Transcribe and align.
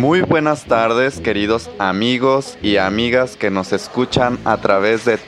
Muy 0.00 0.22
buenas 0.22 0.64
tardes 0.64 1.20
queridos 1.20 1.70
amigos 1.78 2.56
y 2.62 2.78
amigas 2.78 3.36
que 3.36 3.50
nos 3.50 3.74
escuchan 3.74 4.38
a 4.46 4.56
través 4.56 5.04
de 5.04 5.18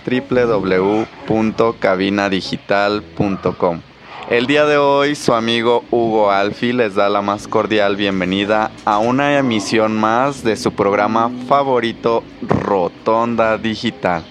www.cabinadigital.com. 1.29 3.81
El 4.31 4.47
día 4.47 4.65
de 4.65 4.79
hoy 4.79 5.15
su 5.15 5.35
amigo 5.35 5.85
Hugo 5.91 6.31
Alfi 6.31 6.73
les 6.73 6.95
da 6.95 7.11
la 7.11 7.21
más 7.21 7.49
cordial 7.49 7.97
bienvenida 7.97 8.71
a 8.87 8.97
una 8.97 9.37
emisión 9.37 9.95
más 9.95 10.43
de 10.43 10.57
su 10.57 10.73
programa 10.73 11.31
favorito 11.47 12.25
Rotonda 12.41 13.59
Digital. 13.59 14.25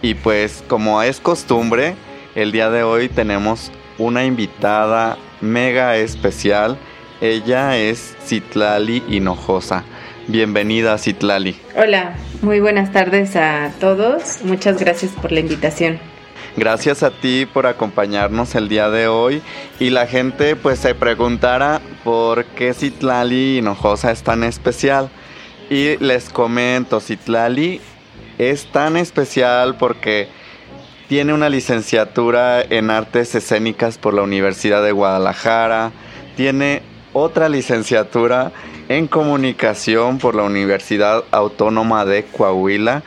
Y 0.00 0.14
pues 0.14 0.62
como 0.68 1.02
es 1.02 1.18
costumbre, 1.18 1.96
el 2.36 2.52
día 2.52 2.70
de 2.70 2.84
hoy 2.84 3.08
tenemos 3.08 3.72
una 3.98 4.24
invitada 4.24 5.18
mega 5.40 5.96
especial 5.96 6.78
ella 7.22 7.78
es 7.78 8.16
Citlali 8.26 9.04
Hinojosa. 9.08 9.84
Bienvenida, 10.26 10.98
Citlali. 10.98 11.56
Hola, 11.76 12.16
muy 12.42 12.58
buenas 12.58 12.90
tardes 12.90 13.36
a 13.36 13.70
todos. 13.78 14.40
Muchas 14.42 14.80
gracias 14.80 15.12
por 15.12 15.30
la 15.30 15.38
invitación. 15.38 16.00
Gracias 16.56 17.04
a 17.04 17.12
ti 17.12 17.46
por 17.46 17.66
acompañarnos 17.66 18.56
el 18.56 18.68
día 18.68 18.90
de 18.90 19.06
hoy 19.06 19.40
y 19.78 19.90
la 19.90 20.08
gente 20.08 20.56
pues 20.56 20.80
se 20.80 20.96
preguntará 20.96 21.80
por 22.02 22.44
qué 22.44 22.74
Citlali 22.74 23.58
Hinojosa 23.58 24.10
es 24.10 24.24
tan 24.24 24.42
especial. 24.42 25.08
Y 25.70 25.96
les 25.98 26.28
comento, 26.28 27.00
Citlali 27.00 27.80
es 28.38 28.66
tan 28.72 28.96
especial 28.96 29.76
porque 29.76 30.28
tiene 31.08 31.32
una 31.32 31.48
licenciatura 31.48 32.62
en 32.62 32.90
artes 32.90 33.36
escénicas 33.36 33.96
por 33.96 34.12
la 34.12 34.22
Universidad 34.22 34.82
de 34.82 34.90
Guadalajara, 34.90 35.92
tiene 36.36 36.82
otra 37.12 37.48
licenciatura 37.48 38.52
en 38.88 39.06
comunicación 39.06 40.18
por 40.18 40.34
la 40.34 40.42
Universidad 40.42 41.24
Autónoma 41.30 42.04
de 42.04 42.24
Coahuila 42.24 43.02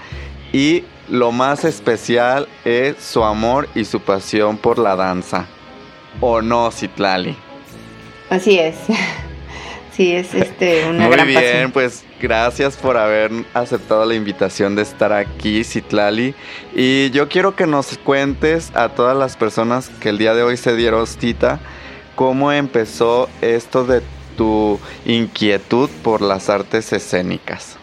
y 0.51 0.83
lo 1.09 1.31
más 1.31 1.66
especial 1.66 2.47
es 2.63 2.97
su 2.97 3.23
amor 3.23 3.67
y 3.75 3.85
su 3.85 3.99
pasión 3.99 4.57
por 4.57 4.79
la 4.79 4.95
danza. 4.95 5.45
¿O 6.21 6.41
no, 6.41 6.71
Citlali? 6.71 7.35
Así 8.29 8.59
es. 8.59 8.75
Sí, 9.95 10.11
es 10.11 10.33
este 10.33 10.89
una 10.89 11.07
Muy 11.07 11.23
bien, 11.23 11.71
pues 11.71 12.03
gracias 12.19 12.75
por 12.75 12.97
haber 12.97 13.31
aceptado 13.53 14.05
la 14.05 14.13
invitación 14.13 14.75
de 14.75 14.81
estar 14.81 15.13
aquí, 15.13 15.63
Citlali. 15.63 16.35
Y 16.75 17.11
yo 17.11 17.29
quiero 17.29 17.55
que 17.55 17.65
nos 17.65 17.97
cuentes 17.99 18.73
a 18.75 18.89
todas 18.89 19.15
las 19.15 19.38
personas 19.38 19.88
que 20.01 20.09
el 20.09 20.17
día 20.17 20.33
de 20.33 20.44
hoy 20.44 20.57
se 20.57 20.75
dieron 20.75 21.07
cita 21.07 21.61
¿Cómo 22.15 22.51
empezó 22.51 23.29
esto 23.41 23.85
de 23.85 24.01
tu 24.37 24.79
inquietud 25.05 25.89
por 26.03 26.21
las 26.21 26.49
artes 26.49 26.93
escénicas? 26.93 27.77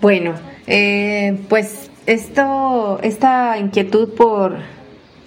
Bueno, 0.00 0.34
eh, 0.66 1.38
pues 1.48 1.90
esto, 2.06 3.00
esta 3.02 3.58
inquietud 3.58 4.10
por, 4.14 4.56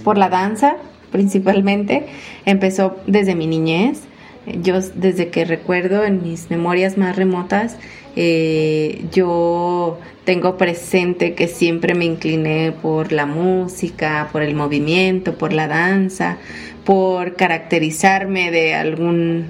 por 0.04 0.18
la 0.18 0.30
danza 0.30 0.78
principalmente 1.12 2.08
empezó 2.46 2.98
desde 3.08 3.36
mi 3.36 3.48
niñez. 3.48 4.02
Yo 4.46 4.80
desde 4.96 5.30
que 5.30 5.46
recuerdo 5.46 6.04
en 6.04 6.24
mis 6.24 6.50
memorias 6.50 6.98
más 6.98 7.16
remotas, 7.16 7.78
eh, 8.16 9.06
yo 9.12 10.00
tengo 10.26 10.58
presente 10.58 11.34
que 11.34 11.48
siempre 11.48 11.94
me 11.94 12.06
incliné 12.06 12.72
por 12.72 13.12
la 13.12 13.26
música, 13.26 14.30
por 14.32 14.42
el 14.42 14.56
movimiento, 14.56 15.36
por 15.38 15.54
la 15.54 15.68
danza, 15.68 16.38
por 16.86 17.36
caracterizarme 17.36 18.52
de 18.52 18.76
algún, 18.76 19.46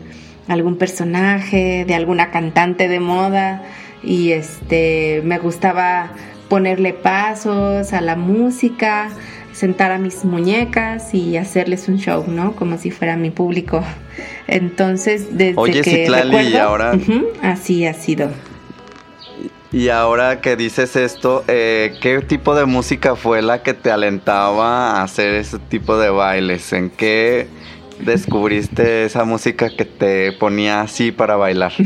algún 0.48 0.78
personaje, 0.78 1.86
de 1.86 1.96
alguna 1.96 2.32
cantante 2.32 2.88
de 2.88 3.00
moda 3.00 3.64
y 4.04 4.32
este 4.32 5.22
me 5.24 5.38
gustaba 5.38 6.12
ponerle 6.50 6.94
pasos 6.94 7.94
a 7.94 8.02
la 8.02 8.16
música, 8.16 9.10
sentar 9.54 9.92
a 9.92 9.98
mis 9.98 10.26
muñecas 10.26 11.14
y 11.14 11.38
hacerles 11.38 11.88
un 11.88 11.98
show, 11.98 12.26
¿no? 12.28 12.56
Como 12.56 12.78
si 12.78 12.92
fuera 12.92 13.16
mi 13.16 13.30
público. 13.30 13.84
Entonces, 14.48 15.38
desde 15.38 15.54
Oye, 15.58 15.82
que 15.82 16.08
y 16.08 16.56
ahora 16.58 16.94
así 17.42 17.86
ha 17.86 17.94
sido. 17.94 18.32
Y 19.74 19.88
ahora 19.88 20.42
que 20.42 20.58
dices 20.58 20.98
esto, 20.98 21.46
eh, 21.48 21.94
¿qué 22.02 22.20
tipo 22.20 22.56
de 22.56 22.66
música 22.66 23.16
fue 23.16 23.42
la 23.42 23.64
que 23.64 23.74
te 23.74 23.90
alentaba 23.90 24.98
a 24.98 25.04
hacer 25.04 25.34
ese 25.36 25.60
tipo 25.60 25.98
de 25.98 26.10
bailes? 26.10 26.74
¿En 26.74 26.90
qué 26.90 27.48
descubriste 28.00 29.06
esa 29.06 29.24
música 29.24 29.70
que 29.70 29.86
te 29.86 30.34
ponía 30.34 30.82
así 30.82 31.12
para 31.12 31.36
bailar? 31.36 31.74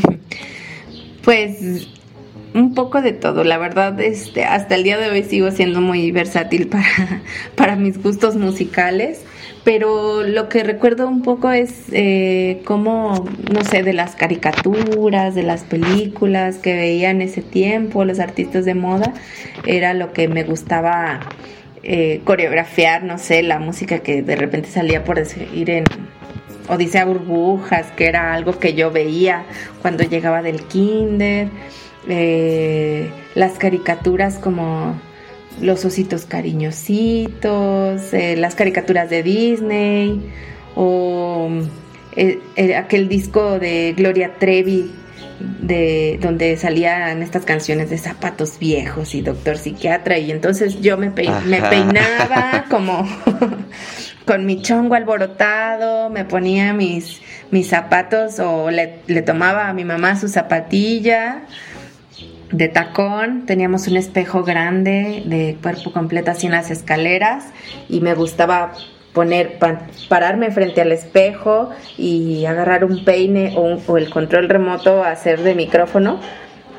Pues 1.24 1.88
un 2.54 2.76
poco 2.76 3.02
de 3.02 3.12
todo, 3.12 3.44
la 3.44 3.58
verdad, 3.58 4.00
este, 4.00 4.44
hasta 4.44 4.76
el 4.76 4.84
día 4.84 5.00
de 5.00 5.10
hoy 5.10 5.24
sigo 5.24 5.50
siendo 5.50 5.82
muy 5.82 6.12
versátil 6.12 6.68
para, 6.68 7.24
para 7.56 7.76
mis 7.76 8.00
gustos 8.00 8.36
musicales 8.36 9.25
pero 9.66 10.22
lo 10.22 10.48
que 10.48 10.64
recuerdo 10.64 11.08
un 11.08 11.24
poco 11.24 11.52
es 11.52 11.86
eh, 11.92 12.62
cómo, 12.66 13.26
no 13.52 13.64
sé, 13.64 13.82
de 13.82 13.94
las 13.94 14.16
caricaturas, 14.16 15.34
de 15.34 15.42
las 15.42 15.64
películas 15.64 16.58
que 16.58 16.76
veía 16.76 17.10
en 17.10 17.24
ese 17.24 17.42
tiempo, 17.42 18.06
los 18.06 18.20
artistas 18.20 18.64
de 18.64 18.76
moda, 18.76 19.12
era 19.66 19.96
lo 19.96 20.14
que 20.14 20.28
me 20.28 20.44
gustaba 20.44 21.20
eh, 21.82 22.22
coreografiar, 22.26 23.04
no 23.04 23.18
sé, 23.18 23.42
la 23.42 23.58
música 23.58 24.00
que 24.00 24.22
de 24.22 24.36
repente 24.36 24.70
salía 24.70 25.04
por 25.04 25.20
ir 25.54 25.70
en 25.72 25.84
Odisea 26.70 27.06
Burbujas, 27.06 27.92
que 27.94 28.06
era 28.06 28.34
algo 28.34 28.60
que 28.60 28.76
yo 28.76 28.92
veía 28.92 29.46
cuando 29.82 30.04
llegaba 30.04 30.44
del 30.44 30.62
kinder, 30.62 31.50
eh, 32.08 33.10
las 33.34 33.54
caricaturas 33.54 34.38
como 34.38 34.96
los 35.62 35.86
ositos 35.86 36.26
cariñositos, 36.26 38.14
eh, 38.14 38.36
las 38.38 38.56
caricaturas 38.56 39.10
de 39.10 39.24
Disney 39.24 40.22
o 40.76 41.50
eh, 42.16 42.40
eh, 42.56 42.76
aquel 42.76 43.08
disco 43.08 43.60
de 43.60 43.94
Gloria 43.96 44.36
Trevi 44.40 44.92
de 45.40 46.18
donde 46.22 46.56
salían 46.58 47.22
estas 47.22 47.44
canciones 47.44 47.90
de 47.90 47.98
zapatos 47.98 48.58
viejos 48.58 49.16
y 49.16 49.22
doctor 49.22 49.58
psiquiatra 49.58 50.18
y 50.18 50.32
entonces 50.32 50.80
yo 50.82 50.98
me, 50.98 51.10
me 51.10 51.62
peinaba 51.62 52.66
como 52.70 53.08
con 54.26 54.46
mi 54.46 54.62
chongo 54.62 54.96
alborotado, 54.96 56.10
me 56.10 56.24
ponía 56.24 56.74
mis, 56.74 57.22
mis 57.52 57.68
zapatos 57.68 58.40
o 58.40 58.72
le, 58.72 59.00
le 59.08 59.22
tomaba 59.22 59.68
a 59.70 59.74
mi 59.74 59.84
mamá 59.84 60.18
su 60.18 60.30
zapatilla 60.30 61.44
de 62.52 62.68
tacón, 62.68 63.46
teníamos 63.46 63.88
un 63.88 63.98
espejo 63.98 64.44
grande 64.44 65.24
de 65.26 65.58
cuerpo 65.62 65.92
completo 65.92 66.32
así 66.32 66.46
en 66.46 66.54
las 66.54 66.72
escaleras 66.72 67.46
y 67.90 68.02
me 68.02 68.14
gustaba 68.14 68.74
poner, 69.14 69.58
pararme 70.10 70.52
frente 70.52 70.82
al 70.82 70.92
espejo 70.92 71.72
y 71.98 72.46
agarrar 72.46 72.84
un 72.84 73.04
peine 73.04 73.56
o, 73.58 73.98
el 73.98 74.10
control 74.10 74.50
remoto 74.50 75.04
a 75.04 75.12
hacer 75.12 75.42
de 75.42 75.56
micrófono 75.56 76.20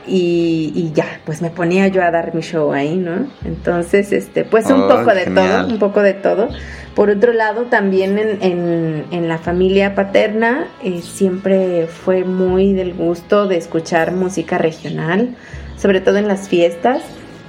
y, 0.06 0.92
ya, 0.94 1.20
pues 1.24 1.42
me 1.42 1.50
ponía 1.50 1.88
yo 1.88 2.02
a 2.02 2.10
dar 2.10 2.34
mi 2.34 2.42
show 2.42 2.72
ahí, 2.72 2.96
¿no? 2.96 3.26
Entonces, 3.44 4.12
este, 4.12 4.44
pues 4.44 4.66
un 4.70 4.88
poco 4.88 5.14
de 5.14 5.26
todo, 5.26 5.66
un 5.66 5.78
poco 5.78 6.02
de 6.02 6.14
todo, 6.14 6.48
Por 6.94 7.10
otro 7.10 7.32
lado, 7.32 7.64
también 7.64 8.18
en, 8.18 9.28
la 9.28 9.38
familia 9.38 9.94
paterna 9.94 10.68
eh, 10.82 11.02
siempre 11.02 11.86
fue 11.88 12.24
muy 12.24 12.72
del 12.72 12.94
gusto 12.94 13.48
de 13.48 13.56
escuchar 13.56 14.12
música 14.12 14.56
regional, 14.56 15.34
sobre 15.76 16.00
todo 16.00 16.16
en 16.16 16.28
las 16.28 16.48
fiestas. 16.48 17.02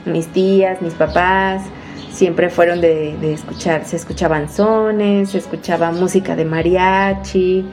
Mis 0.06 0.28
tías, 0.28 0.82
mis 0.82 0.94
papás, 0.94 1.64
siempre 2.12 2.50
fueron 2.50 2.82
de, 2.82 3.16
de, 3.22 3.34
escuchar, 3.34 3.86
se 3.86 3.96
escuchaban 3.98 4.50
sones, 4.50 5.30
se 5.32 5.38
escuchaba 5.38 5.92
música 5.92 6.36
de 6.36 6.46
mariachi. 6.46 7.66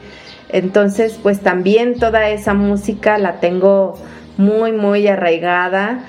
Entonces, 0.49 1.19
pues 1.21 1.41
también 1.41 1.97
toda 1.99 2.29
esa 2.29 2.53
música 2.53 3.17
la 3.17 3.39
tengo 3.39 3.95
muy, 4.37 4.71
muy 4.71 5.07
arraigada 5.07 6.05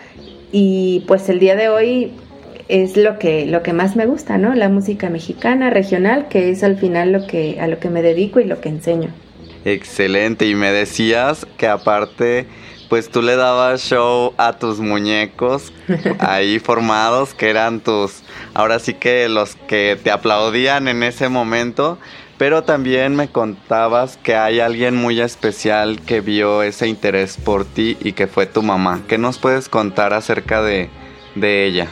y 0.52 1.04
pues 1.06 1.28
el 1.28 1.38
día 1.38 1.56
de 1.56 1.68
hoy 1.68 2.12
es 2.68 2.96
lo 2.96 3.18
que, 3.18 3.46
lo 3.46 3.62
que 3.62 3.72
más 3.72 3.96
me 3.96 4.06
gusta, 4.06 4.38
¿no? 4.38 4.54
La 4.54 4.68
música 4.68 5.08
mexicana, 5.10 5.70
regional, 5.70 6.28
que 6.28 6.50
es 6.50 6.64
al 6.64 6.76
final 6.76 7.12
lo 7.12 7.26
que, 7.26 7.60
a 7.60 7.68
lo 7.68 7.78
que 7.78 7.90
me 7.90 8.02
dedico 8.02 8.40
y 8.40 8.44
lo 8.44 8.60
que 8.60 8.68
enseño. 8.68 9.10
Excelente, 9.64 10.46
y 10.46 10.54
me 10.54 10.70
decías 10.70 11.46
que 11.56 11.66
aparte, 11.66 12.46
pues 12.88 13.08
tú 13.08 13.22
le 13.22 13.36
dabas 13.36 13.82
show 13.82 14.32
a 14.36 14.52
tus 14.54 14.78
muñecos 14.78 15.72
ahí 16.18 16.58
formados, 16.58 17.34
que 17.34 17.50
eran 17.50 17.80
tus, 17.80 18.22
ahora 18.54 18.78
sí 18.78 18.94
que 18.94 19.28
los 19.28 19.56
que 19.68 19.98
te 20.02 20.10
aplaudían 20.10 20.88
en 20.88 21.02
ese 21.02 21.28
momento, 21.28 21.98
pero 22.38 22.64
también 22.64 23.16
me 23.16 23.28
contabas 23.28 24.16
que 24.18 24.36
hay 24.36 24.60
alguien 24.60 24.96
muy 24.96 25.20
especial 25.20 26.00
que 26.00 26.20
vio 26.20 26.62
ese 26.62 26.88
interés 26.88 27.36
por 27.36 27.64
ti 27.64 27.96
y 28.00 28.12
que 28.12 28.26
fue 28.26 28.46
tu 28.46 28.62
mamá. 28.62 29.02
¿Qué 29.08 29.18
nos 29.18 29.38
puedes 29.38 29.68
contar 29.68 30.12
acerca 30.12 30.62
de, 30.62 30.90
de 31.34 31.66
ella? 31.66 31.88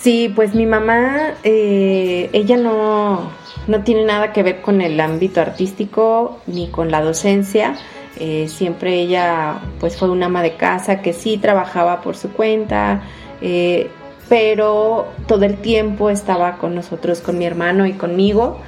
Sí, 0.00 0.32
pues 0.34 0.54
mi 0.54 0.64
mamá, 0.64 1.34
eh, 1.42 2.30
ella 2.32 2.56
no, 2.56 3.30
no, 3.66 3.82
tiene 3.82 4.04
nada 4.04 4.32
que 4.32 4.42
ver 4.42 4.60
con 4.60 4.80
el 4.80 5.00
ámbito 5.00 5.40
artístico 5.40 6.38
ni 6.46 6.68
con 6.68 6.90
la 6.90 7.02
docencia. 7.02 7.74
Eh, 8.20 8.48
siempre 8.48 8.94
ella 9.00 9.60
pues 9.80 9.96
fue 9.96 10.10
una 10.10 10.26
ama 10.26 10.42
de 10.42 10.56
casa 10.56 11.02
que 11.02 11.12
sí 11.12 11.36
trabajaba 11.36 12.00
por 12.00 12.16
su 12.16 12.30
cuenta, 12.30 13.02
eh, 13.40 13.90
pero 14.28 15.08
todo 15.26 15.44
el 15.44 15.56
tiempo 15.56 16.10
estaba 16.10 16.58
con 16.58 16.74
nosotros, 16.74 17.20
con 17.20 17.38
mi 17.38 17.46
hermano 17.46 17.86
y 17.86 17.92
conmigo, 17.94 18.60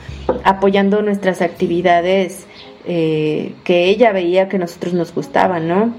apoyando 0.44 1.03
nuestras 1.03 1.43
actividades 1.43 2.47
que 2.85 3.55
ella 3.85 4.12
veía 4.12 4.49
que 4.49 4.59
nosotros 4.59 4.94
nos 4.94 5.15
gustaban, 5.15 5.69
¿no? 5.69 5.94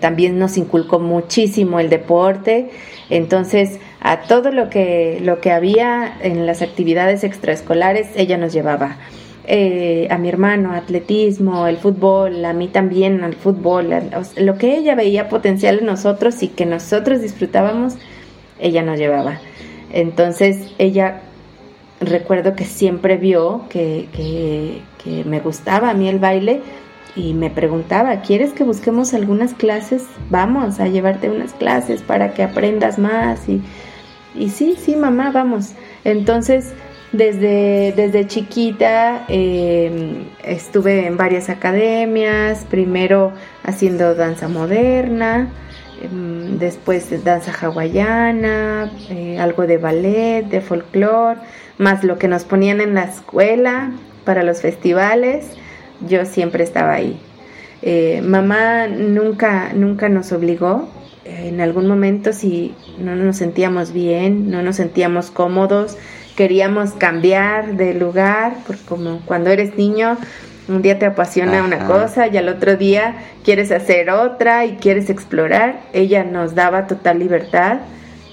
también 0.00 0.38
nos 0.38 0.58
inculcó 0.58 0.98
muchísimo 0.98 1.80
el 1.80 1.88
deporte, 1.88 2.70
entonces 3.08 3.80
a 4.00 4.20
todo 4.22 4.52
lo 4.52 4.70
que, 4.70 5.18
lo 5.22 5.40
que 5.40 5.50
había 5.50 6.16
en 6.20 6.46
las 6.46 6.62
actividades 6.62 7.24
extraescolares, 7.24 8.08
ella 8.14 8.36
nos 8.38 8.52
llevaba. 8.52 8.98
Eh, 9.48 10.08
a 10.10 10.18
mi 10.18 10.28
hermano, 10.28 10.72
atletismo, 10.72 11.68
el 11.68 11.76
fútbol, 11.76 12.44
a 12.44 12.52
mí 12.52 12.66
también 12.66 13.22
al 13.22 13.34
fútbol, 13.34 13.90
lo 14.36 14.58
que 14.58 14.76
ella 14.76 14.96
veía 14.96 15.28
potencial 15.28 15.78
en 15.78 15.86
nosotros 15.86 16.42
y 16.42 16.48
que 16.48 16.66
nosotros 16.66 17.22
disfrutábamos, 17.22 17.94
ella 18.58 18.82
nos 18.82 18.98
llevaba. 18.98 19.38
Entonces 19.92 20.72
ella 20.78 21.22
recuerdo 22.00 22.54
que 22.54 22.64
siempre 22.64 23.16
vio 23.16 23.64
que, 23.68 24.08
que, 24.12 24.82
me 25.24 25.38
gustaba 25.38 25.90
a 25.90 25.94
mí 25.94 26.08
el 26.08 26.18
baile 26.18 26.62
y 27.14 27.32
me 27.32 27.48
preguntaba, 27.48 28.22
¿quieres 28.22 28.52
que 28.52 28.64
busquemos 28.64 29.14
algunas 29.14 29.54
clases? 29.54 30.04
Vamos 30.30 30.80
a 30.80 30.88
llevarte 30.88 31.30
unas 31.30 31.52
clases 31.52 32.02
para 32.02 32.34
que 32.34 32.42
aprendas 32.42 32.98
más 32.98 33.48
y 33.48 33.62
y 34.38 34.50
sí, 34.50 34.76
sí, 34.78 34.96
mamá, 34.96 35.30
vamos. 35.30 35.72
Entonces, 36.04 36.72
desde, 37.12 37.92
desde 37.96 38.26
chiquita 38.26 39.24
em, 39.28 40.24
estuve 40.44 41.06
en 41.06 41.16
varias 41.16 41.48
academias, 41.48 42.66
primero 42.68 43.32
haciendo 43.64 44.14
danza 44.14 44.48
moderna, 44.48 45.48
em, 46.02 46.58
después 46.58 47.24
danza 47.24 47.52
hawaiana, 47.52 48.90
eh, 49.10 49.38
algo 49.38 49.66
de 49.66 49.78
ballet, 49.78 50.42
de 50.44 50.60
folclore, 50.60 51.40
más 51.78 52.04
lo 52.04 52.18
que 52.18 52.28
nos 52.28 52.44
ponían 52.44 52.80
en 52.80 52.94
la 52.94 53.04
escuela 53.04 53.92
para 54.24 54.42
los 54.42 54.60
festivales, 54.60 55.46
yo 56.06 56.24
siempre 56.24 56.64
estaba 56.64 56.92
ahí. 56.92 57.18
Eh, 57.82 58.22
mamá 58.22 58.86
nunca, 58.88 59.72
nunca 59.74 60.08
nos 60.08 60.32
obligó, 60.32 60.88
en 61.24 61.60
algún 61.60 61.86
momento 61.86 62.32
si 62.32 62.74
no 62.98 63.16
nos 63.16 63.36
sentíamos 63.36 63.92
bien, 63.92 64.50
no 64.50 64.62
nos 64.62 64.76
sentíamos 64.76 65.30
cómodos, 65.30 65.96
queríamos 66.36 66.92
cambiar 66.92 67.76
de 67.76 67.94
lugar, 67.94 68.54
porque 68.66 68.82
como 68.82 69.20
cuando 69.26 69.50
eres 69.50 69.76
niño, 69.76 70.16
un 70.68 70.82
día 70.82 70.98
te 70.98 71.06
apasiona 71.06 71.62
una 71.62 71.86
cosa 71.86 72.26
y 72.26 72.36
al 72.36 72.48
otro 72.48 72.76
día 72.76 73.16
quieres 73.44 73.70
hacer 73.70 74.10
otra 74.10 74.66
y 74.66 74.76
quieres 74.76 75.10
explorar, 75.10 75.80
ella 75.92 76.24
nos 76.24 76.54
daba 76.54 76.86
total 76.86 77.18
libertad 77.18 77.78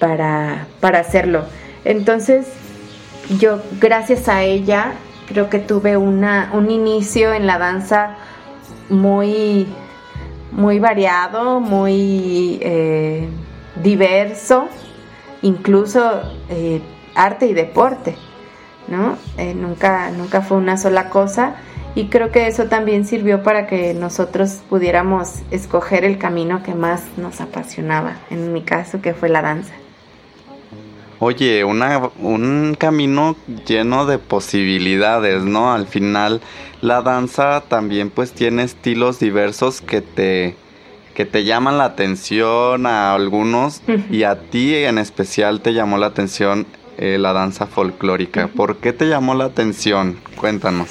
para, 0.00 0.66
para 0.80 1.00
hacerlo. 1.00 1.44
Entonces, 1.84 2.46
yo 3.38 3.60
gracias 3.80 4.28
a 4.28 4.42
ella 4.42 4.92
creo 5.26 5.48
que 5.48 5.58
tuve 5.58 5.96
una, 5.96 6.50
un 6.52 6.70
inicio 6.70 7.32
en 7.32 7.46
la 7.46 7.58
danza 7.58 8.16
muy 8.88 9.66
muy 10.54 10.78
variado, 10.78 11.60
muy 11.60 12.58
eh, 12.62 13.28
diverso, 13.82 14.68
incluso 15.42 16.22
eh, 16.48 16.80
arte 17.14 17.46
y 17.46 17.54
deporte, 17.54 18.16
¿no? 18.88 19.18
Eh, 19.36 19.54
nunca, 19.54 20.10
nunca 20.10 20.42
fue 20.42 20.56
una 20.56 20.76
sola 20.76 21.10
cosa 21.10 21.56
y 21.96 22.06
creo 22.06 22.30
que 22.30 22.46
eso 22.46 22.66
también 22.66 23.04
sirvió 23.04 23.42
para 23.42 23.66
que 23.66 23.94
nosotros 23.94 24.60
pudiéramos 24.68 25.40
escoger 25.50 26.04
el 26.04 26.18
camino 26.18 26.62
que 26.62 26.74
más 26.74 27.02
nos 27.16 27.40
apasionaba, 27.40 28.16
en 28.30 28.52
mi 28.52 28.62
caso 28.62 29.00
que 29.00 29.12
fue 29.12 29.28
la 29.28 29.42
danza. 29.42 29.74
Oye, 31.20 31.64
una, 31.64 32.10
un 32.18 32.76
camino 32.78 33.36
lleno 33.66 34.06
de 34.06 34.18
posibilidades, 34.18 35.42
¿no? 35.42 35.72
Al 35.72 35.86
final 35.86 36.40
la 36.80 37.02
danza 37.02 37.62
también 37.66 38.10
pues 38.10 38.32
tiene 38.32 38.62
estilos 38.62 39.20
diversos 39.20 39.80
que 39.80 40.00
te, 40.00 40.56
que 41.14 41.24
te 41.24 41.44
llaman 41.44 41.78
la 41.78 41.84
atención 41.84 42.86
a 42.86 43.14
algunos 43.14 43.82
y 44.10 44.24
a 44.24 44.40
ti 44.50 44.74
en 44.74 44.98
especial 44.98 45.60
te 45.60 45.72
llamó 45.72 45.96
la 45.98 46.06
atención 46.06 46.66
eh, 46.98 47.16
la 47.18 47.32
danza 47.32 47.66
folclórica. 47.66 48.48
¿Por 48.48 48.76
qué 48.76 48.92
te 48.92 49.06
llamó 49.06 49.34
la 49.34 49.46
atención? 49.46 50.18
Cuéntanos. 50.36 50.90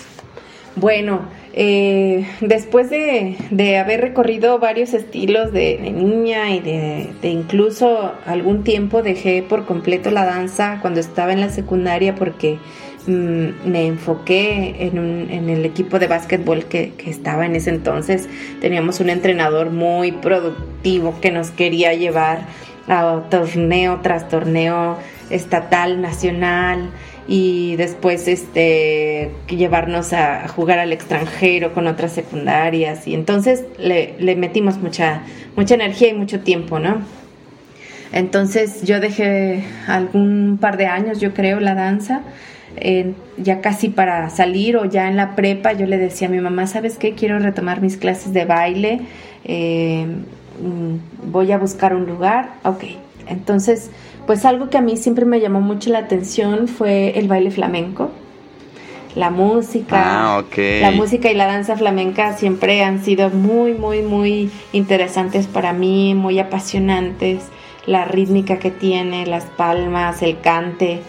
Bueno, 0.75 1.21
eh, 1.55 2.27
después 2.41 2.89
de, 2.89 3.77
haber 3.77 4.01
recorrido 4.01 4.57
varios 4.57 4.93
estilos 4.95 5.53
de, 5.53 5.77
niña 5.93 6.49
y 6.49 6.59
de, 6.59 7.29
incluso 7.29 8.13
algún 8.25 8.63
tiempo 8.63 9.03
dejé 9.03 9.43
por 9.43 9.65
completo 9.65 10.09
la 10.09 10.25
danza 10.25 10.79
cuando 10.81 10.99
estaba 10.99 11.31
en 11.31 11.41
la 11.41 11.49
secundaria 11.49 12.15
porque 12.15 12.57
mm, 13.05 13.69
me 13.69 13.85
enfoqué 13.85 14.87
en, 14.87 15.49
el 15.49 15.63
equipo 15.63 15.99
de 15.99 16.07
básquetbol 16.07 16.65
que, 16.65 16.93
que, 16.97 17.11
estaba 17.11 17.45
en 17.45 17.55
ese 17.55 17.69
entonces. 17.69 18.27
Teníamos 18.59 18.99
un 18.99 19.11
entrenador 19.11 19.69
muy 19.69 20.11
productivo 20.11 21.19
que 21.21 21.29
nos 21.29 21.51
quería 21.51 21.93
llevar 21.93 22.47
a 22.87 23.21
torneo 23.29 23.99
tras 24.01 24.27
torneo 24.27 24.97
estatal, 25.29 26.01
nacional 26.01 26.89
y 27.27 27.75
después 27.77 28.27
este 28.27 29.31
llevarnos 29.47 30.13
a, 30.13 30.47
jugar 30.47 30.79
al 30.79 30.91
extranjero 30.91 31.73
con 31.73 31.87
otras 31.87 32.11
secundarias. 32.11 33.07
Y 33.07 33.13
entonces 33.13 33.63
le, 33.77 34.35
metimos 34.35 34.77
mucha 34.77 35.21
mucha 35.55 35.75
energía 35.75 36.09
y 36.09 36.13
mucho 36.13 36.39
tiempo 36.39 36.79
no 36.79 37.01
entonces 38.11 38.83
yo 38.83 38.99
dejé 38.99 39.63
algún 39.87 40.57
par 40.59 40.77
de 40.77 40.87
años 40.87 41.19
yo 41.19 41.33
creo 41.33 41.59
la 41.59 41.75
danza 41.75 42.21
ya 43.37 43.61
casi 43.61 43.89
para 43.89 44.29
salir 44.31 44.77
o 44.77 44.85
ya 44.85 45.07
en 45.07 45.15
la 45.15 45.35
prepa 45.35 45.73
yo 45.73 45.85
le 45.85 45.99
decía 45.99 46.27
a 46.27 46.31
mi 46.31 46.39
mamá 46.39 46.65
sabes 46.65 46.97
qué 46.97 47.13
quiero 47.13 47.37
retomar 47.37 47.81
mis 47.81 47.97
clases 47.97 48.33
de 48.33 48.45
baile 48.45 49.01
eh, 49.43 50.07
mm, 50.59 51.31
voy 51.31 51.51
a 51.51 51.59
buscar 51.59 51.95
un 51.95 52.05
lugar 52.07 52.55
ok 52.63 52.83
entonces 53.27 53.91
pues 54.25 54.45
algo 54.45 54.69
que 54.69 54.77
a 54.77 54.81
mí 54.81 54.97
siempre 54.97 55.25
me 55.25 55.39
llamó 55.39 55.61
mucho 55.61 55.89
la 55.89 55.99
atención 55.99 56.67
fue 56.67 57.17
el 57.17 57.27
baile 57.27 57.51
flamenco. 57.51 58.11
La 59.15 59.29
música, 59.29 60.37
ah, 60.37 60.43
la 60.57 60.89
música 60.89 61.29
y 61.29 61.35
la 61.35 61.45
danza 61.45 61.77
flamenca 61.77 62.35
siempre 62.35 62.83
han 62.83 63.03
sido 63.03 63.29
muy, 63.29 63.73
muy, 63.75 64.01
muy 64.01 64.49
interesantes 64.71 65.45
para 65.45 65.71
mí, 65.71 66.15
muy 66.15 66.39
apasionantes. 66.39 67.43
La 67.85 68.05
rítmica 68.05 68.57
que 68.57 68.71
tiene, 68.71 69.27
las 69.27 69.45
palmas, 69.45 70.23
el 70.23 70.39
cante. 70.39 71.01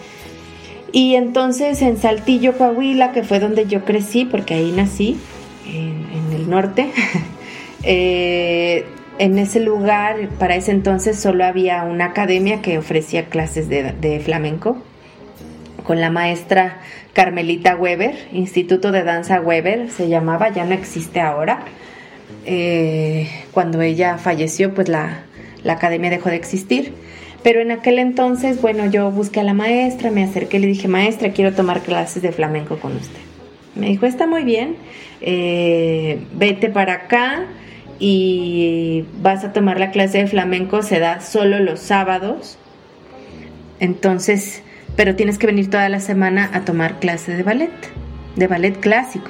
Y 0.91 1.15
entonces 1.15 1.81
en 1.81 1.97
Saltillo, 1.97 2.57
Coahuila, 2.57 3.11
que 3.11 3.23
fue 3.23 3.39
donde 3.39 3.65
yo 3.65 3.83
crecí, 3.85 4.23
porque 4.25 4.53
ahí 4.53 4.71
nací, 4.71 5.17
en, 5.65 6.05
en 6.13 6.33
el 6.35 6.49
norte, 6.49 6.91
eh, 7.83 8.85
en 9.17 9.37
ese 9.37 9.59
lugar, 9.59 10.29
para 10.39 10.55
ese 10.55 10.71
entonces, 10.71 11.19
solo 11.19 11.45
había 11.45 11.83
una 11.83 12.05
academia 12.05 12.61
que 12.61 12.77
ofrecía 12.77 13.25
clases 13.25 13.69
de, 13.69 14.19
flamenco. 14.23 14.77
con 15.83 16.01
la 16.01 16.09
maestra 16.09 16.79
Carmelita 17.13 17.75
Weber, 17.75 18.15
Instituto 18.33 18.91
de 18.91 19.03
Danza 19.03 19.39
Weber 19.39 19.89
se 19.91 20.09
llamaba, 20.09 20.49
ya 20.49 20.65
no 20.65 20.73
existe 20.73 21.21
ahora. 21.21 21.59
Eh, 22.45 23.29
cuando 23.51 23.81
ella 23.81 24.17
falleció, 24.17 24.73
pues 24.73 24.89
la, 24.89 25.23
academia 25.67 26.09
dejó 26.09 26.29
de 26.29 26.35
existir. 26.35 26.93
Pero 27.43 27.61
en 27.61 27.71
aquel 27.71 27.99
entonces, 27.99 28.61
bueno, 28.61 28.87
yo 28.87 29.11
busqué 29.11 29.41
a 29.41 29.43
la 29.43 29.53
maestra, 29.53 30.09
me 30.09 30.23
acerqué 30.23 30.57
y 30.57 30.61
le 30.61 30.67
dije, 30.67 30.87
maestra, 30.87 31.29
quiero 31.29 31.53
tomar 31.53 31.81
clases 31.81 32.23
de 32.23 32.31
flamenco 32.31 32.77
con 32.79 32.95
usted. 32.95 33.19
Me 33.75 33.87
dijo, 33.87 34.07
está 34.07 34.25
muy 34.25 34.43
bien, 34.43 34.75
eh, 35.21 36.19
vete 36.33 36.69
para 36.69 36.93
acá 36.93 37.45
y 37.99 39.05
vas 39.21 39.43
a 39.43 39.53
tomar 39.53 39.79
la 39.79 39.91
clase 39.91 40.19
de 40.19 40.27
flamenco, 40.27 40.81
se 40.81 40.99
da 40.99 41.21
solo 41.21 41.59
los 41.59 41.79
sábados. 41.79 42.57
Entonces, 43.79 44.63
pero 44.95 45.15
tienes 45.15 45.37
que 45.37 45.47
venir 45.47 45.69
toda 45.69 45.89
la 45.89 45.99
semana 45.99 46.49
a 46.53 46.61
tomar 46.61 46.99
clase 46.99 47.33
de 47.33 47.43
ballet, 47.43 47.71
de 48.35 48.47
ballet 48.47 48.79
clásico. 48.79 49.29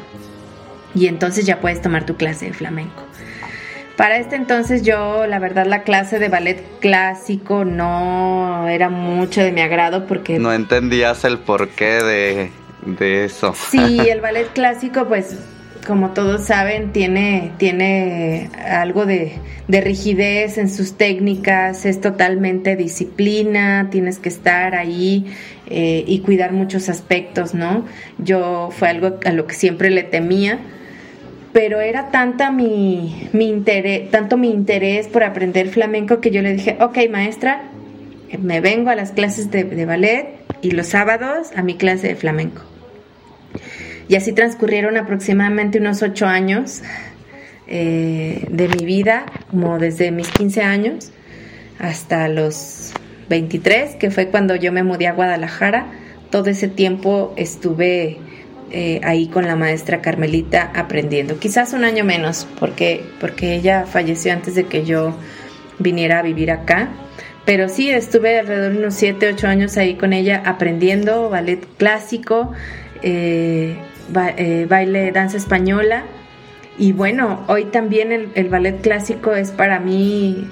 Y 0.94 1.08
entonces 1.08 1.46
ya 1.46 1.60
puedes 1.60 1.82
tomar 1.82 2.06
tu 2.06 2.16
clase 2.16 2.48
de 2.48 2.54
flamenco. 2.54 3.04
Para 3.98 4.18
este 4.18 4.36
entonces 4.36 4.84
yo, 4.84 5.26
la 5.26 5.40
verdad, 5.40 5.66
la 5.66 5.84
clase 5.84 6.20
de 6.20 6.28
ballet 6.28 6.62
clásico 6.80 7.64
no 7.64 8.68
era 8.68 8.90
mucho 8.90 9.42
de 9.42 9.52
mi 9.54 9.62
agrado 9.62 10.06
porque... 10.06 10.38
No 10.38 10.52
entendías 10.52 11.24
el 11.24 11.40
porqué 11.40 12.04
de, 12.04 12.52
de 12.86 13.26
eso. 13.26 13.54
Sí, 13.70 14.00
el 14.10 14.20
ballet 14.20 14.52
clásico, 14.52 15.06
pues, 15.06 15.38
como 15.86 16.12
todos 16.12 16.46
saben, 16.46 16.92
tiene, 16.92 17.52
tiene 17.58 18.50
algo 18.68 19.06
de, 19.06 19.34
de 19.68 19.82
rigidez 19.82 20.58
en 20.58 20.70
sus 20.70 20.98
técnicas, 20.98 21.86
es 21.86 22.02
totalmente 22.02 22.76
disciplina, 22.76 23.90
tienes 23.92 24.20
que 24.20 24.30
estar 24.30 24.76
ahí 24.76 25.26
eh, 25.68 26.04
y 26.08 26.20
cuidar 26.20 26.52
muchos 26.52 26.90
aspectos, 26.90 27.54
¿no? 27.54 27.86
Yo 28.18 28.70
fue 28.72 28.90
algo 28.90 29.20
a 29.26 29.32
lo 29.32 29.48
que 29.48 29.56
siempre 29.56 29.90
le 29.90 30.04
temía 30.04 30.60
pero 31.56 31.80
era 31.80 32.12
tanta 32.12 32.52
mi, 32.52 33.30
mi 33.32 33.48
interés, 33.48 34.12
tanto 34.12 34.36
mi 34.36 34.50
interés 34.50 35.08
por 35.08 35.24
aprender 35.24 35.70
flamenco 35.70 36.20
que 36.20 36.30
yo 36.30 36.42
le 36.42 36.52
dije, 36.52 36.76
ok 36.82 36.98
maestra, 37.10 37.70
me 38.42 38.60
vengo 38.60 38.90
a 38.90 38.96
las 38.96 39.12
clases 39.12 39.52
de, 39.52 39.86
ballet 39.86 40.28
y 40.62 40.72
los 40.72 40.88
sábados 40.88 41.52
a 41.56 41.62
mi 41.62 41.76
clase 41.76 42.10
de 42.10 42.16
flamenco. 42.18 42.62
Y 44.08 44.16
así 44.16 44.34
transcurrieron 44.34 44.98
aproximadamente 44.98 45.80
unos 45.80 46.02
ocho 46.02 46.28
años 46.28 46.82
eh, 47.68 48.46
de 48.50 48.68
mi 48.68 48.86
vida, 48.86 49.26
como 49.50 49.80
desde 49.80 50.12
mis 50.12 50.30
15 50.30 50.62
años 50.62 51.12
hasta 51.80 52.28
los 52.28 52.94
23, 53.30 53.96
que 53.96 54.12
fue 54.12 54.28
cuando 54.28 54.56
yo 54.56 54.72
me 54.72 54.84
mudé 54.84 55.08
a 55.08 55.14
Guadalajara. 55.14 55.88
Todo 56.30 56.50
ese 56.50 56.68
tiempo 56.68 57.34
estuve 57.38 58.20
eh, 58.72 59.00
ahí 59.04 59.28
con 59.28 59.46
la 59.46 59.56
maestra 59.56 60.02
Carmelita 60.02 60.72
aprendiendo. 60.76 61.40
Quizás 61.40 61.74
un 61.74 61.86
año 61.86 62.04
menos, 62.04 62.48
porque, 62.60 63.04
porque 63.20 63.56
ella 63.56 63.86
falleció 63.86 64.34
antes 64.34 64.56
de 64.56 64.66
que 64.66 64.86
yo 64.86 65.16
viniera 65.80 66.20
a 66.20 66.22
vivir 66.22 66.52
acá. 66.52 66.90
Pero 67.46 67.70
sí, 67.70 67.90
estuve 67.90 68.40
alrededor 68.40 68.74
de 68.74 68.80
unos 68.80 68.96
7, 68.96 69.34
8 69.34 69.48
años 69.48 69.78
ahí 69.78 69.96
con 69.96 70.14
ella 70.14 70.42
aprendiendo 70.46 71.30
ballet 71.30 71.66
clásico, 71.78 72.52
eh, 73.04 73.76
eh, 74.38 74.66
baile, 74.70 75.12
danza 75.12 75.38
española. 75.38 76.04
Y 76.78 76.92
bueno, 76.92 77.44
hoy 77.48 77.66
también 77.66 78.12
el, 78.12 78.50
ballet 78.50 78.82
clásico 78.82 79.34
es 79.34 79.52
para 79.52 79.80
mí 79.80 80.48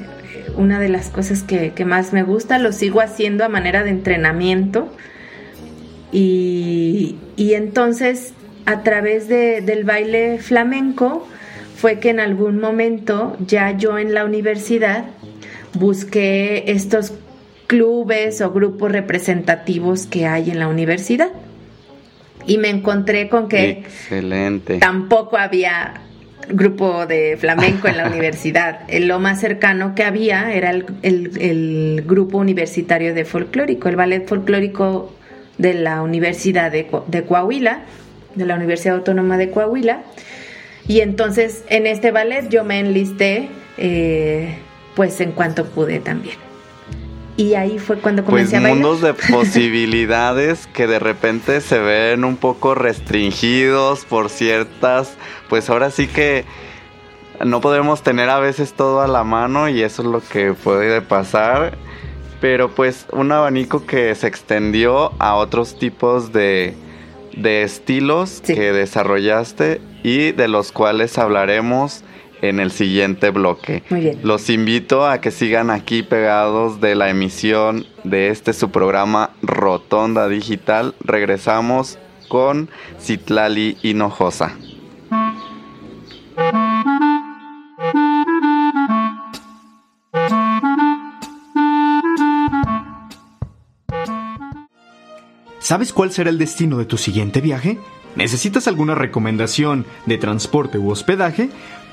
una 0.55 0.79
de 0.79 0.87
las 0.89 1.09
cosas 1.09 1.43
que, 1.43 1.71
que, 1.73 1.85
más 1.85 2.13
me 2.13 2.23
gusta. 2.23 2.59
Lo 2.59 2.71
sigo 2.71 3.01
haciendo 3.01 3.43
a 3.43 3.49
manera 3.49 3.83
de 3.83 3.89
entrenamiento 3.89 4.89
y, 6.13 7.15
entonces 7.37 8.33
a 8.65 8.83
través 8.83 9.27
del 9.27 9.83
baile 9.83 10.37
flamenco 10.37 11.27
fue 11.75 11.99
que 11.99 12.11
en 12.11 12.19
algún 12.19 12.59
momento 12.59 13.35
ya 13.45 13.71
yo 13.71 13.97
en 13.97 14.13
la 14.13 14.23
universidad 14.23 15.05
busqué 15.73 16.71
estos 16.71 17.13
clubes 17.67 18.39
o 18.41 18.51
grupos 18.51 18.91
representativos 18.91 20.05
que 20.05 20.27
hay 20.27 20.51
en 20.51 20.59
la 20.59 20.67
universidad 20.67 21.29
y 22.45 22.57
me 22.57 22.69
encontré 22.69 23.29
con 23.29 23.47
que 23.47 23.69
Excelente. 23.69 24.77
tampoco 24.79 25.37
había 25.37 26.01
grupo 26.49 27.05
de 27.05 27.37
flamenco 27.37 27.87
en 27.87 27.97
la 27.97 28.07
universidad. 28.11 28.81
Lo 28.89 29.19
más 29.19 29.39
cercano 29.39 29.95
que 29.95 30.03
había 30.03 30.53
era 30.53 30.71
el, 30.71 30.85
el 31.03 32.03
grupo 32.05 32.37
universitario 32.37 33.13
de 33.13 33.25
folclórico, 33.25 33.89
el 33.89 33.95
ballet 33.95 34.27
folclórico 34.27 35.13
de 35.57 35.73
la 35.73 36.01
Universidad 36.01 36.71
de, 36.71 36.87
Coahuila, 37.27 37.83
de 38.35 38.45
la 38.45 38.55
Universidad 38.55 38.95
Autónoma 38.95 39.37
de 39.37 39.49
Coahuila. 39.49 40.03
Y 40.87 41.01
entonces 41.01 41.63
en 41.69 41.87
este 41.87 42.11
ballet 42.11 42.49
yo 42.49 42.63
me 42.63 42.79
enlisté 42.79 43.49
eh, 43.77 44.57
pues 44.95 45.19
en 45.21 45.31
cuanto 45.31 45.65
pude 45.65 45.99
también. 45.99 46.35
Y 47.35 47.55
ahí 47.55 47.79
fue 47.79 47.97
cuando 47.97 48.23
comencé 48.23 48.51
pues 48.51 48.59
a 48.59 48.63
bailar. 48.63 48.77
mundos 48.77 49.01
de 49.01 49.13
posibilidades 49.31 50.67
que 50.67 50.87
de 50.87 50.99
repente 50.99 51.61
se 51.61 51.79
ven 51.79 52.25
un 52.25 52.37
poco 52.37 52.75
restringidos 52.75 54.05
por 54.05 54.29
ciertas, 54.29 55.15
pues 55.49 55.69
ahora 55.69 55.89
sí 55.91 56.07
que 56.07 56.45
no 57.43 57.61
podemos 57.61 58.03
tener 58.03 58.29
a 58.29 58.39
veces 58.39 58.73
todo 58.73 59.01
a 59.01 59.07
la 59.07 59.23
mano 59.23 59.67
y 59.67 59.81
eso 59.81 60.03
es 60.03 60.07
lo 60.07 60.21
que 60.21 60.53
puede 60.53 61.01
pasar 61.01 61.77
pero 62.43 62.67
pues 62.67 63.05
un 63.13 63.31
abanico 63.31 63.85
que 63.85 64.13
se 64.15 64.27
extendió 64.27 65.13
a 65.17 65.35
otros 65.35 65.79
tipos 65.79 66.33
de, 66.33 66.75
estilos 67.41 68.41
que 68.45 68.73
desarrollaste 68.73 69.79
y 70.03 70.33
de 70.33 70.49
los 70.49 70.73
cuales 70.73 71.17
hablaremos 71.17 72.03
en 72.43 72.59
el 72.59 72.71
siguiente 72.71 73.29
bloque. 73.29 73.83
Muy 73.89 74.01
bien. 74.01 74.19
Los 74.21 74.49
invito 74.49 75.07
a 75.07 75.21
que 75.21 75.31
sigan 75.31 75.69
aquí 75.69 76.03
pegados 76.03 76.81
de 76.81 76.93
la 76.93 77.09
emisión 77.09 77.85
de 78.03 78.27
este 78.27 78.51
su 78.51 78.69
programa 78.69 79.31
Rotonda 79.41 80.27
Digital. 80.27 80.93
Regresamos 80.99 81.97
con 82.27 82.69
Citlali 82.99 83.77
Hinojosa. 83.81 84.57
¿Sabes 95.59 95.93
cuál 95.93 96.11
será 96.11 96.29
el 96.29 96.37
destino 96.37 96.77
de 96.77 96.83
tu 96.83 96.97
siguiente 96.97 97.39
viaje? 97.39 97.79
¿Necesitas 98.17 98.67
alguna 98.67 98.95
recomendación 98.95 99.85
de 100.05 100.17
transporte 100.17 100.77
u 100.77 100.91
hospedaje? 100.91 101.49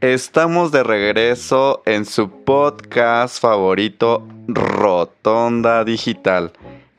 Estamos 0.00 0.72
de 0.72 0.82
regreso 0.82 1.82
en 1.84 2.06
su 2.06 2.30
podcast 2.30 3.38
favorito, 3.38 4.26
Rotonda 4.48 5.84
Digital. 5.84 6.52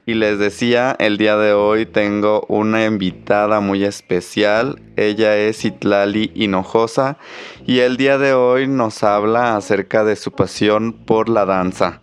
Y 0.05 0.13
les 0.13 0.37
decía, 0.37 0.95
el 0.99 1.17
día 1.17 1.35
de 1.35 1.53
hoy 1.53 1.87
tengo 1.87 2.45
una 2.47 2.85
invitada 2.85 3.59
muy 3.59 3.85
especial. 3.85 4.79
Ella 4.97 5.35
es 5.35 5.65
Itlali 5.65 6.31
Hinojosa 6.35 7.17
y 7.65 7.79
el 7.79 7.97
día 7.97 8.19
de 8.19 8.33
hoy 8.33 8.67
nos 8.67 9.01
habla 9.03 9.57
acerca 9.57 10.03
de 10.03 10.15
su 10.15 10.31
pasión 10.33 10.93
por 10.93 11.27
la 11.27 11.45
danza. 11.45 12.01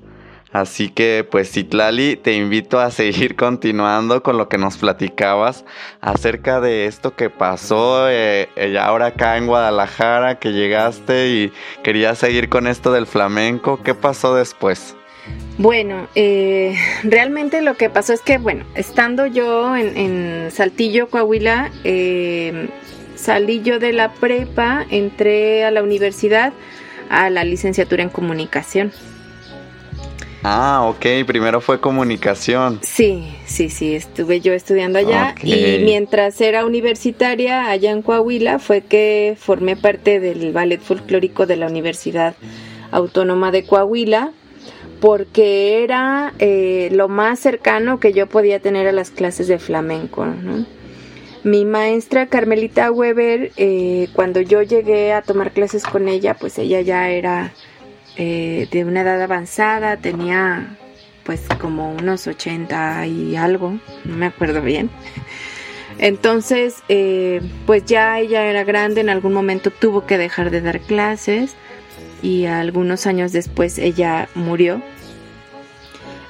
Así 0.58 0.88
que 0.88 1.24
pues 1.28 1.56
Itlali, 1.56 2.16
te 2.16 2.32
invito 2.32 2.80
a 2.80 2.90
seguir 2.90 3.36
continuando 3.36 4.24
con 4.24 4.36
lo 4.36 4.48
que 4.48 4.58
nos 4.58 4.76
platicabas 4.76 5.64
acerca 6.00 6.60
de 6.60 6.86
esto 6.86 7.14
que 7.14 7.30
pasó 7.30 8.10
eh, 8.10 8.48
ahora 8.80 9.06
acá 9.06 9.36
en 9.36 9.46
Guadalajara, 9.46 10.40
que 10.40 10.52
llegaste 10.52 11.28
y 11.28 11.52
querías 11.84 12.18
seguir 12.18 12.48
con 12.48 12.66
esto 12.66 12.90
del 12.92 13.06
flamenco. 13.06 13.80
¿Qué 13.84 13.94
pasó 13.94 14.34
después? 14.34 14.96
Bueno, 15.58 16.08
eh, 16.16 16.76
realmente 17.04 17.62
lo 17.62 17.76
que 17.76 17.88
pasó 17.88 18.12
es 18.12 18.20
que, 18.20 18.38
bueno, 18.38 18.64
estando 18.74 19.26
yo 19.26 19.76
en, 19.76 20.50
Saltillo, 20.50 21.08
Coahuila, 21.08 21.70
eh, 21.84 22.68
salí 23.14 23.62
yo 23.62 23.78
de 23.78 23.92
la 23.92 24.12
prepa, 24.14 24.84
entré 24.90 25.64
a 25.64 25.70
la 25.70 25.84
universidad 25.84 26.52
a 27.10 27.30
la 27.30 27.44
licenciatura 27.44 28.02
en 28.02 28.10
comunicación. 28.10 28.92
Ah, 30.42 30.84
ok, 30.88 31.26
primero 31.26 31.60
fue 31.60 31.80
comunicación. 31.80 32.78
Sí, 32.82 33.36
sí, 33.44 33.70
sí, 33.70 33.94
estuve 33.94 34.40
yo 34.40 34.52
estudiando 34.52 34.98
allá 34.98 35.34
y 35.42 35.80
mientras 35.84 36.40
era 36.40 36.64
universitaria 36.64 37.68
allá 37.68 37.90
en 37.90 38.02
Coahuila 38.02 38.58
fue 38.58 38.82
que 38.82 39.36
formé 39.38 39.76
parte 39.76 40.20
del 40.20 40.52
ballet 40.52 40.80
folclórico 40.80 41.46
de 41.46 41.56
la 41.56 41.66
Universidad 41.66 42.36
Autónoma 42.92 43.50
de 43.50 43.64
Coahuila 43.64 44.32
porque 45.00 45.82
era 45.82 46.32
eh, 46.38 46.88
lo 46.92 47.08
más 47.08 47.40
cercano 47.40 48.00
que 48.00 48.12
yo 48.12 48.28
podía 48.28 48.60
tener 48.60 48.86
a 48.86 48.92
las 48.92 49.10
clases 49.10 49.48
de 49.48 49.58
flamenco. 49.58 50.26
Mi 51.44 51.64
maestra 51.64 52.26
Carmelita 52.26 52.90
Weber, 52.90 53.52
eh, 53.56 54.08
cuando 54.12 54.40
yo 54.40 54.62
llegué 54.62 55.12
a 55.12 55.22
tomar 55.22 55.52
clases 55.52 55.84
con 55.84 56.08
ella, 56.08 56.34
pues 56.34 56.58
ella 56.58 56.80
ya 56.80 57.10
era 57.10 57.52
eh, 58.18 58.68
de 58.70 58.84
una 58.84 59.00
edad 59.00 59.22
avanzada, 59.22 59.96
tenía 59.96 60.76
pues 61.24 61.42
como 61.60 61.92
unos 61.92 62.26
80 62.26 63.06
y 63.06 63.36
algo, 63.36 63.78
no 64.04 64.16
me 64.16 64.26
acuerdo 64.26 64.60
bien. 64.62 64.90
Entonces, 65.98 66.76
pues 67.66 67.84
ya 67.84 68.18
ella 68.20 68.44
era 68.44 68.64
grande, 68.64 69.00
en 69.00 69.08
algún 69.08 69.32
momento 69.32 69.70
tuvo 69.70 70.06
que 70.06 70.16
dejar 70.16 70.50
de 70.50 70.60
dar 70.60 70.80
clases 70.80 71.56
y 72.22 72.46
algunos 72.46 73.06
años 73.06 73.32
después 73.32 73.78
ella 73.78 74.28
murió. 74.34 74.82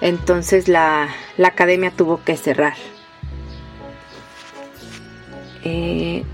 Entonces 0.01 0.69
la, 0.69 1.09
academia 1.43 1.91
tuvo 1.91 2.23
que 2.23 2.37
cerrar. 2.37 2.75
Eh, 5.65 6.25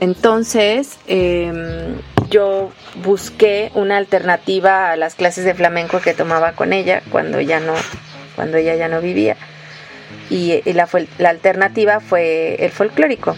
entonces 0.00 0.98
em, 1.06 1.96
yo 2.30 2.70
busqué 3.02 3.70
una 3.74 3.96
alternativa 3.96 4.90
a 4.90 4.96
las 4.96 5.14
clases 5.14 5.44
de 5.44 5.54
flamenco 5.54 6.00
que 6.00 6.14
tomaba 6.14 6.52
con 6.52 6.72
ella 6.72 7.02
cuando 7.10 7.40
ya 7.40 7.60
no, 7.60 7.74
cuando 8.34 8.56
ella 8.56 8.74
ya 8.74 8.88
no 8.88 9.00
vivía. 9.00 9.36
Y, 10.28 10.60
la, 10.72 10.88
la 11.18 11.30
alternativa 11.30 12.00
fue 12.00 12.56
el 12.64 12.70
folclórico 12.70 13.36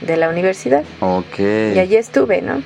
de 0.00 0.16
la 0.16 0.28
universidad. 0.28 0.84
Y 1.38 1.78
allí 1.78 1.96
estuve, 1.96 2.42
¿no? 2.42 2.62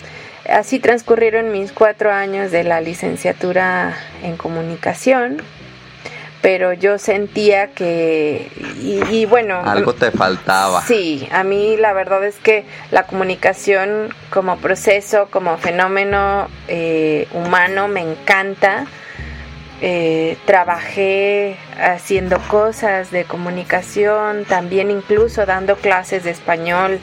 Así 0.49 0.79
transcurrieron 0.79 1.53
mis 1.53 1.73
cuatro 1.73 2.11
años 2.11 2.51
de 2.51 2.65
la 2.65 2.81
licenciatura 2.81 3.95
en 4.23 4.37
comunicación, 4.37 5.43
pero 6.41 6.73
yo 6.73 6.99
sentía 6.99 7.73
que, 7.73 8.49
y, 8.81 9.25
bueno... 9.27 9.61
Algo 9.65 9.95
te 9.95 10.11
faltaba. 10.11 10.83
Sí, 10.83 11.29
a 11.33 11.43
mí 11.43 11.77
la 11.77 11.93
verdad 11.93 12.25
es 12.25 12.37
que 12.37 12.65
la 12.91 13.05
comunicación 13.05 14.15
como 14.31 14.57
proceso, 14.59 15.29
como 15.31 15.57
fenómeno 15.59 16.49
eh, 16.69 17.27
humano 17.33 17.89
me 17.89 18.01
encanta. 18.01 18.87
Eh, 19.81 20.37
trabajé 20.45 21.57
haciendo 21.81 22.39
cosas 22.49 23.13
de 23.13 23.25
comunicación, 23.25 24.45
también 24.45 24.91
incluso 24.91 25.47
dando 25.47 25.77
clases 25.77 26.25
de 26.25 26.33
español 26.33 26.99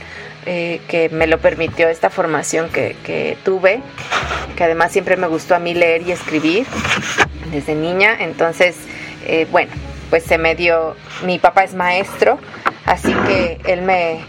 eh, 0.48 0.80
que 0.88 1.10
me 1.10 1.26
lo 1.26 1.40
permitió 1.40 1.88
esta 1.88 2.12
formación 2.12 2.70
que, 2.70 3.38
tuve, 3.44 3.82
que 4.56 4.64
además 4.64 4.92
siempre 4.92 5.18
me 5.18 5.26
gustó 5.26 5.56
a 5.56 5.60
mí 5.60 5.74
leer 5.74 6.04
y 6.04 6.12
escribir 6.12 6.68
desde 7.52 7.74
niña, 7.74 8.16
entonces, 8.20 8.76
eh, 9.26 9.48
bueno, 9.52 9.72
pues 10.10 10.24
se 10.24 10.38
me 10.38 10.56
dio, 10.56 10.96
mi 11.24 11.40
papá 11.40 11.64
es 11.64 11.74
maestro, 11.74 12.40
así 12.86 13.14
que 13.28 13.60
él 13.66 13.82
me, 13.82 14.20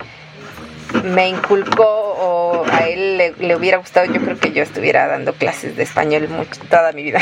me 1.05 1.29
inculcó 1.29 1.85
o 1.85 2.65
a 2.71 2.89
él 2.89 3.19
le, 3.39 3.57
hubiera 3.57 3.79
gustado, 3.79 4.07
yo 4.07 4.21
creo 4.21 4.39
que 4.39 4.53
yo 4.53 4.63
estuviera 4.63 5.07
dando 5.07 5.33
clases 5.35 5.77
de 5.77 5.83
español 5.83 6.29
mucho, 6.29 6.61
toda 6.69 6.93
mi 6.93 7.03
vida. 7.03 7.21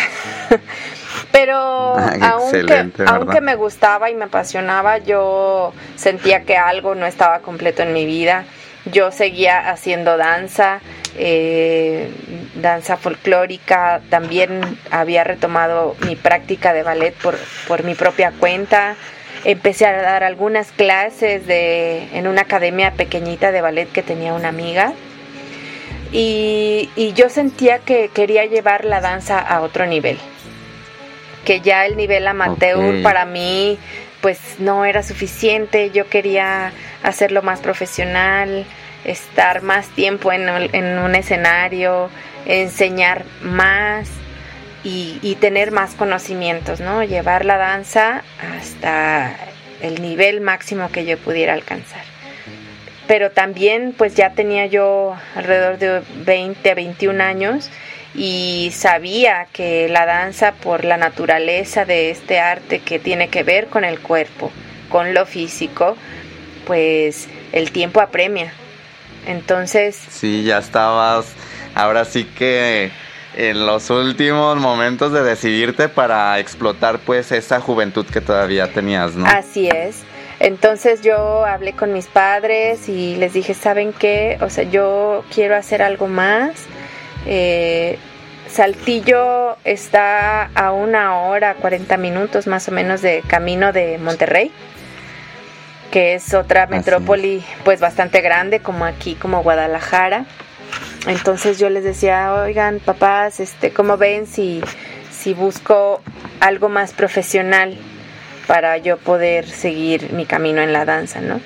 Pero 1.33 1.57
ah, 1.97 2.15
aunque, 2.33 2.91
aunque 3.07 3.41
me 3.41 3.57
gustaba 3.57 4.11
y 4.11 4.15
me 4.15 4.27
apasionaba, 4.27 4.99
yo 4.99 5.73
sentía 5.97 6.43
que 6.43 6.57
algo 6.57 6.95
no 6.95 7.07
estaba 7.07 7.41
completo 7.41 7.83
en 7.83 7.93
mi 7.93 8.07
vida 8.07 8.45
yo 8.87 9.11
seguía 9.11 9.71
haciendo 9.71 10.17
danza, 10.17 10.81
eh, 11.17 12.11
danza 12.57 12.97
folclórica, 12.97 14.01
también 14.11 14.79
había 14.91 15.25
retomado 15.25 15.97
mi 16.07 16.17
práctica 16.17 16.73
de 16.73 16.83
ballet 16.83 17.15
por, 17.15 17.37
por 17.69 17.85
mi 17.85 17.95
propia 17.95 18.33
cuenta. 18.33 18.97
Empecé 19.45 19.87
a 19.87 20.01
dar 20.01 20.25
algunas 20.25 20.73
clases 20.73 21.47
de, 21.47 22.09
en 22.17 22.27
una 22.27 22.43
academia 22.43 22.93
pequeñita 22.93 23.53
de 23.53 23.61
ballet 23.61 23.91
que 23.91 24.03
tenía 24.03 24.35
una 24.35 24.49
amiga. 24.49 24.93
Y, 26.13 26.91
y 26.97 27.13
yo 27.13 27.29
sentía 27.29 27.81
que 27.81 28.09
quería 28.09 28.45
llevar 28.45 28.85
la 28.85 29.01
danza 29.01 29.39
a 29.39 29.61
otro 29.61 29.87
nivel. 29.87 30.19
Que 31.45 31.61
ya 31.61 31.85
el 31.85 31.97
nivel 31.97 32.27
amateur 32.27 33.03
para 33.03 33.25
mí 33.27 33.79
pues 34.25 34.39
no 34.59 34.87
era 34.87 35.03
suficiente, 35.03 35.91
yo 35.91 36.09
quería 36.09 36.73
hacerlo 37.03 37.43
más 37.43 37.61
profesional, 37.61 38.65
estar 39.05 39.63
más 39.63 39.89
tiempo 39.89 40.33
en, 40.33 40.49
un 40.99 41.15
escenario, 41.15 42.11
enseñar 42.47 43.25
más 43.43 44.09
y, 44.83 45.37
tener 45.41 45.71
más 45.71 45.95
conocimientos, 45.95 46.81
¿no? 46.81 47.05
Llevar 47.05 47.45
la 47.45 47.57
danza 47.57 48.23
hasta 48.57 49.37
el 49.81 50.01
nivel 50.03 50.41
máximo 50.41 50.91
que 50.91 51.05
yo 51.05 51.19
pudiera 51.19 51.55
alcanzar. 51.55 52.03
Pero 53.07 53.31
también 53.31 53.95
pues 53.97 54.15
ya 54.15 54.31
tenía 54.31 54.67
yo 54.67 55.15
alrededor 55.35 55.79
de 55.79 56.03
20 56.25 56.71
a 56.71 56.75
21 56.75 57.23
años 57.23 57.71
y 58.15 58.71
sabía 58.73 59.47
que 59.53 59.89
la 59.89 60.07
danza 60.07 60.53
por 60.53 60.85
la 60.85 60.97
naturaleza 60.97 61.85
de 61.85 62.11
este 62.11 62.39
arte 62.39 62.79
que 62.79 62.99
tiene 62.99 63.29
que 63.29 63.43
ver 63.43 63.67
con 63.67 63.85
el 63.85 64.01
cuerpo, 64.01 64.51
con 64.89 65.13
lo 65.13 65.27
físico, 65.27 65.97
pues 66.67 67.29
el 67.53 67.73
tiempo 67.73 68.01
apremia. 68.01 68.53
Entonces... 69.27 69.97
Sí, 70.11 70.43
ya 70.45 70.59
estabas, 70.59 71.27
ahora 71.75 72.05
sí 72.05 72.25
que 72.25 72.91
en 73.37 73.67
los 73.67 73.91
últimos 73.91 74.57
momentos 74.57 75.13
de 75.13 75.23
decidirte 75.23 75.89
para 75.89 76.39
explotar 76.39 77.01
pues 77.01 77.33
esa 77.33 77.61
juventud 77.61 78.07
que 78.07 78.21
todavía 78.21 78.73
tenías, 78.73 79.15
¿no? 79.15 79.27
Así 79.27 79.69
es. 79.69 80.03
Entonces 80.41 81.01
yo 81.03 81.45
hablé 81.45 81.73
con 81.73 81.93
mis 81.93 82.07
padres 82.07 82.89
y 82.89 83.17
les 83.17 83.33
dije, 83.33 83.55
¿saben 83.55 83.93
qué? 83.93 84.39
O 84.41 84.51
sea, 84.51 84.65
yo 84.65 85.25
quiero 85.33 85.57
hacer 85.57 85.83
algo 85.83 86.07
más 86.07 86.67
eh, 87.27 87.99
Saltillo 88.49 89.57
está 89.65 90.45
a 90.55 90.73
una 90.73 91.19
hora, 91.23 91.55
40 91.55 91.97
minutos 91.97 92.47
más 92.47 92.69
o 92.69 92.73
menos 92.73 93.03
de 93.03 93.23
camino 93.27 93.73
de 93.73 93.99
Monterrey, 93.99 94.53
que 95.95 96.15
es 96.15 96.35
otra 96.35 96.67
metrópoli 96.67 97.45
pues 97.63 97.79
bastante 97.79 98.21
grande 98.21 98.59
como 98.59 98.85
aquí, 98.85 99.15
como 99.15 99.45
Guadalajara. 99.45 100.27
Entonces 101.07 101.61
yo 101.61 101.71
les 101.71 101.85
decía, 101.85 102.35
oigan 102.35 102.81
papás, 102.81 103.39
este, 103.39 103.71
¿cómo 103.71 103.97
ven 103.97 104.27
si, 104.27 104.61
si 105.13 105.35
busco 105.35 106.03
algo 106.41 106.69
más 106.69 106.93
profesional 106.93 107.79
para 108.49 108.77
yo 108.79 108.97
poder 108.97 109.49
seguir 109.49 110.13
mi 110.13 110.27
camino 110.27 110.63
en 110.63 110.73
la 110.73 110.85
danza, 110.85 111.21
¿no? 111.21 111.41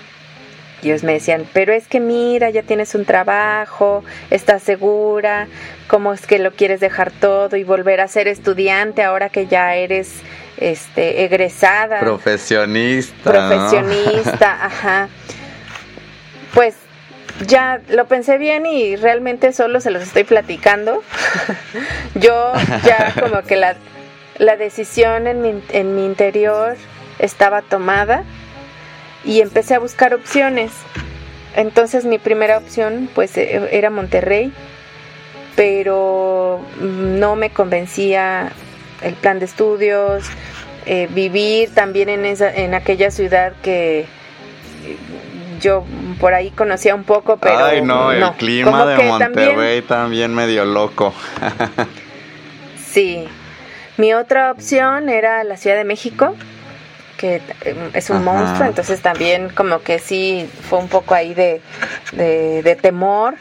ellos 0.83 1.03
me 1.03 1.15
decían, 1.15 1.45
pero 1.53 1.75
es 1.75 1.87
que 1.87 2.01
mira, 2.01 2.49
ya 2.49 2.63
tienes 2.63 2.95
un 2.95 3.05
trabajo, 3.05 4.03
estás 4.31 4.63
segura, 4.63 5.49
¿cómo 5.89 6.15
es 6.15 6.27
que 6.27 6.39
lo 6.39 6.53
quieres 6.53 6.81
dejar 6.81 7.11
todo 7.11 7.57
y 7.57 7.65
volver 7.65 8.01
a 8.01 8.09
ser 8.09 8.29
estudiante 8.29 9.03
ahora 9.03 9.29
que 9.29 9.47
ya 9.47 9.75
eres 9.75 10.23
este 10.61 11.25
egresada? 11.25 12.01
Profesionista. 12.01 13.31
Profesionista, 13.31 14.65
ajá. 14.65 15.09
Pues 16.55 16.75
ya 17.47 17.81
lo 17.89 18.07
pensé 18.07 18.39
bien 18.39 18.67
y 18.67 18.97
realmente 18.97 19.53
solo 19.53 19.81
se 19.81 19.91
los 19.91 20.03
estoy 20.03 20.25
platicando. 20.25 21.03
Yo 22.15 22.53
ya 22.85 23.15
como 23.21 23.43
que 23.43 23.57
la, 23.57 23.77
la 24.39 24.57
decisión 24.57 25.27
en 25.27 25.43
mi, 25.43 25.63
en 25.71 25.95
mi 25.95 26.05
interior 26.05 26.77
estaba 27.19 27.63
tomada 27.63 28.25
y 29.25 29.41
empecé 29.41 29.75
a 29.75 29.79
buscar 29.79 30.15
opciones. 30.15 30.73
Entonces 31.55 32.05
mi 32.05 32.19
primera 32.19 32.59
opción 32.59 33.09
pues 33.15 33.37
e, 33.37 33.77
era 33.77 33.91
Monterrey, 33.91 34.53
pero 35.57 36.61
no 36.81 37.37
me 37.37 37.51
convencía 37.51 38.53
el 39.03 39.15
plan 39.15 39.39
de 39.39 39.45
estudios, 39.45 40.25
eh, 40.87 41.09
vivir 41.11 41.75
también 41.75 42.09
en, 42.09 42.25
esa, 42.25 42.55
en 42.55 42.75
aquella 42.75 43.11
ciudad 43.11 43.53
que 43.63 44.07
yo 45.61 45.85
por 46.21 46.35
ahí 46.35 46.51
conocía 46.51 46.95
un 46.95 47.05
poco, 47.05 47.37
pero 47.37 47.65
Ay, 47.65 47.83
no, 47.83 48.13
el 48.13 48.25
clima 48.33 48.87
de 48.87 49.05
Monterrey 49.05 49.83
también, 49.83 50.35
medio 50.35 50.65
loco. 50.65 51.13
sí. 52.91 53.27
Mi 53.97 54.15
otra 54.15 54.53
opción 54.53 55.09
era 55.09 55.43
la 55.43 55.57
Ciudad 55.57 55.77
de 55.77 55.85
México, 55.85 56.37
que 57.17 57.43
em, 57.65 57.77
es 57.95 58.11
un 58.11 58.23
monstruo, 58.23 58.69
entonces 58.69 59.03
también 59.03 59.49
como 59.51 59.81
que 59.83 59.99
sí 59.99 60.49
fue 60.69 60.79
un 60.79 60.89
poco 60.89 61.15
ahí 61.15 61.35
de, 61.35 61.61
de, 62.13 62.79
temor. 62.81 63.35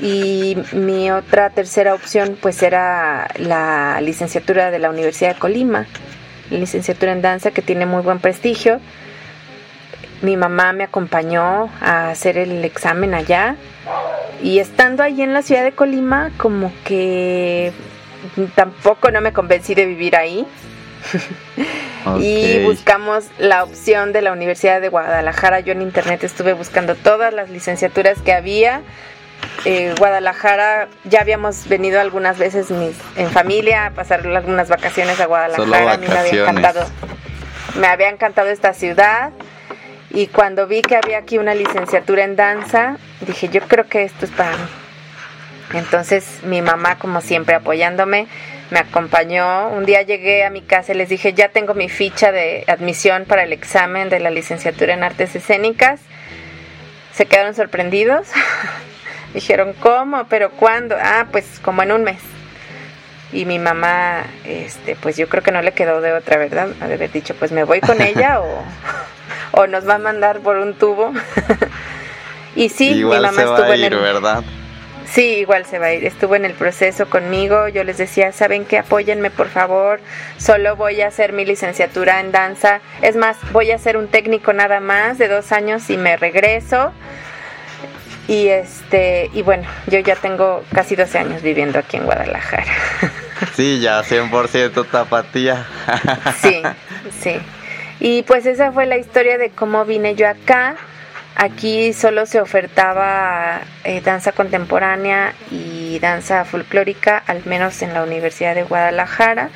Y 0.00 0.56
mi 0.72 1.10
otra 1.10 1.50
tercera 1.50 1.94
opción 1.94 2.36
pues 2.40 2.62
era 2.62 3.28
la 3.38 4.00
licenciatura 4.00 4.70
de 4.70 4.78
la 4.78 4.90
Universidad 4.90 5.34
de 5.34 5.38
Colima, 5.38 5.86
licenciatura 6.50 7.12
en 7.12 7.22
danza 7.22 7.52
que 7.52 7.62
tiene 7.62 7.86
muy 7.86 8.02
buen 8.02 8.18
prestigio 8.18 8.80
mi 10.24 10.36
mamá 10.36 10.72
me 10.72 10.84
acompañó 10.84 11.70
a 11.80 12.10
hacer 12.10 12.38
el 12.38 12.64
examen 12.64 13.14
allá 13.14 13.56
y 14.42 14.58
estando 14.58 15.02
allí 15.02 15.22
en 15.22 15.34
la 15.34 15.42
ciudad 15.42 15.62
de 15.62 15.72
Colima 15.72 16.30
como 16.38 16.72
que 16.84 17.72
tampoco 18.54 19.10
no 19.10 19.20
me 19.20 19.32
convencí 19.32 19.74
de 19.74 19.86
vivir 19.86 20.16
ahí. 20.16 20.46
y 22.18 22.62
buscamos 22.64 23.26
la 23.38 23.62
opción 23.62 24.12
de 24.12 24.22
la 24.22 24.32
Universidad 24.32 24.80
de 24.80 24.88
Guadalajara. 24.88 25.60
Yo 25.60 25.72
en 25.72 25.82
internet 25.82 26.24
estuve 26.24 26.54
buscando 26.54 26.94
todas 26.94 27.32
las 27.34 27.50
licenciaturas 27.50 28.22
que 28.22 28.32
había. 28.32 28.80
Eh, 29.64 29.94
Guadalajara, 29.98 30.88
ya 31.04 31.20
habíamos 31.20 31.68
venido 31.68 32.00
algunas 32.00 32.38
veces 32.38 32.68
en 33.16 33.30
familia 33.30 33.86
a 33.86 33.90
pasar 33.92 34.26
algunas 34.26 34.68
vacaciones 34.68 35.20
a 35.20 35.26
Guadalajara. 35.26 35.92
A 35.92 35.96
mí 35.96 36.06
me 36.06 36.18
había 36.18 36.42
encantado. 36.42 36.86
Me 37.76 37.86
había 37.86 38.08
encantado 38.10 38.50
esta 38.50 38.74
ciudad. 38.74 39.30
Y 40.10 40.28
cuando 40.28 40.66
vi 40.66 40.82
que 40.82 40.96
había 40.96 41.18
aquí 41.18 41.38
una 41.38 41.54
licenciatura 41.54 42.24
en 42.24 42.36
danza, 42.36 42.98
dije, 43.26 43.48
yo 43.48 43.62
creo 43.62 43.86
que 43.88 44.04
esto 44.04 44.26
es 44.26 44.30
para 44.30 44.52
mí. 44.52 44.64
Entonces 45.72 46.40
mi 46.44 46.62
mamá, 46.62 46.98
como 46.98 47.20
siempre, 47.20 47.54
apoyándome, 47.54 48.28
me 48.70 48.78
acompañó. 48.78 49.68
Un 49.68 49.86
día 49.86 50.02
llegué 50.02 50.44
a 50.44 50.50
mi 50.50 50.60
casa 50.60 50.92
y 50.92 50.96
les 50.96 51.08
dije, 51.08 51.32
ya 51.32 51.48
tengo 51.48 51.74
mi 51.74 51.88
ficha 51.88 52.32
de 52.32 52.64
admisión 52.68 53.24
para 53.24 53.42
el 53.42 53.52
examen 53.52 54.08
de 54.08 54.20
la 54.20 54.30
licenciatura 54.30 54.94
en 54.94 55.02
artes 55.02 55.34
escénicas. 55.34 56.00
Se 57.12 57.26
quedaron 57.26 57.54
sorprendidos. 57.54 58.28
Dijeron, 59.34 59.74
¿cómo? 59.80 60.26
¿Pero 60.28 60.50
cuándo? 60.52 60.96
Ah, 60.98 61.26
pues 61.30 61.60
como 61.62 61.82
en 61.82 61.92
un 61.92 62.04
mes. 62.04 62.20
Y 63.32 63.44
mi 63.44 63.58
mamá, 63.58 64.22
este, 64.44 64.94
pues 64.94 65.16
yo 65.16 65.28
creo 65.28 65.42
que 65.42 65.50
no 65.50 65.60
le 65.60 65.72
quedó 65.72 66.00
de 66.00 66.12
otra, 66.12 66.38
¿verdad? 66.38 66.68
De 66.68 66.94
haber 66.94 67.10
dicho, 67.10 67.34
pues 67.34 67.50
me 67.50 67.64
voy 67.64 67.80
con 67.80 68.00
ella 68.00 68.40
o 68.40 68.62
o 69.56 69.66
nos 69.66 69.88
va 69.88 69.96
a 69.96 69.98
mandar 69.98 70.40
por 70.40 70.56
un 70.56 70.74
tubo. 70.74 71.12
y 72.56 72.68
sí, 72.68 72.94
mi 72.94 73.04
mamá 73.04 73.42
estuvo 73.42 73.72
en 73.72 73.84
el 73.84 73.96
¿verdad? 73.96 74.44
Sí, 75.10 75.36
igual 75.38 75.64
se 75.66 75.78
va 75.78 75.86
a 75.86 75.94
ir. 75.94 76.04
Estuvo 76.04 76.34
en 76.34 76.44
el 76.44 76.54
proceso 76.54 77.08
conmigo. 77.08 77.68
Yo 77.68 77.84
les 77.84 77.98
decía, 77.98 78.32
¿saben 78.32 78.64
qué? 78.64 78.78
Apóyenme, 78.78 79.30
por 79.30 79.48
favor. 79.48 80.00
Solo 80.38 80.76
voy 80.76 81.02
a 81.02 81.08
hacer 81.08 81.32
mi 81.32 81.44
licenciatura 81.44 82.20
en 82.20 82.32
danza. 82.32 82.80
Es 83.02 83.14
más, 83.14 83.36
voy 83.52 83.70
a 83.70 83.76
hacer 83.76 83.96
un 83.96 84.08
técnico 84.08 84.52
nada 84.52 84.80
más 84.80 85.18
de 85.18 85.28
dos 85.28 85.52
años 85.52 85.88
y 85.90 85.98
me 85.98 86.16
regreso. 86.16 86.92
Y 88.26 88.48
este, 88.48 89.30
y 89.34 89.42
bueno, 89.42 89.68
yo 89.86 89.98
ya 89.98 90.16
tengo 90.16 90.64
casi 90.72 90.96
12 90.96 91.18
años 91.18 91.42
viviendo 91.42 91.78
aquí 91.78 91.96
en 91.96 92.04
Guadalajara. 92.04 92.64
Sí, 93.56 93.80
ya 93.80 94.02
100% 94.02 94.86
tapatía. 94.90 95.66
Sí, 96.40 96.62
sí. 97.20 97.40
Y 98.00 98.22
pues 98.22 98.46
esa 98.46 98.72
fue 98.72 98.86
la 98.86 98.96
historia 98.96 99.38
de 99.38 99.50
cómo 99.50 99.84
vine 99.84 100.14
yo 100.14 100.28
acá. 100.28 100.76
Aquí 101.36 101.92
solo 101.92 102.26
se 102.26 102.40
ofertaba 102.40 103.60
eh, 103.82 104.00
danza 104.02 104.32
contemporánea 104.32 105.34
y 105.50 105.98
danza 105.98 106.44
folclórica, 106.44 107.22
al 107.26 107.44
menos 107.44 107.82
en 107.82 107.92
la 107.92 108.04
Universidad 108.04 108.54
de 108.54 108.62
Guadalajara. 108.62 109.50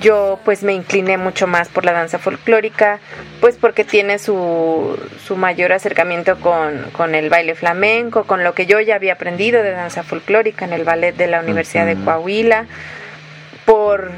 Yo 0.00 0.40
pues 0.44 0.62
me 0.62 0.72
incliné 0.72 1.16
mucho 1.16 1.46
más 1.46 1.68
por 1.68 1.84
la 1.84 1.92
danza 1.92 2.18
folclórica, 2.18 3.00
pues 3.40 3.56
porque 3.56 3.84
tiene 3.84 4.18
su, 4.18 4.98
su 5.26 5.36
mayor 5.36 5.72
acercamiento 5.72 6.38
con, 6.40 6.90
con, 6.92 7.14
el 7.14 7.30
baile 7.30 7.54
flamenco, 7.54 8.24
con 8.24 8.42
lo 8.44 8.54
que 8.54 8.66
yo 8.66 8.80
ya 8.80 8.96
había 8.96 9.14
aprendido 9.14 9.62
de 9.62 9.70
danza 9.70 10.02
folclórica 10.02 10.64
en 10.64 10.72
el 10.72 10.84
ballet 10.84 11.16
de 11.16 11.26
la 11.26 11.40
Universidad 11.40 11.86
de 11.86 11.96
Coahuila, 11.96 12.66
por 13.64 14.10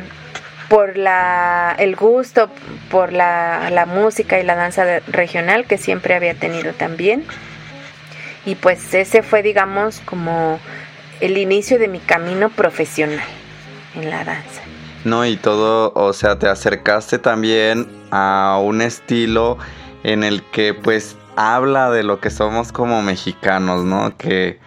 por 0.68 0.96
la, 0.96 1.76
el 1.78 1.94
gusto 1.94 2.50
por 2.90 3.12
la, 3.12 3.68
la 3.70 3.86
música 3.86 4.40
y 4.40 4.42
la 4.42 4.54
danza 4.54 5.00
regional 5.06 5.66
que 5.66 5.78
siempre 5.78 6.14
había 6.14 6.34
tenido 6.34 6.72
también. 6.72 7.24
Y 8.44 8.56
pues 8.56 8.92
ese 8.92 9.22
fue, 9.22 9.42
digamos, 9.42 10.00
como 10.04 10.58
el 11.20 11.38
inicio 11.38 11.78
de 11.78 11.86
mi 11.88 12.00
camino 12.00 12.50
profesional 12.50 13.24
en 13.94 14.10
la 14.10 14.24
danza. 14.24 14.63
No, 15.04 15.26
y 15.26 15.36
todo, 15.36 15.92
o 15.94 16.12
sea, 16.12 16.38
te 16.38 16.48
acercaste 16.48 17.18
también 17.18 17.86
a 18.10 18.58
un 18.62 18.80
estilo 18.80 19.58
en 20.02 20.24
el 20.24 20.42
que 20.42 20.74
pues 20.74 21.16
habla 21.36 21.90
de 21.90 22.02
lo 22.02 22.20
que 22.20 22.30
somos 22.30 22.72
como 22.72 23.02
mexicanos, 23.02 23.84
¿no? 23.84 24.16
Que 24.16 24.58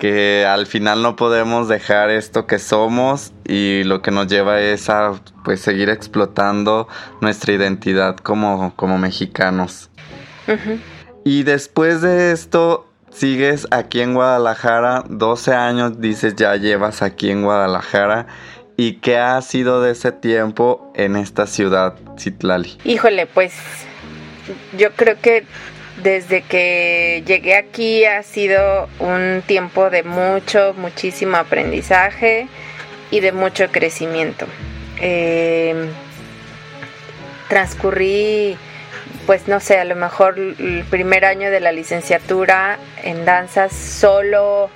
que 0.00 0.46
al 0.46 0.66
final 0.66 1.02
no 1.02 1.14
podemos 1.14 1.68
dejar 1.68 2.08
esto 2.08 2.46
que 2.46 2.58
somos 2.58 3.32
y 3.46 3.84
lo 3.84 4.00
que 4.00 4.10
nos 4.10 4.26
lleva 4.28 4.58
es 4.58 4.88
a 4.88 5.12
pues 5.44 5.60
seguir 5.60 5.90
explotando 5.90 6.88
nuestra 7.20 7.52
identidad 7.52 8.16
como, 8.16 8.74
como 8.76 8.96
mexicanos. 8.96 9.90
Y 11.22 11.42
después 11.42 12.00
de 12.00 12.32
esto 12.32 12.88
sigues 13.10 13.68
aquí 13.70 14.00
en 14.00 14.14
Guadalajara, 14.14 15.04
12 15.06 15.54
años 15.54 16.00
dices 16.00 16.34
ya 16.34 16.56
llevas 16.56 17.02
aquí 17.02 17.30
en 17.30 17.42
Guadalajara. 17.42 18.26
¿Y 18.80 18.94
qué 18.94 19.18
ha 19.18 19.42
sido 19.42 19.82
de 19.82 19.92
ese 19.92 20.10
tiempo 20.10 20.90
en 20.94 21.14
esta 21.14 21.46
ciudad, 21.46 21.96
Citlali? 22.18 22.78
Híjole, 22.84 23.26
pues 23.26 23.52
yo 24.78 24.92
creo 24.92 25.20
que 25.20 25.44
desde 26.02 26.40
que 26.40 27.22
llegué 27.26 27.56
aquí 27.56 28.06
ha 28.06 28.22
sido 28.22 28.88
un 28.98 29.42
tiempo 29.46 29.90
de 29.90 30.02
mucho, 30.02 30.72
muchísimo 30.78 31.36
aprendizaje 31.36 32.48
y 33.10 33.20
de 33.20 33.32
mucho 33.32 33.68
crecimiento. 33.70 34.46
Eh, 34.98 35.74
transcurrí, 37.50 38.56
pues 39.26 39.46
no 39.46 39.60
sé, 39.60 39.78
a 39.78 39.84
lo 39.84 39.94
mejor 39.94 40.38
el 40.38 40.86
primer 40.88 41.26
año 41.26 41.50
de 41.50 41.60
la 41.60 41.72
licenciatura 41.72 42.78
en 43.04 43.26
danzas 43.26 43.74
solo, 43.74 44.70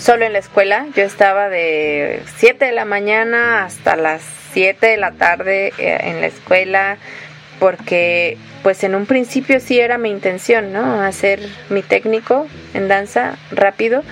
solo 0.00 0.24
en 0.24 0.32
la 0.32 0.38
escuela. 0.38 0.86
Yo 0.96 1.04
estaba 1.04 1.48
de 1.48 2.22
7 2.38 2.64
de 2.64 2.72
la 2.72 2.84
mañana 2.84 3.64
hasta 3.64 3.96
las 3.96 4.22
7 4.52 4.86
de 4.86 4.96
la 4.96 5.12
tarde 5.12 5.72
eh, 5.78 5.98
en 6.02 6.20
la 6.20 6.26
escuela 6.26 6.96
porque 7.60 8.38
pues 8.62 8.82
en 8.84 8.94
un 8.94 9.06
principio 9.06 9.60
sí 9.60 9.78
era 9.78 9.98
mi 9.98 10.10
intención, 10.10 10.72
¿no? 10.72 11.02
Hacer 11.02 11.40
mi 11.68 11.82
técnico 11.82 12.46
en 12.72 12.88
danza 12.88 13.36
rápido 13.50 14.02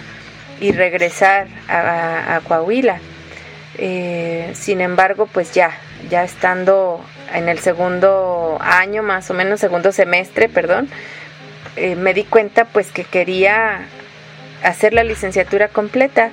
y 0.60 0.72
regresar 0.72 1.48
a, 1.68 2.40
Coahuila. 2.46 3.00
Eh, 3.78 4.50
sin 4.54 4.80
embargo, 4.80 5.26
pues 5.32 5.52
ya, 5.52 5.70
ya 6.10 6.24
estando 6.24 7.00
en 7.32 7.48
el 7.48 7.58
segundo 7.60 8.58
año, 8.60 9.02
más 9.02 9.30
o 9.30 9.34
menos, 9.34 9.60
segundo 9.60 9.92
semestre, 9.92 10.48
perdón, 10.48 10.88
eh, 11.76 11.94
me 11.94 12.12
di 12.12 12.24
cuenta 12.24 12.64
pues 12.66 12.90
que 12.90 13.04
quería 13.04 13.86
hacer 14.62 14.92
la 14.92 15.04
licenciatura 15.04 15.68
completa. 15.68 16.30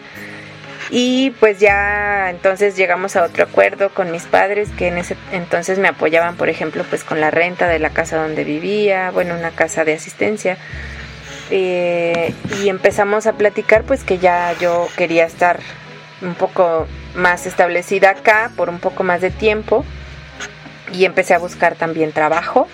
Y 0.91 1.31
pues 1.39 1.59
ya 1.59 2.29
entonces 2.29 2.75
llegamos 2.75 3.15
a 3.15 3.23
otro 3.23 3.43
acuerdo 3.43 3.89
con 3.89 4.11
mis 4.11 4.23
padres 4.23 4.69
que 4.77 4.87
en 4.87 4.99
ese 4.99 5.17
entonces 5.31 5.79
me 5.79 5.87
apoyaban, 5.87 6.35
por 6.35 6.47
ejemplo, 6.47 6.83
pues 6.87 7.03
con 7.03 7.19
la 7.19 7.31
renta 7.31 7.67
de 7.67 7.79
la 7.79 7.89
casa 7.89 8.17
donde 8.17 8.43
vivía, 8.43 9.09
bueno, 9.09 9.35
una 9.35 9.49
casa 9.49 9.83
de 9.83 9.93
asistencia. 9.93 10.57
Eh, 11.49 12.33
y 12.61 12.69
empezamos 12.69 13.27
a 13.27 13.33
platicar 13.33 13.83
pues 13.83 14.03
que 14.03 14.17
ya 14.19 14.53
yo 14.59 14.87
quería 14.95 15.25
estar 15.25 15.59
un 16.21 16.35
poco 16.35 16.87
más 17.15 17.45
establecida 17.45 18.11
acá 18.11 18.51
por 18.55 18.69
un 18.69 18.79
poco 18.79 19.03
más 19.03 19.21
de 19.21 19.31
tiempo. 19.31 19.83
Y 20.93 21.05
empecé 21.05 21.33
a 21.33 21.39
buscar 21.39 21.75
también 21.75 22.11
trabajo 22.11 22.67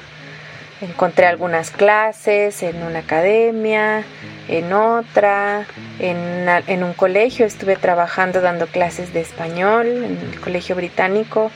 Encontré 0.81 1.27
algunas 1.27 1.69
clases 1.69 2.63
en 2.63 2.81
una 2.81 2.99
academia, 2.99 4.03
en 4.47 4.73
otra, 4.73 5.67
en, 5.99 6.83
un 6.83 6.93
colegio 6.93 7.45
estuve 7.45 7.75
trabajando 7.75 8.41
dando 8.41 8.65
clases 8.65 9.13
de 9.13 9.21
español, 9.21 9.85
en 9.85 10.17
el 10.31 10.39
colegio 10.39 10.75
británico, 10.75 11.51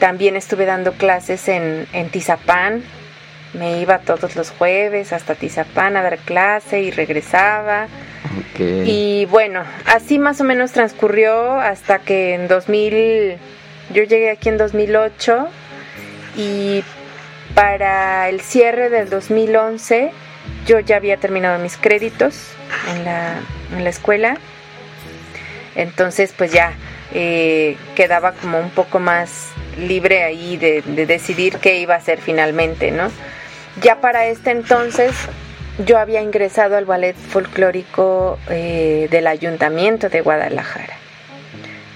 también 0.00 0.34
estuve 0.34 0.66
dando 0.66 0.92
clases 0.92 1.48
en, 1.48 1.86
en 1.92 2.10
Tizapán. 2.10 2.82
Me 3.54 3.80
iba 3.80 4.00
todos 4.00 4.34
los 4.34 4.50
jueves 4.50 5.12
hasta 5.12 5.36
Tizapán 5.36 5.96
a 5.96 6.02
dar 6.02 6.18
clase 6.18 6.80
y 6.80 6.90
regresaba. 6.90 7.86
Y 8.58 9.26
bueno, 9.26 9.62
así 9.86 10.18
más 10.18 10.40
o 10.40 10.44
menos 10.44 10.72
transcurrió 10.72 11.60
hasta 11.60 12.00
que 12.00 12.34
en 12.34 12.48
2000, 12.48 13.36
yo 13.94 14.02
llegué 14.02 14.30
aquí 14.30 14.48
en 14.48 14.58
2008 14.58 15.48
y 16.36 16.82
para 17.54 18.28
el 18.28 18.40
cierre 18.40 18.88
del 18.90 19.10
2011 19.10 20.12
yo 20.66 20.80
ya 20.80 20.96
había 20.96 21.16
terminado 21.16 21.58
mis 21.58 21.76
créditos 21.76 22.52
en 22.90 23.04
la, 23.04 23.34
en 23.76 23.84
la 23.84 23.90
escuela. 23.90 24.36
Entonces 25.74 26.34
pues 26.36 26.52
ya 26.52 26.74
eh, 27.14 27.76
quedaba 27.94 28.32
como 28.32 28.58
un 28.58 28.70
poco 28.70 28.98
más 28.98 29.50
libre 29.78 30.22
ahí 30.22 30.56
de, 30.56 30.82
decidir 31.06 31.58
qué 31.58 31.78
iba 31.78 31.94
a 31.94 31.98
hacer 31.98 32.20
finalmente, 32.20 32.90
¿no? 32.90 33.10
Ya 33.80 34.00
para 34.00 34.26
este 34.26 34.50
entonces 34.50 35.12
yo 35.86 35.98
había 35.98 36.20
ingresado 36.20 36.76
al 36.76 36.84
ballet 36.84 37.16
folclórico 37.16 38.38
eh, 38.50 39.08
del 39.10 39.26
Ayuntamiento 39.26 40.10
de 40.10 40.20
Guadalajara, 40.20 40.94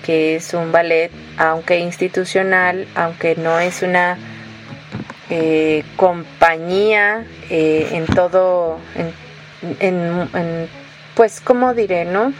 que 0.04 0.36
es 0.36 0.54
un 0.54 0.72
ballet, 0.72 1.10
aunque 1.36 1.78
institucional, 1.78 2.88
aunque 2.94 3.36
no 3.36 3.60
es 3.60 3.82
una 3.82 4.16
eh, 5.30 5.82
compañía 5.96 7.24
eh, 7.50 7.88
en 7.92 8.06
todo, 8.06 8.78
en, 9.80 10.68
pues, 11.14 11.40
¿cómo 11.40 11.74
diré, 11.74 12.04
no? 12.04 12.32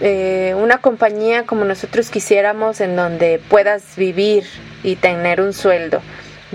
Eh, 0.00 0.54
una 0.56 0.78
compañía 0.78 1.44
como 1.44 1.64
nosotros 1.64 2.10
quisiéramos 2.10 2.80
en 2.80 2.94
donde 2.94 3.40
puedas 3.48 3.96
vivir 3.96 4.44
y 4.84 4.96
tener 4.96 5.40
un 5.40 5.52
sueldo 5.52 6.00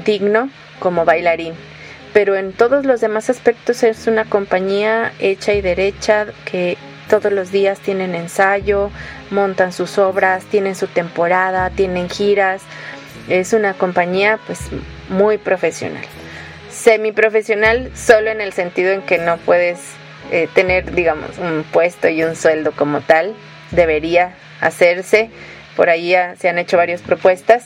digno 0.06 0.50
como 0.80 1.04
bailarín. 1.04 1.54
Pero 2.14 2.36
en 2.36 2.54
todos 2.54 2.86
los 2.86 3.02
demás 3.02 3.30
aspectos 3.30 3.84
es 3.84 4.08
una 4.08 4.26
compañía 4.26 5.12
hecha 5.20 5.54
y 5.54 5.62
derecha 5.62 6.28
que 6.46 6.78
todos 7.10 7.32
los 7.32 7.52
días 7.52 7.80
tienen 7.80 8.16
ensayo, 8.16 8.92
montan 9.32 9.74
sus 9.74 9.98
obras, 9.98 10.46
tienen 10.46 10.76
su 10.76 10.88
temporada, 10.88 11.70
tienen 11.72 12.10
giras. 12.10 12.62
Es 13.30 13.54
una 13.54 13.74
compañía 13.74 14.40
pues 14.46 14.60
muy 15.10 15.38
profesional. 15.38 16.04
Semi 16.70 17.12
profesional 17.12 17.92
solo 17.96 18.32
en 18.32 18.42
el 18.42 18.54
sentido 18.54 18.92
en 18.92 19.02
que 19.02 19.18
no 19.18 19.38
puedes 19.38 19.80
eh, 20.32 20.48
tener, 20.54 20.94
digamos, 20.94 21.38
un 21.38 21.64
puesto 21.72 22.10
y 22.10 22.24
un 22.24 22.36
sueldo 22.36 22.72
como 22.72 23.02
tal. 23.02 23.36
Debería 23.72 24.34
hacerse. 24.62 25.30
Por 25.76 25.90
ahí 25.90 26.14
se 26.38 26.50
han 26.50 26.58
hecho 26.58 26.78
varias 26.78 27.02
propuestas. 27.02 27.66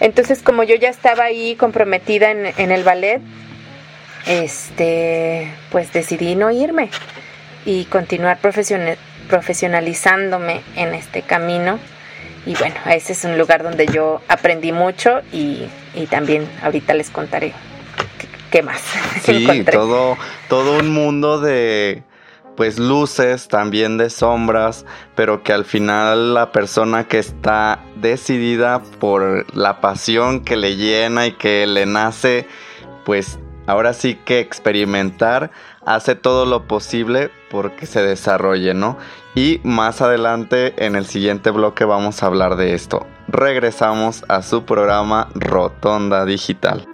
Entonces, 0.00 0.42
como 0.42 0.62
yo 0.64 0.74
ya 0.74 0.88
estaba 0.88 1.24
ahí 1.24 1.56
comprometida 1.56 2.30
en, 2.30 2.46
en 2.56 2.72
el 2.72 2.82
ballet, 2.82 3.20
este, 4.26 5.52
pues 5.70 5.92
decidí 5.92 6.34
no 6.34 6.50
irme 6.50 6.88
y 7.64 7.84
continuar 7.84 8.38
profesionalizándome 9.28 10.62
en 10.76 10.94
este 10.94 11.22
camino. 11.22 11.78
Y 12.44 12.54
bueno, 12.56 12.76
ese 12.90 13.12
es 13.12 13.24
un 13.24 13.38
lugar 13.38 13.62
donde 13.62 13.86
yo 13.86 14.20
aprendí 14.28 14.72
mucho 14.72 15.20
y, 15.32 15.66
y 15.94 16.06
también 16.06 16.48
ahorita 16.62 16.94
les 16.94 17.10
contaré 17.10 17.52
qué, 18.50 18.62
más. 18.62 18.82
Sí, 19.22 19.64
todo, 19.70 20.16
todo 20.48 20.78
un 20.78 20.90
mundo 20.90 21.40
de 21.40 22.02
pues 22.56 22.78
luces, 22.78 23.48
también 23.48 23.96
de 23.96 24.10
sombras, 24.10 24.84
pero 25.14 25.42
que 25.42 25.52
al 25.52 25.64
final 25.64 26.34
la 26.34 26.52
persona 26.52 27.08
que 27.08 27.18
está 27.18 27.80
decidida 27.96 28.82
por 29.00 29.46
la 29.56 29.80
pasión 29.80 30.44
que 30.44 30.56
le 30.56 30.76
llena 30.76 31.26
y 31.26 31.32
que 31.32 31.66
le 31.66 31.86
nace, 31.86 32.46
pues 33.04 33.38
ahora 33.66 33.94
sí 33.94 34.16
que 34.16 34.40
experimentar, 34.40 35.50
hace 35.84 36.14
todo 36.14 36.44
lo 36.44 36.66
posible 36.66 37.30
porque 37.50 37.86
se 37.86 38.02
desarrolle, 38.02 38.74
¿no? 38.74 38.98
Y 39.34 39.60
más 39.64 40.02
adelante 40.02 40.84
en 40.84 40.94
el 40.94 41.06
siguiente 41.06 41.50
bloque 41.50 41.84
vamos 41.84 42.22
a 42.22 42.26
hablar 42.26 42.56
de 42.56 42.74
esto. 42.74 43.06
Regresamos 43.28 44.24
a 44.28 44.42
su 44.42 44.64
programa 44.64 45.28
Rotonda 45.34 46.26
Digital. 46.26 46.86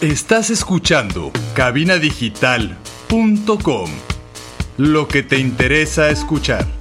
Estás 0.00 0.48
escuchando 0.48 1.30
cabinadigital.com. 1.54 3.90
Lo 4.78 5.08
que 5.08 5.22
te 5.22 5.38
interesa 5.38 6.08
escuchar. 6.08 6.79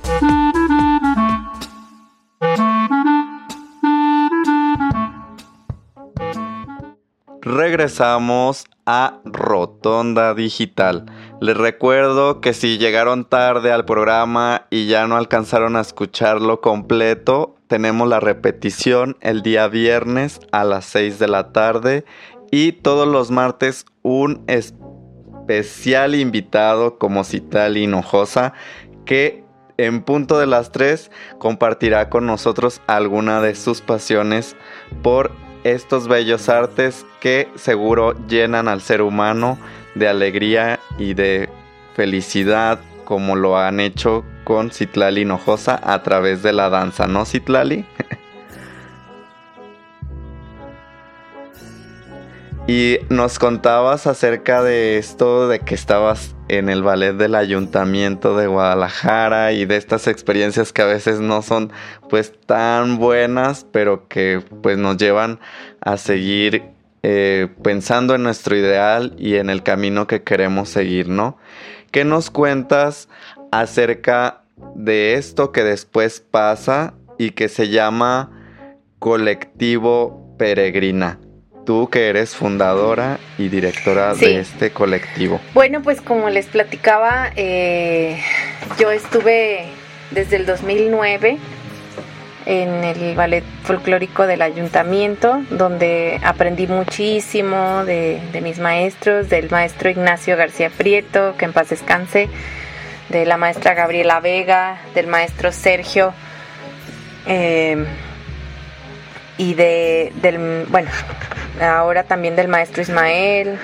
Regresamos 7.49 8.65
a 8.85 9.21
Rotonda 9.25 10.35
Digital. 10.35 11.05
Les 11.41 11.57
recuerdo 11.57 12.41
que 12.41 12.53
si 12.53 12.77
llegaron 12.77 13.25
tarde 13.25 13.71
al 13.71 13.85
programa 13.85 14.67
y 14.69 14.85
ya 14.85 15.07
no 15.07 15.17
alcanzaron 15.17 15.75
a 15.75 15.81
escucharlo 15.81 16.61
completo, 16.61 17.55
tenemos 17.67 18.07
la 18.07 18.19
repetición 18.19 19.17
el 19.21 19.41
día 19.41 19.67
viernes 19.67 20.39
a 20.51 20.63
las 20.63 20.85
6 20.85 21.17
de 21.17 21.27
la 21.27 21.51
tarde 21.51 22.05
y 22.51 22.73
todos 22.73 23.07
los 23.07 23.31
martes 23.31 23.85
un 24.03 24.43
especial 24.45 26.13
invitado 26.13 26.99
como 26.99 27.23
Cital 27.23 27.77
Hinojosa 27.77 28.53
que 29.05 29.43
en 29.77 30.03
punto 30.03 30.37
de 30.37 30.45
las 30.45 30.71
3 30.71 31.09
compartirá 31.39 32.09
con 32.09 32.27
nosotros 32.27 32.81
alguna 32.85 33.41
de 33.41 33.55
sus 33.55 33.81
pasiones 33.81 34.55
por 35.01 35.48
estos 35.63 36.07
bellos 36.07 36.49
artes 36.49 37.05
que 37.19 37.49
seguro 37.55 38.15
llenan 38.27 38.67
al 38.67 38.81
ser 38.81 39.01
humano 39.01 39.57
de 39.95 40.07
alegría 40.07 40.79
y 40.97 41.13
de 41.13 41.49
felicidad 41.95 42.79
como 43.05 43.35
lo 43.35 43.57
han 43.57 43.79
hecho 43.79 44.23
con 44.43 44.71
Citlali 44.71 45.21
Hinojosa 45.21 45.79
a 45.83 46.03
través 46.03 46.43
de 46.43 46.53
la 46.53 46.69
danza, 46.69 47.07
¿no 47.07 47.25
Citlali? 47.25 47.85
y 52.69 52.99
nos 53.09 53.39
contabas 53.39 54.05
acerca 54.05 54.61
de 54.61 54.99
esto, 54.99 55.47
de 55.47 55.57
que 55.57 55.73
estabas 55.73 56.35
en 56.49 56.69
el 56.69 56.83
ballet 56.83 57.13
del 57.13 57.33
ayuntamiento 57.33 58.37
de 58.37 58.45
Guadalajara 58.45 59.53
y 59.53 59.65
de 59.65 59.75
estas 59.75 60.05
experiencias 60.05 60.71
que 60.71 60.83
a 60.83 60.85
veces 60.85 61.19
no 61.19 61.41
son 61.41 61.71
pues 62.11 62.31
tan 62.45 62.99
buenas, 62.99 63.65
pero 63.71 64.07
que 64.07 64.43
pues 64.61 64.77
nos 64.77 64.97
llevan 64.97 65.39
a 65.81 65.97
seguir 65.97 66.61
eh, 67.01 67.47
pensando 67.63 68.13
en 68.13 68.21
nuestro 68.21 68.55
ideal 68.55 69.15
y 69.17 69.37
en 69.37 69.49
el 69.49 69.63
camino 69.63 70.05
que 70.05 70.21
queremos 70.21 70.69
seguir, 70.69 71.09
¿no? 71.09 71.39
¿Qué 71.89 72.05
nos 72.05 72.29
cuentas 72.29 73.09
acerca 73.51 74.43
de 74.75 75.15
esto 75.15 75.51
que 75.51 75.63
después 75.63 76.19
pasa 76.19 76.93
y 77.17 77.31
que 77.31 77.49
se 77.49 77.69
llama 77.69 78.29
colectivo 78.99 80.35
peregrina? 80.37 81.17
Tú 81.69 81.87
que 81.87 82.09
eres 82.09 82.35
fundadora 82.35 83.19
y 83.37 83.47
directora 83.47 84.15
de 84.15 84.39
este 84.39 84.71
colectivo. 84.71 85.39
Bueno, 85.53 85.83
pues 85.83 86.01
como 86.01 86.31
les 86.31 86.47
platicaba, 86.47 87.29
eh, 87.35 88.19
yo 88.79 88.89
estuve 88.89 89.65
desde 90.09 90.37
el 90.37 90.47
2009 90.47 91.37
en 92.47 92.83
el 92.83 93.13
ballet 93.13 93.43
folclórico 93.61 94.25
del 94.25 94.41
ayuntamiento, 94.41 95.43
donde 95.51 96.19
aprendí 96.23 96.65
muchísimo 96.65 97.85
de, 97.85 98.19
mis 98.41 98.57
maestros, 98.57 99.29
del 99.29 99.51
maestro 99.51 99.91
Ignacio 99.91 100.35
García 100.37 100.71
Prieto, 100.75 101.35
que 101.37 101.45
en 101.45 101.53
paz 101.53 101.69
descanse, 101.69 102.29
de 103.09 103.27
la 103.27 103.37
maestra 103.37 103.75
Gabriela 103.75 104.19
Vega, 104.19 104.81
del 104.95 105.05
maestro 105.05 105.51
Sergio. 105.51 106.15
Eh, 107.27 107.85
y 109.39 109.53
de, 109.53 110.11
del, 110.21 110.65
bueno, 110.67 110.89
ahora 111.61 112.03
también 112.03 112.35
del 112.35 112.49
maestro 112.49 112.81
Ismael, 112.81 113.57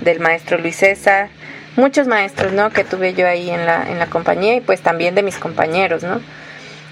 del 0.00 0.20
maestro 0.20 0.56
Luis 0.56 0.76
César, 0.76 1.28
muchos 1.76 2.06
maestros, 2.06 2.52
¿no? 2.54 2.70
Que 2.70 2.82
tuve 2.82 3.12
yo 3.12 3.28
ahí 3.28 3.50
en 3.50 3.66
la, 3.66 3.90
en 3.90 3.98
la 3.98 4.06
compañía 4.06 4.56
y 4.56 4.62
pues 4.62 4.80
también 4.80 5.14
de 5.14 5.22
mis 5.22 5.36
compañeros, 5.36 6.02
¿no? 6.02 6.22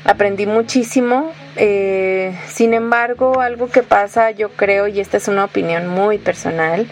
Aprendí 0.05 0.45
muchísimo, 0.45 1.33
eh, 1.57 2.39
sin 2.47 2.75
embargo, 2.75 3.41
algo 3.41 3.71
que 3.71 3.83
pasa, 3.83 4.33
yo 4.33 4.51
creo, 4.51 4.87
y 4.87 5.01
esta 5.01 5.17
es 5.17 5.27
una 5.27 5.45
opinión 5.47 5.89
muy 5.89 6.19
personal, 6.19 6.87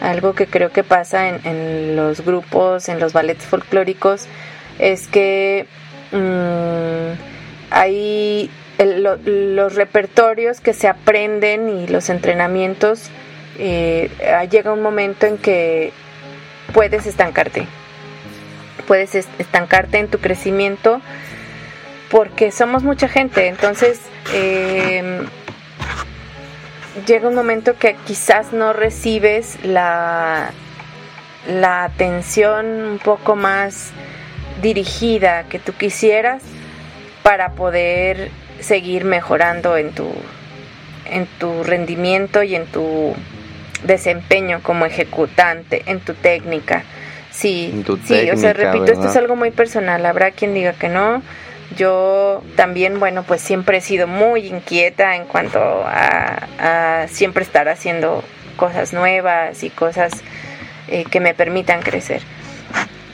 algo 0.00 0.34
que 0.34 0.46
creo 0.46 0.72
que 0.72 0.84
pasa 0.84 1.28
en, 1.28 1.40
en 1.44 1.96
los 1.96 2.24
grupos, 2.24 2.88
en 2.88 2.98
los 2.98 3.12
ballets 3.12 3.44
folclóricos, 3.44 4.26
es 4.78 5.06
que 5.06 5.66
mmm, 6.12 7.12
hay 7.70 8.50
los 8.78 9.74
repertorios 9.74 10.60
que 10.60 10.72
se 10.72 10.88
aprenden 10.88 11.68
y 11.68 11.86
los 11.86 12.08
entrenamientos, 12.10 13.10
eh, 13.58 14.10
llega 14.50 14.72
un 14.72 14.82
momento 14.82 15.26
en 15.26 15.38
que 15.38 15.92
puedes 16.72 17.06
estancarte. 17.06 17.66
puedes 18.86 19.14
estancarte 19.14 19.98
en 19.98 20.08
tu 20.08 20.18
crecimiento 20.18 21.00
porque 22.10 22.50
somos 22.50 22.82
mucha 22.82 23.08
gente, 23.08 23.46
entonces 23.46 24.00
em, 24.34 25.26
llega 27.06 27.28
un 27.28 27.34
momento 27.34 27.78
que 27.78 27.96
quizás 28.06 28.52
no 28.52 28.72
recibes 28.72 29.64
la, 29.64 30.50
la 31.48 31.84
atención 31.84 32.66
un 32.66 32.98
poco 32.98 33.34
más 33.36 33.92
dirigida 34.60 35.44
que 35.44 35.58
tú 35.58 35.72
quisieras 35.72 36.42
para 37.22 37.52
poder 37.52 38.30
seguir 38.62 39.04
mejorando 39.04 39.76
en 39.76 39.92
tu, 39.92 40.12
en 41.10 41.26
tu 41.38 41.62
rendimiento 41.64 42.42
y 42.42 42.54
en 42.54 42.66
tu 42.66 43.14
desempeño 43.84 44.60
como 44.62 44.86
ejecutante, 44.86 45.82
en 45.86 46.00
tu 46.00 46.14
técnica. 46.14 46.84
Sí, 47.30 47.84
sí, 48.04 48.30
o 48.30 48.36
sea, 48.36 48.52
repito, 48.52 48.84
esto 48.84 49.08
es 49.08 49.16
algo 49.16 49.36
muy 49.36 49.50
personal, 49.50 50.04
habrá 50.04 50.32
quien 50.32 50.54
diga 50.54 50.74
que 50.74 50.88
no. 50.88 51.22
Yo 51.76 52.42
también, 52.56 53.00
bueno, 53.00 53.22
pues 53.22 53.40
siempre 53.40 53.78
he 53.78 53.80
sido 53.80 54.06
muy 54.06 54.46
inquieta 54.46 55.16
en 55.16 55.24
cuanto 55.24 55.58
a, 55.58 57.06
siempre 57.08 57.42
estar 57.42 57.68
haciendo 57.68 58.22
cosas 58.56 58.92
nuevas 58.92 59.62
y 59.64 59.70
cosas 59.70 60.12
eh, 60.88 61.04
que 61.10 61.20
me 61.20 61.32
permitan 61.32 61.80
crecer. 61.80 62.20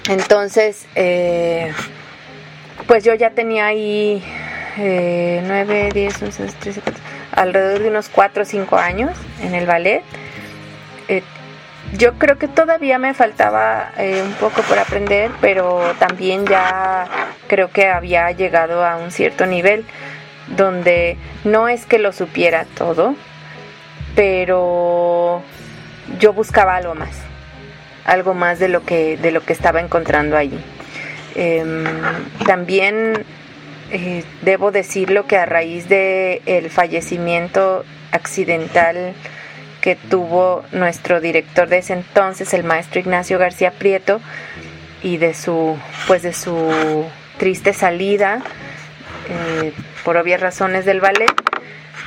Entonces, 0.09 0.87
eh, 0.97 1.73
pues 2.89 3.05
yo 3.05 3.15
ya 3.15 3.31
tenía 3.31 3.67
ahí 3.67 4.23
eh, 4.79 5.43
9, 5.45 5.91
10, 5.93 6.23
11, 6.23 6.43
12, 6.45 6.57
13, 6.61 6.81
14, 6.81 7.03
alrededor 7.33 7.83
de 7.83 7.88
unos 7.88 8.09
4 8.09 8.43
o 8.43 8.47
5 8.47 8.77
años 8.77 9.11
en 9.43 9.55
el 9.55 9.67
ballet. 9.67 10.03
Eh, 11.09 11.23
yo 11.97 12.14
creo 12.14 12.38
que 12.38 12.49
todavía 12.49 12.99
me 12.99 13.14
faltaba 13.14 13.93
eh, 13.97 14.23
un 14.25 14.35
poco 14.35 14.62
por 14.62 14.79
aprender, 14.79 15.31
pero 15.41 15.81
también 15.99 16.47
ya 16.47 17.07
creo 17.47 17.71
que 17.71 17.88
había 17.88 18.31
llegado 18.33 18.85
a 18.85 18.97
un 18.97 19.11
cierto 19.11 19.47
nivel 19.47 19.85
donde 20.49 21.17
no 21.45 21.69
es 21.69 21.87
que 21.87 21.99
lo 21.99 22.12
supiera 22.12 22.67
todo, 22.77 23.14
pero 24.14 25.43
yo 26.19 26.33
buscaba 26.33 26.77
algo 26.77 26.95
más, 26.95 27.17
algo 28.05 28.35
más 28.35 28.59
de 28.59 28.69
lo 28.69 28.85
que, 28.85 29.17
de 29.17 29.31
lo 29.31 29.43
que 29.43 29.53
estaba 29.53 29.81
encontrando 29.81 30.37
allí. 30.37 30.59
Em, 31.35 31.85
también 32.47 33.25
eh, 33.90 34.22
debo 34.42 34.70
decirlo 34.70 35.27
que 35.27 35.37
a 35.38 35.46
raíz 35.46 35.88
de 35.88 36.42
el 36.44 36.68
fallecimiento 36.70 37.85
accidental 38.12 39.14
que 39.81 39.96
tuvo 39.96 40.64
nuestro 40.72 41.20
director 41.20 41.68
de 41.68 41.79
ese 41.79 41.94
entonces, 41.94 42.53
el 42.53 42.64
maestro 42.64 43.01
Ignacio 43.01 43.38
García 43.38 43.70
Prieto, 43.70 44.20
y 45.03 45.16
de 45.16 45.33
su, 45.33 45.79
pues 46.07 46.22
de 46.22 46.33
su 46.33 47.07
triste 47.38 47.72
salida, 47.72 48.42
eh, 49.31 49.72
por 50.05 50.16
obvias 50.16 50.40
razones 50.40 50.85
del 50.85 51.01
ballet, 51.01 51.33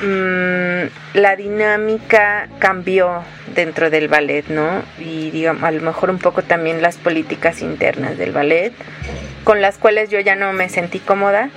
mm, 0.02 1.18
la 1.18 1.36
dinámica 1.36 2.50
cambió 2.60 3.24
dentro 3.56 3.90
del 3.90 4.08
ballet, 4.08 4.46
¿no? 4.50 4.84
Y 5.00 5.32
digamos, 5.32 5.64
a 5.64 5.72
lo 5.72 5.82
mejor 5.82 6.10
un 6.10 6.20
poco 6.20 6.44
también 6.44 6.82
las 6.82 6.98
políticas 6.98 7.62
internas 7.62 8.18
del 8.18 8.34
ballet, 8.34 8.74
con 9.44 9.62
las 9.62 9.78
cuales 9.78 10.10
yo 10.10 10.20
ya 10.20 10.36
no 10.36 10.54
me 10.54 10.70
sentí 10.70 11.00
cómoda 11.00 11.50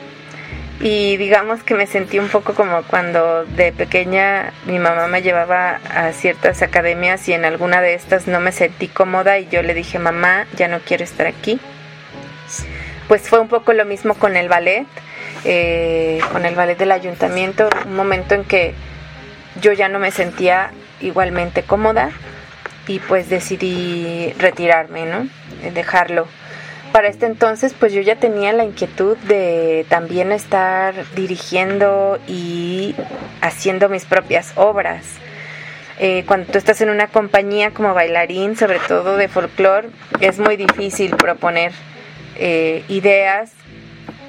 y 0.81 1.17
digamos 1.17 1.63
que 1.63 1.75
me 1.75 1.87
sentí 1.87 2.19
un 2.19 2.29
poco 2.29 2.55
como 2.55 2.83
cuando 2.83 3.45
de 3.45 3.73
pequeña 3.73 4.53
mi 4.67 4.79
mamá 4.79 5.07
me 5.07 5.23
llevaba 5.23 5.81
a 5.89 6.13
ciertas 6.13 6.63
academias 6.63 7.29
y 7.29 7.33
en 7.33 7.45
alguna 7.45 7.81
de 7.81 7.95
estas 7.95 8.27
no 8.27 8.41
me 8.41 8.51
sentí 8.51 8.89
cómoda 8.89 9.39
y 9.39 9.47
yo 9.49 9.63
le 9.63 9.75
dije 9.75 9.99
mamá 9.99 10.47
ya 10.57 10.69
no 10.69 10.81
quiero 10.81 11.05
estar 11.05 11.27
aquí 11.27 11.61
pues 13.07 13.29
fue 13.29 13.39
un 13.39 13.49
poco 13.49 13.73
lo 13.73 13.85
mismo 13.85 14.15
con 14.15 14.37
el 14.37 14.49
ballet 14.49 14.87
eh, 15.45 16.19
con 16.33 16.45
el 16.45 16.57
ballet 16.57 16.77
del 16.77 16.91
ayuntamiento 16.91 17.69
un 17.87 17.95
momento 17.95 18.35
en 18.35 18.45
que 18.45 18.75
yo 19.61 19.73
ya 19.73 19.89
no 19.89 20.01
me 20.01 20.11
sentía 20.11 20.73
igualmente 21.01 21.63
cómoda 21.63 22.11
y 22.89 22.99
pues 22.99 23.29
decidí 23.29 24.35
retirarme 24.39 25.07
no 25.07 25.29
dejarlo 25.73 26.27
para 26.95 27.09
este 27.09 27.27
entonces 27.27 27.75
pues 27.77 27.93
yo 27.93 28.03
ya 28.03 28.15
tenía 28.15 28.53
la 28.53 28.63
inquietud 28.63 29.17
de 29.27 29.85
también 29.89 30.31
estar 30.31 30.95
dirigiendo 31.17 32.21
y 32.29 32.95
haciendo 33.41 33.89
mis 33.89 34.05
propias 34.05 34.53
obras. 34.55 35.05
Eh, 35.99 36.23
cuando 36.29 36.53
tú 36.53 36.59
estás 36.59 36.81
en 36.83 36.91
una 36.91 37.09
compañía 37.09 37.73
como 37.73 37.95
bailarín, 37.95 38.57
sobre 38.57 38.79
todo 38.79 39.17
de 39.17 39.27
folclore, 39.27 39.89
es 40.21 40.39
muy 40.39 40.57
difícil 40.57 41.17
proponer 41.17 41.73
eh, 42.37 42.85
ideas, 42.87 43.51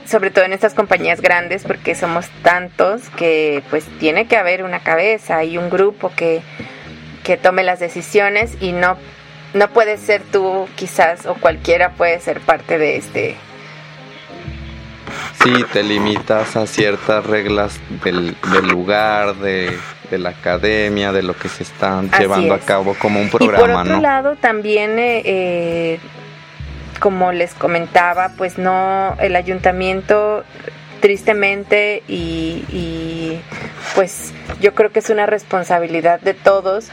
sobre 0.08 0.32
todo 0.32 0.46
en 0.46 0.54
estas 0.54 0.74
compañías 0.74 1.22
grandes, 1.22 1.66
porque 1.66 1.94
somos 1.94 2.30
tantos 2.42 3.12
que 3.12 3.62
pues 3.70 3.86
tiene 4.00 4.26
que 4.28 4.38
haber 4.38 4.64
una 4.64 4.80
cabeza 4.80 5.44
y 5.44 5.60
un 5.60 5.70
grupo 5.70 6.12
que, 6.16 6.42
que 7.24 7.38
tome 7.38 7.62
las 7.62 7.80
decisiones 7.80 8.58
y 8.60 8.72
no 8.72 8.98
no 9.56 9.70
puedes 9.70 10.02
ser 10.02 10.22
tú 10.22 10.68
quizás 10.76 11.26
o 11.26 11.34
cualquiera 11.34 11.92
puede 11.92 12.20
ser 12.20 12.42
parte 12.42 12.78
de 12.78 12.98
este. 12.98 13.36
Sí, 15.42 15.64
te 15.72 15.82
limitas 15.82 16.58
a 16.58 16.68
ciertas 16.68 17.26
reglas 17.26 17.80
del, 18.04 18.36
lugar, 18.68 19.36
de, 19.36 19.78
la 20.12 20.30
academia, 20.32 21.12
de 21.14 21.24
lo 21.24 21.38
que 21.38 21.48
se 21.48 21.64
están 21.64 22.12
llevando 22.12 22.54
a 22.54 22.60
cabo 22.60 22.96
como 22.96 23.22
un 23.22 23.30
programa. 23.30 23.64
Y 23.64 23.74
por 23.74 23.82
otro 23.82 24.02
lado, 24.02 24.36
también, 24.36 25.00
eh, 25.00 25.22
eh, 25.24 26.00
como 27.00 27.32
les 27.32 27.54
comentaba, 27.54 28.32
pues 28.38 28.58
no, 28.58 29.16
el 29.20 29.36
ayuntamiento 29.36 30.44
tristemente 31.00 32.04
y, 32.08 32.66
y 32.70 33.40
pues 33.94 34.34
yo 34.60 34.74
creo 34.74 34.92
que 34.92 35.00
es 35.00 35.10
una 35.10 35.28
responsabilidad 35.28 36.20
de 36.20 36.34
todos 36.34 36.90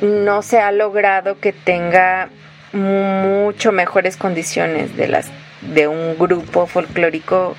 no 0.00 0.42
se 0.42 0.60
ha 0.60 0.72
logrado 0.72 1.38
que 1.40 1.52
tenga 1.52 2.28
mucho 2.72 3.72
mejores 3.72 4.16
condiciones 4.16 4.96
de 4.96 5.08
las 5.08 5.30
de 5.62 5.88
un 5.88 6.16
grupo 6.18 6.66
folclórico 6.66 7.56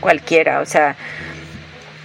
cualquiera, 0.00 0.60
o 0.60 0.66
sea, 0.66 0.96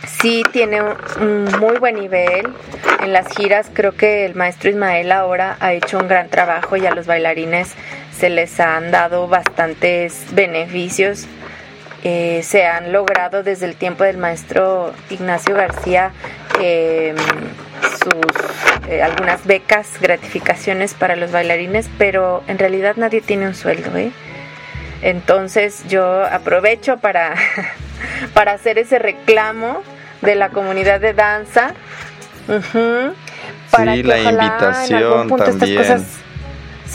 sí 0.08 0.44
tiene 0.52 0.82
un, 0.82 1.46
muy 1.60 1.78
buen 1.78 1.96
nivel. 1.96 2.54
En 3.02 3.14
las 3.14 3.28
giras 3.36 3.70
creo 3.74 3.96
que 3.96 4.26
el 4.26 4.36
maestro 4.36 4.70
Ismael 4.70 5.12
ahora 5.12 5.58
ha 5.60 5.74
hecho 5.74 6.00
un 6.00 6.08
gran 6.08 6.30
trabajo 6.30 6.76
y 6.78 6.86
a 6.86 6.92
los 6.92 7.06
bailarines 7.06 7.74
se 8.18 8.30
les 8.30 8.60
han 8.60 8.92
dado 8.92 9.28
bastantes 9.28 10.26
beneficios. 10.34 11.28
Eh, 12.08 12.44
se 12.44 12.68
han 12.68 12.92
logrado 12.92 13.42
desde 13.42 13.66
el 13.66 13.76
tiempo 13.76 14.04
del 14.04 14.18
maestro 14.20 14.94
Ignacio 15.10 15.56
García 15.56 16.12
eh, 16.62 17.16
sus 17.82 18.88
eh, 18.88 19.02
algunas 19.02 19.44
becas, 19.48 20.00
gratificaciones 20.00 20.94
para 20.94 21.16
los 21.16 21.32
bailarines, 21.32 21.90
pero 21.98 22.44
en 22.46 22.60
realidad 22.60 22.94
nadie 22.98 23.22
tiene 23.22 23.48
un 23.48 23.56
sueldo, 23.56 23.98
¿eh? 23.98 24.12
Entonces 25.02 25.84
yo 25.88 26.24
aprovecho 26.26 26.98
para, 26.98 27.34
para 28.36 28.52
hacer 28.52 28.78
ese 28.78 29.00
reclamo 29.00 29.82
de 30.22 30.36
la 30.36 30.50
comunidad 30.50 31.02
de 31.02 31.14
danza. 31.14 31.74
para 33.72 33.96
sí, 33.96 34.04
la 34.04 34.20
invitación 34.20 35.30
también. 35.30 35.50
Estas 35.50 35.70
cosas 35.72 36.25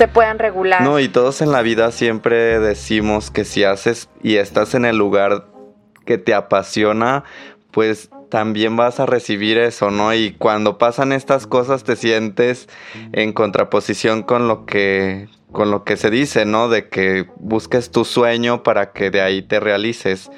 se 0.00 0.08
puedan 0.08 0.38
regular. 0.38 0.80
No, 0.80 0.98
y 0.98 1.08
todos 1.08 1.42
en 1.42 1.52
la 1.52 1.60
vida 1.60 1.92
siempre 1.92 2.58
decimos 2.58 3.30
que 3.30 3.44
si 3.44 3.64
haces 3.64 4.08
y 4.22 4.36
estás 4.36 4.74
en 4.74 4.86
el 4.86 4.96
lugar 4.96 5.44
que 6.06 6.16
te 6.16 6.32
apasiona, 6.32 7.24
pues 7.70 8.08
también 8.30 8.76
vas 8.76 8.98
a 8.98 9.04
recibir 9.04 9.58
eso, 9.58 9.90
¿no? 9.90 10.14
Y 10.14 10.32
cuando 10.32 10.78
pasan 10.78 11.12
estas 11.12 11.46
cosas 11.46 11.84
te 11.84 11.96
sientes 11.96 12.66
en 13.12 13.34
contraposición 13.34 14.22
con 14.22 14.48
lo 14.48 14.64
que 14.64 15.28
con 15.52 15.70
lo 15.70 15.84
que 15.84 15.98
se 15.98 16.08
dice, 16.08 16.46
¿no? 16.46 16.70
De 16.70 16.88
que 16.88 17.26
busques 17.36 17.90
tu 17.90 18.06
sueño 18.06 18.62
para 18.62 18.92
que 18.92 19.10
de 19.10 19.20
ahí 19.20 19.42
te 19.42 19.60
realices. 19.60 20.30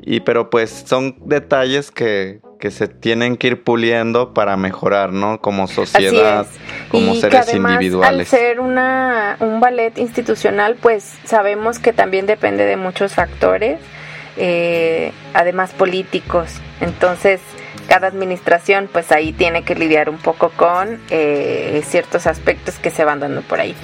Y 0.00 0.20
pero 0.20 0.48
pues 0.48 0.84
son 0.86 1.18
detalles 1.26 1.90
que, 1.90 2.40
que 2.60 2.70
se 2.70 2.86
tienen 2.86 3.36
que 3.36 3.48
ir 3.48 3.64
puliendo 3.64 4.32
para 4.32 4.56
mejorar, 4.56 5.12
¿no? 5.12 5.40
Como 5.40 5.66
sociedad, 5.66 6.46
como 6.88 7.14
seres 7.14 7.46
que 7.46 7.50
además, 7.50 7.72
individuales. 7.72 8.32
Al 8.32 8.38
ser 8.38 8.60
una, 8.60 9.36
un 9.40 9.58
ballet 9.58 9.98
institucional, 9.98 10.76
pues 10.80 11.18
sabemos 11.24 11.78
que 11.78 11.92
también 11.92 12.26
depende 12.26 12.64
de 12.66 12.76
muchos 12.76 13.14
factores 13.14 13.80
eh, 14.36 15.12
además 15.34 15.72
políticos. 15.72 16.50
Entonces, 16.80 17.40
cada 17.88 18.06
administración 18.06 18.88
pues 18.90 19.12
ahí 19.12 19.32
tiene 19.32 19.64
que 19.64 19.74
lidiar 19.74 20.08
un 20.08 20.18
poco 20.18 20.50
con 20.50 21.00
eh, 21.10 21.82
ciertos 21.86 22.26
aspectos 22.26 22.76
que 22.76 22.90
se 22.90 23.04
van 23.04 23.20
dando 23.20 23.42
por 23.42 23.60
ahí. 23.60 23.74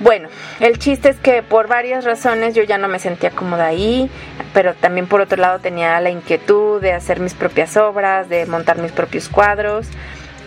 Bueno, 0.00 0.28
el 0.58 0.78
chiste 0.78 1.08
es 1.08 1.16
que 1.16 1.42
por 1.42 1.68
varias 1.68 2.04
razones 2.04 2.54
yo 2.54 2.64
ya 2.64 2.78
no 2.78 2.88
me 2.88 2.98
sentía 2.98 3.30
cómoda 3.30 3.66
ahí, 3.66 4.10
pero 4.52 4.74
también 4.74 5.06
por 5.06 5.20
otro 5.20 5.40
lado 5.40 5.60
tenía 5.60 6.00
la 6.00 6.10
inquietud 6.10 6.80
de 6.80 6.92
hacer 6.92 7.20
mis 7.20 7.34
propias 7.34 7.76
obras, 7.76 8.28
de 8.28 8.44
montar 8.46 8.78
mis 8.78 8.90
propios 8.90 9.28
cuadros 9.28 9.86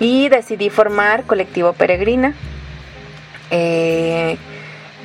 y 0.01 0.27
decidí 0.27 0.69
formar 0.69 1.23
Colectivo 1.23 1.71
Peregrina. 1.73 2.33
Eh, 3.49 4.37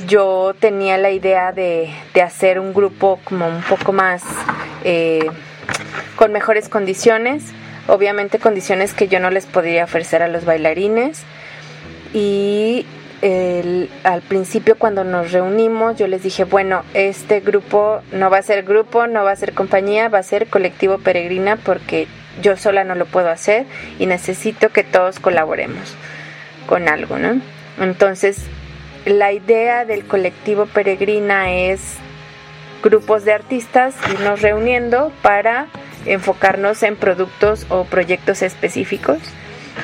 yo 0.09 0.55
tenía 0.59 0.99
la 0.99 1.11
idea 1.11 1.53
de, 1.53 1.93
hacer 2.23 2.59
un 2.59 2.75
grupo 2.75 3.21
como 3.25 3.47
un 3.47 3.63
poco 3.63 3.93
más 3.93 4.25
eh, 4.83 5.31
con 6.17 6.33
mejores 6.33 6.69
condiciones, 6.69 7.45
obviamente 7.87 8.41
condiciones 8.41 8.93
que 8.93 9.07
yo 9.07 9.21
no 9.21 9.31
les 9.31 9.47
podría 9.47 9.85
ofrecer 9.85 10.23
a 10.23 10.29
los 10.29 10.45
bailarines 10.45 11.23
y 12.13 12.87
al 13.23 14.23
principio 14.23 14.77
cuando 14.77 15.05
nos 15.05 15.31
reunimos 15.31 15.97
yo 15.97 16.09
les 16.09 16.25
dije, 16.25 16.43
bueno, 16.43 16.83
este 16.93 17.41
grupo 17.41 18.01
no 18.11 18.31
va 18.31 18.39
a 18.39 18.43
ser 18.43 18.65
grupo, 18.65 19.07
no 19.07 19.23
va 19.23 19.31
a 19.31 19.37
ser 19.37 19.53
compañía, 19.53 20.09
va 20.09 20.19
a 20.19 20.25
ser 20.25 20.49
colectivo 20.49 20.99
peregrina 20.99 21.57
porque 21.57 22.09
yo 22.43 22.57
sola 22.57 22.83
no 22.83 22.97
lo 22.97 23.07
puedo 23.07 23.29
hacer 23.31 23.67
y 24.01 24.07
necesito 24.07 24.71
que 24.71 24.83
todos 24.83 25.21
colaboremos 25.21 25.95
con 26.67 26.89
algo, 26.89 27.19
¿no? 27.19 27.41
Entonces, 27.81 28.39
la 29.05 29.33
idea 29.33 29.85
del 29.85 30.05
colectivo 30.05 30.67
peregrina 30.67 31.53
es 31.53 31.81
grupos 32.83 33.25
de 33.25 33.33
artistas 33.33 33.95
irnos 34.13 34.43
reuniendo 34.43 35.13
para 35.23 35.67
enfocarnos 36.07 36.83
en 36.83 36.97
productos 36.97 37.67
o 37.69 37.85
proyectos 37.85 38.43
específicos. 38.43 39.19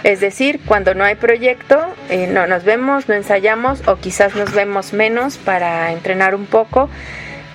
Es 0.04 0.20
decir, 0.20 0.60
cuando 0.64 0.94
no 0.94 1.04
hay 1.04 1.14
proyecto, 1.14 1.80
eh, 2.08 2.26
no 2.26 2.46
nos 2.46 2.64
vemos, 2.64 3.08
no 3.08 3.14
ensayamos 3.14 3.86
o 3.88 3.96
quizás 3.96 4.34
nos 4.34 4.52
vemos 4.52 4.92
menos 4.92 5.38
para 5.38 5.92
entrenar 5.92 6.34
un 6.34 6.46
poco, 6.46 6.88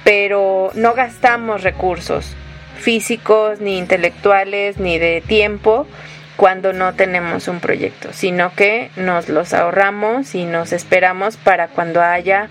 pero 0.03 0.71
no 0.75 0.93
gastamos 0.93 1.63
recursos 1.63 2.36
físicos, 2.79 3.61
ni 3.61 3.77
intelectuales, 3.77 4.77
ni 4.77 4.99
de 4.99 5.21
tiempo 5.25 5.88
cuando 6.36 6.73
no 6.73 6.93
tenemos 6.93 7.47
un 7.47 7.59
proyecto, 7.59 8.09
sino 8.11 8.53
que 8.55 8.89
nos 8.95 9.29
los 9.29 9.53
ahorramos 9.53 10.36
y 10.36 10.45
nos 10.45 10.73
esperamos 10.73 11.38
para 11.38 11.67
cuando 11.67 12.01
haya 12.01 12.49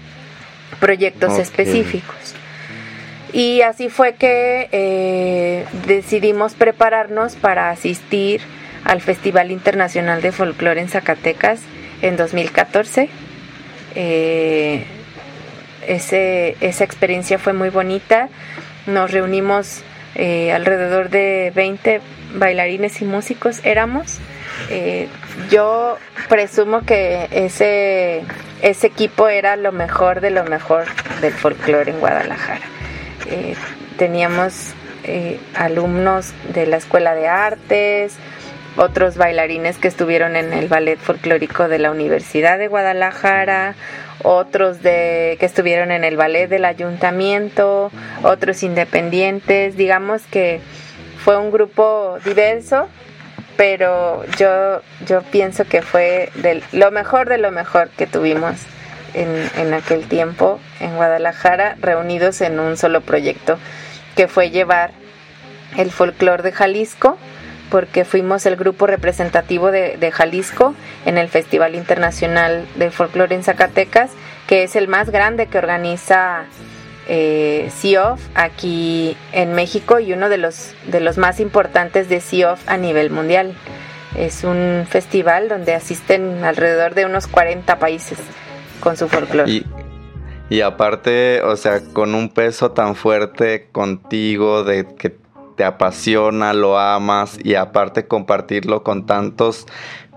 proyectos 0.80 1.38
específicos. 1.38 2.34
Y 3.32 3.62
así 3.62 3.88
fue 3.88 4.14
que 4.14 4.68
eh, 4.72 5.66
decidimos 5.86 6.54
prepararnos 6.54 7.34
para 7.34 7.70
asistir 7.70 8.42
al 8.84 9.00
Festival 9.00 9.50
Internacional 9.50 10.22
de 10.22 10.32
Folclore 10.32 10.80
en 10.80 10.88
Zacatecas 10.88 11.60
en 12.02 12.16
2014. 12.16 13.08
Eh, 13.94 14.84
esa 15.86 16.84
experiencia 16.84 17.38
fue 17.38 17.52
muy 17.52 17.70
bonita. 17.70 18.28
Nos 18.86 19.10
reunimos 19.10 19.82
eh, 20.14 20.52
alrededor 20.52 21.10
de 21.10 21.52
20 21.54 22.00
bailarines 22.34 23.00
y 23.02 23.04
músicos 23.04 23.60
éramos. 23.64 24.18
Eh, 24.70 25.08
yo 25.50 25.96
presumo 26.28 26.84
que 26.84 27.28
ese, 27.30 28.22
equipo 28.62 29.28
era 29.28 29.56
lo 29.56 29.72
mejor 29.72 30.20
de 30.20 30.30
lo 30.30 30.44
mejor 30.44 30.84
del 31.20 31.32
folclore 31.32 31.90
en 31.90 32.00
Guadalajara. 32.00 32.66
Teníamos 33.96 34.74
alumnos 35.54 36.32
de 36.52 36.66
la 36.66 36.76
Escuela 36.76 37.14
de 37.14 37.28
Artes, 37.28 38.16
otros 38.76 39.16
bailarines 39.16 39.78
que 39.78 39.88
estuvieron 39.88 40.36
en 40.36 40.52
el 40.52 40.68
ballet 40.68 40.98
folclórico 40.98 41.68
de 41.68 41.78
la 41.78 41.90
Universidad 41.90 42.58
de 42.58 42.68
Guadalajara, 42.68 43.74
otros 44.22 44.82
de 44.82 45.36
que 45.40 45.46
estuvieron 45.46 45.90
en 45.90 46.04
el 46.04 46.16
ballet 46.16 46.48
del 46.48 46.64
ayuntamiento, 46.64 47.90
otros 48.22 48.62
independientes, 48.62 49.76
digamos 49.76 50.22
que 50.22 50.60
fue 51.18 51.36
un 51.36 51.50
grupo 51.50 52.18
diverso, 52.24 52.88
pero 53.56 54.24
yo 54.38 54.80
yo 55.06 55.22
pienso 55.22 55.64
que 55.64 55.82
fue 55.82 56.30
de 56.36 56.62
lo 56.72 56.90
mejor 56.90 57.28
de 57.28 57.38
lo 57.38 57.50
mejor 57.50 57.90
que 57.90 58.06
tuvimos 58.06 58.56
en, 59.14 59.28
en 59.58 59.74
aquel 59.74 60.08
tiempo 60.08 60.58
en 60.80 60.96
Guadalajara, 60.96 61.76
reunidos 61.80 62.40
en 62.40 62.58
un 62.58 62.76
solo 62.76 63.02
proyecto, 63.02 63.58
que 64.16 64.28
fue 64.28 64.50
llevar 64.50 64.92
el 65.76 65.90
folclore 65.90 66.42
de 66.42 66.52
Jalisco 66.52 67.18
porque 67.72 68.04
fuimos 68.04 68.44
el 68.44 68.56
grupo 68.56 68.86
representativo 68.86 69.70
de, 69.70 70.12
Jalisco 70.12 70.74
en 71.06 71.16
el 71.16 71.28
Festival 71.30 71.74
Internacional 71.74 72.66
de 72.76 72.90
Folclore 72.90 73.34
en 73.34 73.42
Zacatecas, 73.42 74.10
que 74.46 74.62
es 74.62 74.76
el 74.76 74.88
más 74.88 75.08
grande 75.08 75.46
que 75.46 75.56
organiza 75.56 76.44
eh, 77.08 77.70
aquí 78.34 79.16
en 79.32 79.54
México 79.54 80.00
y 80.00 80.12
uno 80.12 80.28
de 80.28 80.36
los, 80.36 80.74
de 80.86 81.00
los 81.00 81.16
más 81.16 81.40
importantes 81.40 82.10
de 82.10 82.20
CIOF 82.20 82.60
a 82.68 82.76
nivel 82.76 83.08
mundial. 83.08 83.54
Es 84.18 84.44
un 84.44 84.84
festival 84.86 85.48
donde 85.48 85.72
asisten 85.72 86.44
alrededor 86.44 86.92
de 86.94 87.06
unos 87.06 87.26
40 87.26 87.78
países 87.78 88.18
con 88.80 88.98
su 88.98 89.08
folclore. 89.08 89.62
Y 90.50 90.60
aparte, 90.60 91.40
o 91.40 91.56
sea, 91.56 91.80
con 91.94 92.14
un 92.14 92.28
peso 92.28 92.72
tan 92.72 92.96
fuerte 92.96 93.68
contigo 93.72 94.62
de 94.62 94.94
que 94.94 95.21
te 95.62 95.66
apasiona, 95.66 96.54
lo 96.54 96.76
amas 96.76 97.38
y 97.40 97.54
aparte 97.54 98.08
compartirlo 98.08 98.82
con 98.82 99.06
tantos 99.06 99.68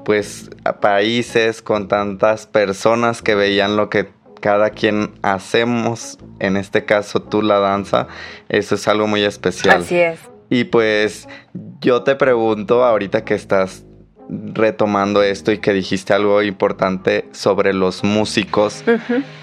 pues 0.04 0.50
países, 0.82 1.62
con 1.62 1.88
tantas 1.88 2.48
personas 2.48 3.22
que 3.22 3.36
veían 3.36 3.78
lo 3.78 3.88
que 3.92 4.10
cada 4.42 4.72
quien 4.72 5.12
hacemos, 5.22 6.18
en 6.40 6.58
este 6.58 6.86
caso 6.86 7.22
tú 7.22 7.44
la 7.44 7.60
danza, 7.60 8.08
eso 8.50 8.74
es 8.74 8.88
algo 8.88 9.06
muy 9.06 9.24
especial. 9.24 9.82
Así 9.82 10.00
es. 10.00 10.20
Y 10.50 10.64
pues 10.64 11.28
yo 11.80 12.02
te 12.02 12.16
pregunto 12.16 12.84
ahorita 12.84 13.24
que 13.24 13.36
estás 13.36 13.86
retomando 14.28 15.22
esto 15.22 15.52
y 15.52 15.60
que 15.60 15.74
dijiste 15.74 16.14
algo 16.14 16.42
importante 16.42 17.30
sobre 17.34 17.72
los 17.72 18.04
músicos, 18.04 18.84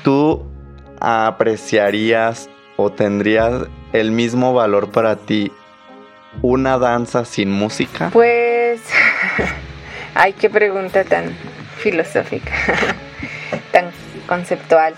¿tú 0.02 0.50
apreciarías 0.98 2.50
o 2.76 2.90
tendrías 2.90 3.68
el 3.92 4.10
mismo 4.10 4.52
valor 4.52 4.90
para 4.90 5.14
ti 5.14 5.52
una 6.40 6.78
danza 6.78 7.24
sin 7.24 7.50
música? 7.50 8.10
Pues, 8.12 8.80
ay, 10.14 10.32
qué 10.32 10.48
pregunta 10.48 11.04
tan 11.04 11.36
filosófica, 11.78 12.52
tan 13.72 13.90
conceptual. 14.26 14.94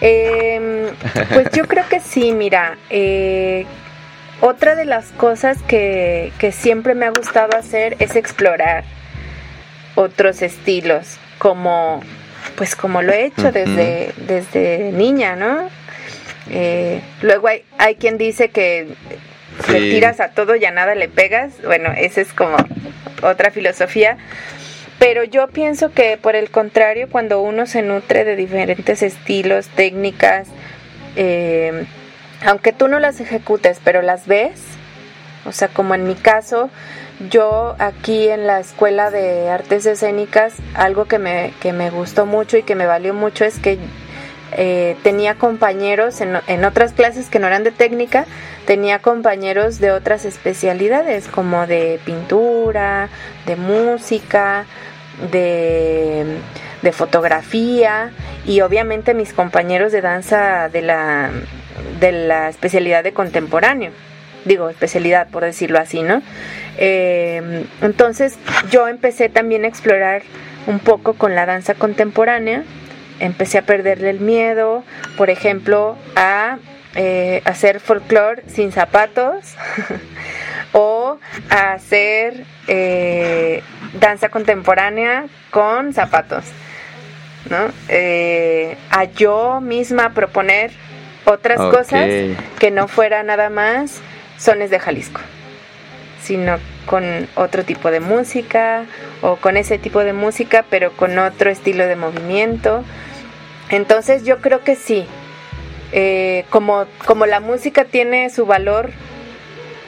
Em, 0.00 0.86
pues 1.32 1.50
yo 1.52 1.66
creo 1.66 1.86
que 1.88 2.00
sí, 2.00 2.32
mira, 2.32 2.78
eh, 2.88 3.66
otra 4.40 4.76
de 4.76 4.84
las 4.84 5.06
cosas 5.12 5.58
que, 5.62 6.32
siempre 6.52 6.94
me 6.94 7.06
ha 7.06 7.10
gustado 7.10 7.56
hacer 7.56 7.96
es 7.98 8.14
explorar 8.14 8.84
otros 9.96 10.42
estilos, 10.42 11.18
como 11.38 12.00
pues 12.56 12.74
como 12.74 13.02
lo 13.02 13.12
he 13.12 13.26
hecho 13.26 13.52
desde, 13.52 14.12
desde 14.16 14.90
niña, 14.92 15.36
¿no? 15.36 15.68
Eh, 16.50 17.00
luego 17.22 17.48
hay, 17.48 17.64
hay 17.78 17.96
quien 17.96 18.16
dice 18.18 18.50
que 18.50 18.88
le 19.70 19.80
tiras 19.90 20.20
a 20.20 20.28
todo 20.28 20.56
y 20.56 20.64
a 20.64 20.70
nada 20.70 20.94
le 20.94 21.08
pegas. 21.08 21.52
Bueno, 21.64 21.90
esa 21.96 22.20
es 22.20 22.32
como 22.32 22.56
otra 23.22 23.50
filosofía. 23.50 24.16
Pero 24.98 25.22
yo 25.24 25.46
pienso 25.48 25.92
que 25.92 26.16
por 26.16 26.34
el 26.34 26.50
contrario, 26.50 27.08
cuando 27.10 27.40
uno 27.40 27.66
se 27.66 27.82
nutre 27.82 28.24
de 28.24 28.34
diferentes 28.36 29.02
estilos, 29.02 29.68
técnicas, 29.68 30.48
eh, 31.16 31.84
aunque 32.44 32.72
tú 32.72 32.88
no 32.88 32.98
las 32.98 33.20
ejecutes, 33.20 33.80
pero 33.82 34.02
las 34.02 34.26
ves, 34.26 34.60
o 35.44 35.52
sea, 35.52 35.68
como 35.68 35.94
en 35.94 36.06
mi 36.06 36.14
caso, 36.14 36.70
yo 37.30 37.76
aquí 37.78 38.28
en 38.28 38.46
la 38.46 38.60
Escuela 38.60 39.10
de 39.10 39.48
Artes 39.48 39.86
Escénicas, 39.86 40.54
algo 40.74 41.06
que 41.06 41.18
me, 41.18 41.52
que 41.60 41.72
me 41.72 41.90
gustó 41.90 42.26
mucho 42.26 42.56
y 42.56 42.62
que 42.62 42.74
me 42.74 42.86
valió 42.86 43.14
mucho 43.14 43.44
es 43.44 43.58
que 43.58 43.78
eh, 44.52 44.96
tenía 45.02 45.34
compañeros 45.34 46.20
en, 46.20 46.38
en, 46.46 46.64
otras 46.64 46.92
clases 46.92 47.28
que 47.28 47.38
no 47.38 47.46
eran 47.46 47.64
de 47.64 47.70
técnica, 47.70 48.26
tenía 48.66 49.00
compañeros 49.00 49.78
de 49.78 49.90
otras 49.92 50.24
especialidades 50.24 51.28
como 51.28 51.66
de 51.66 52.00
pintura, 52.04 53.08
de 53.46 53.56
música, 53.56 54.64
de, 55.30 56.24
de 56.82 56.92
fotografía 56.92 58.10
y 58.46 58.60
obviamente 58.60 59.14
mis 59.14 59.32
compañeros 59.32 59.92
de 59.92 60.00
danza 60.00 60.68
de 60.68 60.82
la, 60.82 61.30
de 62.00 62.12
la 62.12 62.48
especialidad 62.48 63.04
de 63.04 63.12
contemporáneo 63.12 63.90
digo, 64.44 64.68
especialidad 64.70 65.28
por 65.28 65.44
decirlo 65.44 65.78
así, 65.78 66.02
¿no? 66.02 66.22
Eh, 66.78 67.64
entonces 67.82 68.38
yo 68.70 68.88
empecé 68.88 69.28
también 69.28 69.64
a 69.64 69.68
explorar 69.68 70.22
un 70.66 70.78
poco 70.80 71.14
con 71.14 71.34
la 71.34 71.46
danza 71.46 71.74
contemporánea 71.74 72.64
empecé 73.20 73.58
a 73.58 73.62
perderle 73.62 74.10
el 74.10 74.20
miedo, 74.20 74.84
por 75.16 75.30
ejemplo, 75.30 75.96
a 76.16 76.58
eh, 76.94 77.42
hacer 77.44 77.80
folclore 77.80 78.42
sin 78.48 78.72
zapatos 78.72 79.54
o 80.72 81.18
a 81.50 81.72
hacer 81.72 82.44
eh, 82.66 83.62
danza 84.00 84.28
contemporánea 84.30 85.26
con 85.50 85.92
zapatos. 85.92 86.44
¿no? 87.50 87.68
Eh, 87.88 88.76
a 88.90 89.04
yo 89.04 89.60
misma 89.60 90.12
proponer 90.12 90.72
otras 91.24 91.58
cosas 91.58 92.06
que 92.58 92.70
no 92.70 92.88
fuera 92.88 93.22
nada 93.22 93.48
más 93.50 94.00
sones 94.38 94.70
de 94.70 94.78
Jalisco, 94.78 95.20
sino 96.22 96.58
con 96.86 97.28
otro 97.36 97.64
tipo 97.64 97.90
de 97.90 98.00
música 98.00 98.84
o 99.20 99.36
con 99.36 99.56
ese 99.56 99.78
tipo 99.78 100.00
de 100.00 100.14
música 100.14 100.64
pero 100.68 100.92
con 100.92 101.18
otro 101.18 101.50
estilo 101.50 101.86
de 101.86 101.96
movimiento 101.96 102.82
Entonces 103.70 104.24
yo 104.24 104.40
creo 104.40 104.64
que 104.64 104.76
sí, 104.76 105.06
eh, 105.92 106.44
como, 106.50 106.86
como 107.06 107.26
la 107.26 107.40
música 107.40 107.84
tiene 107.84 108.30
su 108.30 108.46
valor 108.46 108.90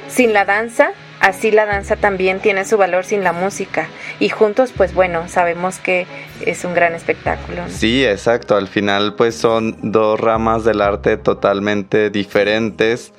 sin 0.09 0.33
la 0.33 0.45
danza, 0.45 0.91
así 1.21 1.51
la 1.51 1.67
danza 1.67 1.97
también 1.97 2.41
tiene 2.41 2.65
su 2.65 2.77
valor 2.77 3.05
sin 3.05 3.23
la 3.23 3.33
música. 3.33 3.89
Y 4.19 4.29
juntos, 4.29 4.73
pues 4.77 4.95
bueno, 4.95 5.29
sabemos 5.29 5.79
que 5.79 6.07
es 6.45 6.65
un 6.65 6.75
gran 6.75 6.95
espectáculo. 6.95 7.63
Sí, 7.69 8.05
exacto. 8.05 8.57
Al 8.57 8.69
final, 8.69 9.15
pues 9.15 9.35
son 9.35 9.77
dos 9.83 10.19
ramas 10.19 10.65
del 10.65 10.81
arte 10.81 11.17
totalmente 11.17 12.11
diferentes 12.11 13.13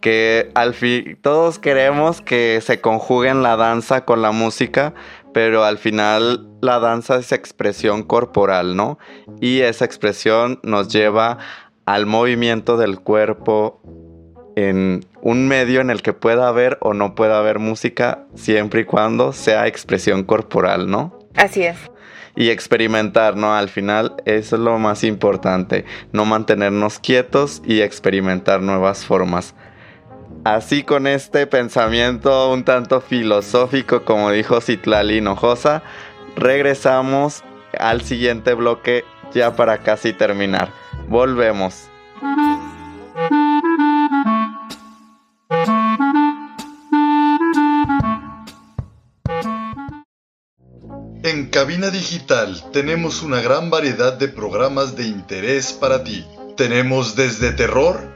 que 0.00 0.50
al 0.54 0.74
fin 0.74 1.16
todos 1.22 1.58
queremos 1.58 2.20
que 2.20 2.60
se 2.60 2.78
conjuguen 2.82 3.42
la 3.42 3.56
danza 3.56 4.04
con 4.04 4.20
la 4.20 4.32
música, 4.32 4.92
pero 5.34 5.64
al 5.64 5.76
final 5.76 6.48
la 6.62 6.78
danza 6.78 7.16
es 7.16 7.32
expresión 7.32 8.04
corporal, 8.04 8.76
¿no? 8.76 8.98
Y 9.40 9.60
esa 9.60 9.84
expresión 9.84 10.60
nos 10.62 10.88
lleva 10.88 11.38
al 11.84 12.06
movimiento 12.06 12.78
del 12.78 13.00
cuerpo 13.00 13.82
en 14.56 15.04
un 15.20 15.48
medio 15.48 15.80
en 15.80 15.90
el 15.90 16.02
que 16.02 16.12
pueda 16.12 16.48
haber 16.48 16.78
o 16.80 16.94
no 16.94 17.16
pueda 17.16 17.38
haber 17.38 17.58
música, 17.58 18.26
siempre 18.36 18.82
y 18.82 18.84
cuando 18.84 19.32
sea 19.32 19.66
expresión 19.66 20.22
corporal, 20.22 20.88
¿no? 20.88 21.18
Así 21.34 21.64
es. 21.64 21.76
Y 22.36 22.50
experimentar, 22.50 23.36
¿no? 23.36 23.54
Al 23.54 23.68
final 23.68 24.14
eso 24.26 24.54
es 24.54 24.62
lo 24.62 24.78
más 24.78 25.02
importante, 25.02 25.84
no 26.12 26.24
mantenernos 26.24 27.00
quietos 27.00 27.60
y 27.66 27.80
experimentar 27.80 28.62
nuevas 28.62 29.04
formas. 29.04 29.56
Así 30.44 30.82
con 30.82 31.06
este 31.06 31.46
pensamiento 31.46 32.52
un 32.52 32.64
tanto 32.64 33.00
filosófico, 33.00 34.04
como 34.04 34.30
dijo 34.30 34.60
Citlali 34.60 35.16
Hinojosa, 35.16 35.82
regresamos 36.36 37.42
al 37.78 38.02
siguiente 38.02 38.52
bloque 38.52 39.04
ya 39.32 39.56
para 39.56 39.78
casi 39.78 40.12
terminar. 40.12 40.70
Volvemos. 41.08 41.88
En 51.22 51.46
Cabina 51.48 51.88
Digital 51.88 52.62
tenemos 52.70 53.22
una 53.22 53.40
gran 53.40 53.70
variedad 53.70 54.12
de 54.12 54.28
programas 54.28 54.94
de 54.94 55.04
interés 55.04 55.72
para 55.72 56.04
ti. 56.04 56.26
Tenemos 56.58 57.16
desde 57.16 57.52
terror, 57.52 58.13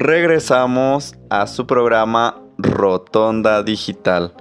Regresamos 0.00 1.14
a 1.28 1.46
su 1.46 1.66
programa 1.66 2.40
Rotonda 2.56 3.62
Digital. 3.62 4.32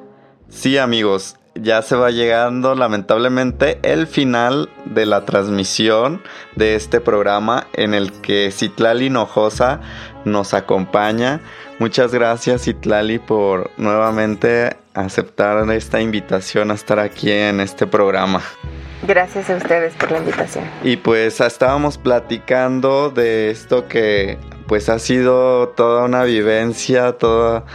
Sí 0.47 0.77
amigos, 0.77 1.35
ya 1.53 1.81
se 1.81 1.97
va 1.97 2.11
llegando 2.11 2.75
lamentablemente 2.75 3.77
el 3.83 4.07
final 4.07 4.69
de 4.85 5.05
la 5.05 5.25
transmisión 5.25 6.21
de 6.55 6.75
este 6.75 7.01
programa 7.01 7.67
en 7.73 7.93
el 7.93 8.13
que 8.21 8.51
Citlali 8.51 9.07
Hinojosa 9.07 9.81
nos 10.23 10.53
acompaña. 10.53 11.41
Muchas 11.77 12.13
gracias 12.13 12.63
Citlali 12.63 13.19
por 13.19 13.69
nuevamente 13.75 14.77
aceptar 14.93 15.69
esta 15.71 15.99
invitación 15.99 16.71
a 16.71 16.75
estar 16.75 16.99
aquí 16.99 17.33
en 17.33 17.59
este 17.59 17.85
programa. 17.85 18.41
Gracias 19.05 19.49
a 19.49 19.57
ustedes 19.57 19.93
por 19.95 20.09
la 20.11 20.19
invitación. 20.19 20.63
Y 20.83 20.95
pues 20.95 21.41
estábamos 21.41 21.97
platicando 21.97 23.09
de 23.09 23.49
esto 23.49 23.89
que 23.89 24.37
pues 24.69 24.87
ha 24.87 24.99
sido 24.99 25.69
toda 25.69 26.05
una 26.05 26.23
vivencia, 26.25 27.17
todo 27.17 27.65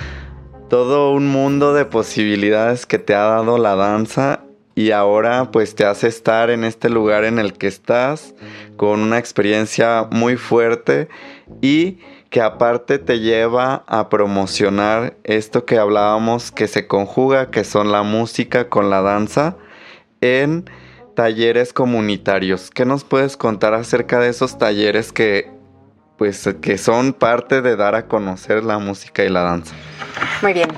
un 1.11 1.27
mundo 1.27 1.75
de 1.75 1.87
posibilidades 1.87 2.87
que 2.87 3.01
te 3.01 3.17
ha 3.17 3.25
dado 3.25 3.59
la 3.59 3.75
danza 3.75 4.45
y 4.77 4.93
ahora 4.93 5.51
pues 5.51 5.75
te 5.75 5.85
hace 5.85 6.07
estar 6.07 6.51
en 6.51 6.63
este 6.63 6.89
lugar 6.89 7.25
en 7.25 7.41
el 7.41 7.55
que 7.55 7.67
estás 7.67 8.37
con 8.77 9.01
una 9.01 9.19
experiencia 9.19 10.07
muy 10.13 10.37
fuerte 10.37 11.09
y 11.61 11.99
que 12.31 12.41
aparte 12.41 13.01
te 13.01 13.19
lleva 13.19 13.83
a 13.89 14.09
promocionar 14.09 15.17
esto 15.25 15.65
que 15.65 15.79
hablábamos 15.79 16.53
que 16.53 16.69
se 16.69 16.87
conjuga, 16.87 17.51
que 17.51 17.65
son 17.65 17.91
la 17.91 18.05
música 18.05 18.69
con 18.69 18.89
la 18.89 19.03
danza 19.03 19.57
en 20.21 20.71
talleres 21.17 21.73
comunitarios. 21.73 22.71
¿Qué 22.71 22.85
nos 22.85 23.03
puedes 23.03 23.37
contar 23.37 23.75
acerca 23.75 24.21
de 24.21 24.29
esos 24.29 24.59
talleres 24.59 25.11
que 25.11 25.54
pues 26.17 26.49
que 26.61 26.79
son 26.79 27.13
parte 27.13 27.61
de 27.63 27.77
dar 27.77 27.95
a 27.95 28.07
conocer 28.07 28.63
la 28.63 28.79
música 28.79 29.25
y 29.25 29.29
la 29.29 29.43
danza. 29.43 29.75
Muy 30.43 30.53
bien, 30.53 30.69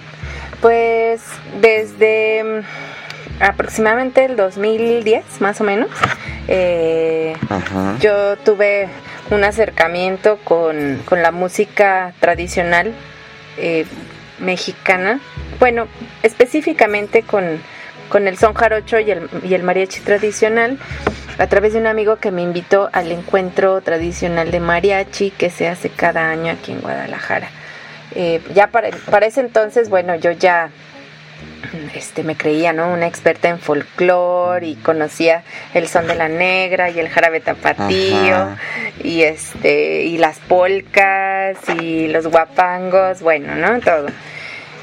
pues 0.61 1.23
desde 1.61 2.43
mm, 2.43 3.43
aproximadamente 3.43 4.25
el 4.25 4.37
2010 4.37 5.41
más 5.41 5.61
o 5.61 5.65
menos, 5.65 5.91
eh, 6.49 7.35
yo 8.01 8.37
tuve 8.39 8.89
un 9.31 9.45
acercamiento 9.45 10.39
con, 10.45 11.01
la 11.11 11.33
música 11.33 12.15
tradicional 12.21 12.95
eh, 13.59 13.85
mexicana, 14.39 15.21
bueno, 15.59 15.87
específicamente 16.23 17.23
con, 17.23 17.61
el 18.15 18.39
son 18.39 18.55
jarocho 18.55 18.99
y 18.99 19.11
el, 19.11 19.29
y 19.43 19.55
el 19.55 19.63
mariachi 19.63 20.01
tradicional 20.01 20.79
a 21.39 21.47
través 21.47 21.73
de 21.73 21.81
un 21.81 21.87
amigo 21.87 22.17
que 22.17 22.31
me 22.31 22.43
invitó 22.43 22.89
al 22.93 23.13
encuentro 23.13 23.81
tradicional 23.81 24.51
de 24.51 24.61
mariachi 24.61 25.31
que 25.31 25.51
se 25.51 25.69
hace 25.69 25.91
cada 25.91 26.31
año 26.31 26.53
aquí 26.53 26.73
en 26.73 26.81
Guadalajara. 26.81 27.49
Eh, 28.15 28.41
ya 28.55 28.69
para, 28.69 28.91
para, 29.11 29.27
ese 29.27 29.41
entonces, 29.41 29.91
bueno, 29.91 30.15
yo 30.17 30.31
ya 30.31 30.71
este, 31.95 32.23
me 32.23 32.37
creía, 32.37 32.73
¿no? 32.73 32.93
Una 32.93 33.07
experta 33.07 33.49
en 33.49 33.59
folclore 33.59 34.67
y 34.67 34.75
conocía 34.77 35.43
el 35.75 35.89
son 35.89 36.07
de 36.07 36.15
la 36.15 36.29
negra 36.29 36.91
y 36.91 36.99
el 36.99 37.09
jarabe 37.09 37.41
tapatío 37.41 38.57
y 39.03 39.23
este 39.23 40.05
y 40.05 40.19
las 40.19 40.39
polcas 40.39 41.59
y 41.81 42.09
los 42.09 42.27
guapangos, 42.27 43.21
bueno, 43.21 43.55
¿no? 43.55 43.81
Todo. 43.81 44.07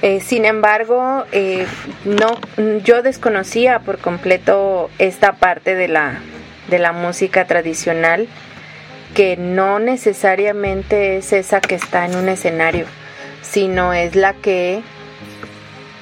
Eh, 0.01 0.19
sin 0.19 0.45
embargo, 0.45 1.23
eh, 1.31 1.65
no, 2.03 2.37
yo 2.83 3.01
desconocía 3.01 3.79
por 3.79 3.99
completo 3.99 4.89
esta 4.99 5.33
parte 5.33 5.75
de 5.75 5.87
la, 5.87 6.19
de 6.67 6.79
la 6.79 6.91
música 6.91 7.45
tradicional 7.45 8.27
que 9.13 9.37
no 9.37 9.79
necesariamente 9.79 11.17
es 11.17 11.33
esa 11.33 11.61
que 11.61 11.75
está 11.75 12.05
en 12.05 12.15
un 12.15 12.29
escenario, 12.29 12.85
sino 13.41 13.93
es 13.93 14.15
la 14.15 14.33
que 14.33 14.81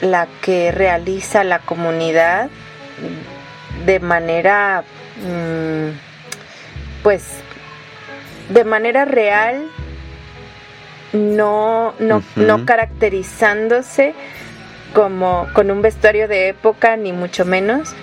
la 0.01 0.27
que 0.41 0.71
realiza 0.71 1.43
la 1.43 1.59
comunidad 1.59 2.49
de 3.85 3.99
manera 3.99 4.83
mm, 5.17 5.89
pues 7.03 7.23
de 8.49 8.63
manera 8.63 9.05
real 9.05 9.67
no 11.13 11.93
no, 11.99 12.23
no 12.35 12.65
caracterizándose 12.65 14.15
como 14.93 15.47
con 15.53 15.69
un 15.69 15.81
vestuario 15.81 16.27
de 16.27 16.49
época 16.49 16.97
ni 16.97 17.13
mucho 17.13 17.45
menos 17.45 17.93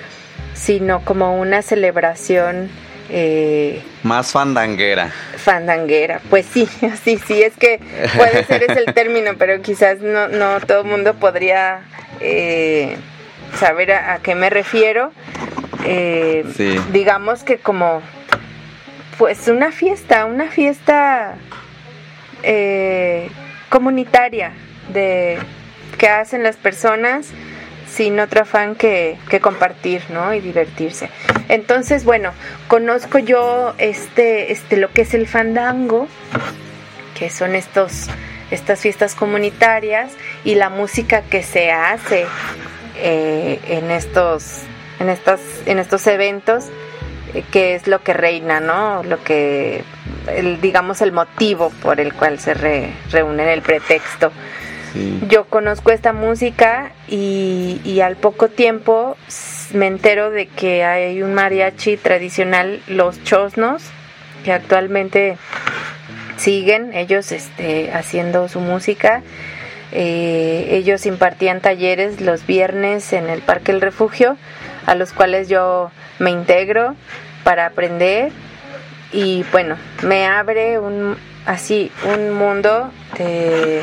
sino 0.59 1.05
como 1.05 1.39
una 1.39 1.63
celebración 1.63 2.71
Eh, 3.11 3.81
Más 4.03 4.33
fandanguera. 4.33 5.11
Fandanguera, 5.39 6.21
pues 6.29 6.45
sí, 6.45 6.69
sí, 7.05 7.19
sí, 7.27 7.43
es 7.43 7.57
que 7.57 7.81
puede 8.15 8.45
ser 8.45 8.65
ese 8.65 8.81
el 8.81 8.93
término, 9.01 9.31
pero 9.39 9.63
quizás 9.63 10.01
no, 10.01 10.29
no 10.29 10.61
todo 10.61 10.83
el 10.83 10.89
mundo 10.89 11.15
podría 11.15 11.81
eh, 12.21 12.97
saber 13.59 13.93
a, 13.93 14.19
qué 14.23 14.35
me 14.35 14.51
refiero. 14.51 15.11
Eh, 15.87 16.45
digamos 16.93 17.45
que 17.45 17.57
como, 17.57 18.03
pues 19.17 19.49
una 19.49 19.73
fiesta, 19.73 20.27
una 20.27 20.49
fiesta 20.51 21.37
comunitaria 23.71 24.53
de 24.93 25.39
que 25.97 26.09
hacen 26.09 26.43
las 26.43 26.57
personas 26.57 27.33
sin 27.99 28.21
otro 28.21 28.43
afán 28.43 28.77
que, 28.77 29.19
compartir, 29.43 30.03
¿no? 30.11 30.33
Y 30.33 30.39
divertirse. 30.39 31.11
Entonces, 31.49 32.05
bueno, 32.05 32.31
conozco 32.69 33.19
yo 33.19 33.75
este, 33.79 34.53
este, 34.53 34.77
lo 34.77 34.93
que 34.93 35.03
es 35.03 35.15
el 35.15 35.27
fandango, 35.27 36.07
que 37.19 37.29
son 37.29 37.57
estos, 37.57 38.07
estas 38.53 38.79
fiestas 38.79 39.17
comunitarias 39.17 40.13
y 40.45 40.55
la 40.55 40.69
música 40.69 41.23
que 41.23 41.43
se 41.43 41.73
hace 41.73 42.27
eh, 42.99 43.59
en 43.67 43.91
estos, 43.91 44.61
en 45.01 45.09
estas, 45.09 45.41
en 45.67 45.81
estos 45.81 46.07
eventos, 46.07 46.67
eh, 47.35 47.43
que 47.51 47.75
es 47.75 47.89
lo 47.89 48.05
que 48.05 48.13
reina, 48.13 48.61
¿no? 48.61 49.03
Lo 49.03 49.25
que, 49.25 49.83
digamos, 50.63 51.03
el 51.03 51.11
motivo 51.11 51.71
por 51.83 51.99
el 51.99 52.15
cual 52.15 52.39
se 52.39 52.55
reúnen, 53.11 53.49
el 53.49 53.63
pretexto. 53.63 54.31
Yo 55.29 55.45
conozco 55.45 55.91
esta 55.91 56.13
música 56.13 56.93
y, 57.09 58.01
al 58.01 58.17
poco 58.17 58.49
tiempo 58.49 59.17
me 59.73 59.87
entero 59.87 60.31
de 60.31 60.47
que 60.47 60.85
hay 60.85 61.23
un 61.23 61.35
mariachi 61.35 61.97
tradicional, 61.97 62.81
los 62.87 63.23
chosnos, 63.25 63.83
que 64.45 64.53
actualmente 64.53 65.37
siguen 66.37 66.95
ellos 66.95 67.33
este, 67.33 67.93
haciendo 67.93 68.49
su 68.49 68.61
música. 68.61 69.23
Eh, 69.93 70.69
ellos 70.71 71.07
impartían 71.07 71.61
talleres 71.61 72.21
los 72.21 72.47
viernes 72.47 73.13
en 73.13 73.29
el 73.29 73.41
Parque 73.41 73.73
El 73.73 73.81
Refugio, 73.81 74.37
a 74.87 74.95
los 74.95 75.13
cuales 75.13 75.49
yo 75.49 75.91
me 76.19 76.31
integro 76.31 76.95
para 77.45 77.67
aprender 77.67 78.33
y 79.13 79.45
bueno, 79.53 79.77
me 80.03 80.27
abre 80.27 80.79
un 80.79 81.17
así 81.47 81.91
un 82.05 82.33
mundo 82.33 82.91
de 83.17 83.81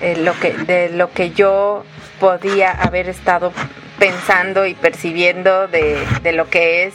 eh, 0.00 0.16
lo 0.16 0.38
que, 0.38 0.52
de 0.52 0.90
lo 0.90 1.12
que 1.12 1.30
yo 1.30 1.84
podía 2.20 2.70
haber 2.70 3.08
estado 3.08 3.52
pensando 3.98 4.66
y 4.66 4.74
percibiendo 4.74 5.68
de, 5.68 6.32
lo 6.32 6.48
que 6.48 6.84
es 6.84 6.94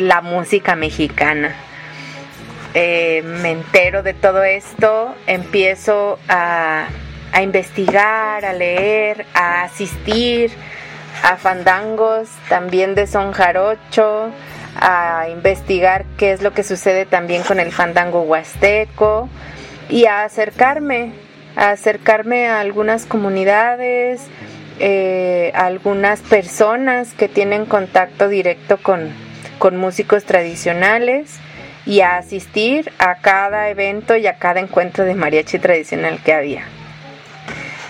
la 0.00 0.20
música 0.20 0.74
mexicana. 0.76 1.54
Eh, 2.74 3.22
me 3.24 3.50
entero 3.50 4.02
de 4.02 4.14
todo 4.14 4.42
esto, 4.42 5.14
empiezo 5.26 6.18
a, 6.28 6.86
a, 7.32 7.42
investigar, 7.42 8.44
a 8.44 8.52
leer, 8.52 9.26
a 9.34 9.64
asistir 9.64 10.50
a 11.22 11.36
fandangos 11.36 12.28
también 12.48 12.94
de 12.94 13.06
son 13.06 13.32
jarocho, 13.32 14.30
a 14.80 15.28
investigar 15.30 16.04
qué 16.16 16.32
es 16.32 16.42
lo 16.42 16.52
que 16.52 16.62
sucede 16.62 17.06
también 17.06 17.42
con 17.42 17.60
el 17.60 17.70
fandango 17.70 18.22
huasteco 18.22 19.28
y 19.88 20.06
a 20.06 20.24
acercarme 20.24 21.12
acercarme 21.56 22.48
a 22.48 22.60
algunas 22.60 23.06
comunidades, 23.06 24.22
eh, 24.78 25.52
a 25.54 25.66
algunas 25.66 26.20
personas 26.20 27.12
que 27.14 27.28
tienen 27.28 27.66
contacto 27.66 28.28
directo 28.28 28.78
con, 28.78 29.10
con 29.58 29.76
músicos 29.76 30.24
tradicionales 30.24 31.38
y 31.84 32.00
a 32.00 32.16
asistir 32.16 32.92
a 32.98 33.16
cada 33.16 33.68
evento 33.68 34.16
y 34.16 34.26
a 34.26 34.34
cada 34.34 34.60
encuentro 34.60 35.04
de 35.04 35.14
mariachi 35.14 35.58
tradicional 35.58 36.20
que 36.24 36.32
había. 36.32 36.64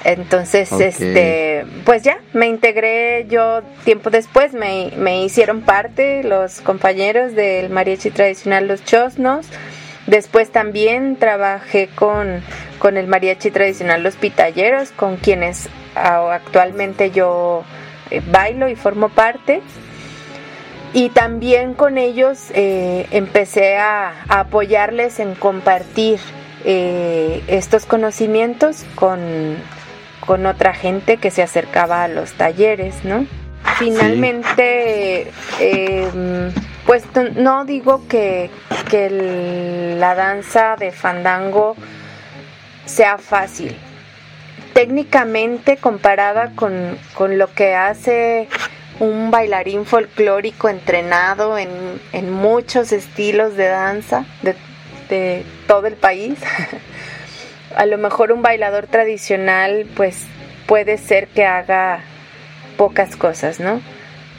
Entonces, 0.05 0.73
este, 0.73 1.65
pues 1.85 2.03
ya, 2.03 2.19
me 2.33 2.49
integré 2.49 3.27
yo 3.29 3.63
tiempo 3.85 4.11
después, 4.11 4.53
me, 4.53 4.91
me, 4.97 5.25
hicieron 5.25 5.61
parte 5.61 6.25
los 6.25 6.61
compañeros 6.61 7.35
del 7.35 7.71
mariachi 7.71 8.11
tradicional 8.11 8.67
Los 8.67 8.85
Chosnos. 8.85 9.47
Después 10.13 10.53
también 10.53 11.17
trabajé 11.17 11.89
con 11.89 12.43
con 12.83 12.97
el 12.97 13.07
mariachi 13.07 13.53
tradicional 13.53 14.03
Los 14.03 14.17
Pitalleros, 14.17 14.91
con 14.91 15.17
quienes 15.17 15.69
actualmente 15.95 17.13
yo 17.13 17.63
eh, 18.11 18.21
bailo 18.29 18.69
y 18.69 18.75
formo 18.75 19.09
parte. 19.09 19.63
Y 20.93 21.11
también 21.11 21.75
con 21.75 21.97
ellos 21.97 22.51
eh, 22.55 23.07
empecé 23.13 23.77
a, 23.77 24.25
apoyarles 24.29 25.21
en 25.21 25.37
compartir 25.37 26.19
eh, 26.65 27.41
estos 27.47 27.87
conocimientos 27.87 28.85
con, 28.97 29.57
otra 30.45 30.75
gente 30.75 31.19
que 31.19 31.31
se 31.31 31.43
acercaba 31.43 32.03
a 32.03 32.09
los 32.09 32.33
talleres, 32.33 33.05
¿no? 33.05 33.27
Finalmente, 33.79 35.33
em, 35.59 36.53
pues 36.87 37.05
no 37.37 37.65
digo 37.65 38.07
que, 38.09 38.51
que 38.91 39.97
la 39.99 40.15
danza 40.15 40.77
de 40.77 40.93
fandango 40.93 41.77
sea 42.85 43.19
fácil. 43.19 43.77
Técnicamente 44.75 45.77
comparada 45.77 46.53
con, 46.55 46.99
lo 47.39 47.53
que 47.55 47.75
hace 47.75 48.49
un 49.01 49.31
bailarín 49.31 49.85
folclórico 49.85 50.69
entrenado 50.69 51.59
en, 51.59 52.33
muchos 52.33 52.93
estilos 52.93 53.57
de 53.57 53.69
danza 53.69 54.25
de, 54.43 54.55
de, 55.09 55.45
todo 55.67 55.87
el 55.87 55.95
país. 55.95 56.39
A 57.77 57.87
lo 57.87 57.97
mejor 57.97 58.33
un 58.33 58.43
bailador 58.43 58.87
tradicional 58.87 59.87
pues 59.95 60.27
puede 60.67 60.99
ser 60.99 61.29
que 61.29 61.47
haga 61.47 62.01
pocas 62.77 63.17
cosas, 63.17 63.61
¿no? 63.61 63.81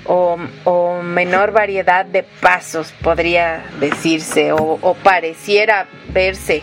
O, 0.06 0.38
o 0.66 1.02
menor 1.02 1.52
variedad 1.52 2.06
de 2.06 2.24
pasos 2.24 2.94
podría 3.02 3.64
decirse 3.80 4.52
o, 4.52 4.78
o 4.82 4.94
pareciera 4.96 5.88
verse 6.10 6.62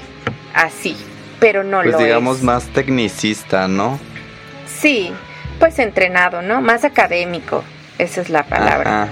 así 0.52 0.94
pero 1.40 1.64
no 1.64 1.82
pues 1.82 1.92
lo 1.92 1.98
digamos 1.98 2.42
más 2.42 2.66
tecnicista, 2.66 3.66
¿no? 3.66 3.98
Sí, 4.66 5.10
pues 5.58 5.78
entrenado, 5.78 6.42
¿no? 6.42 6.60
Más 6.60 6.84
académico, 6.84 7.64
esa 7.98 8.20
es 8.20 8.28
la 8.28 8.44
palabra. 8.44 9.08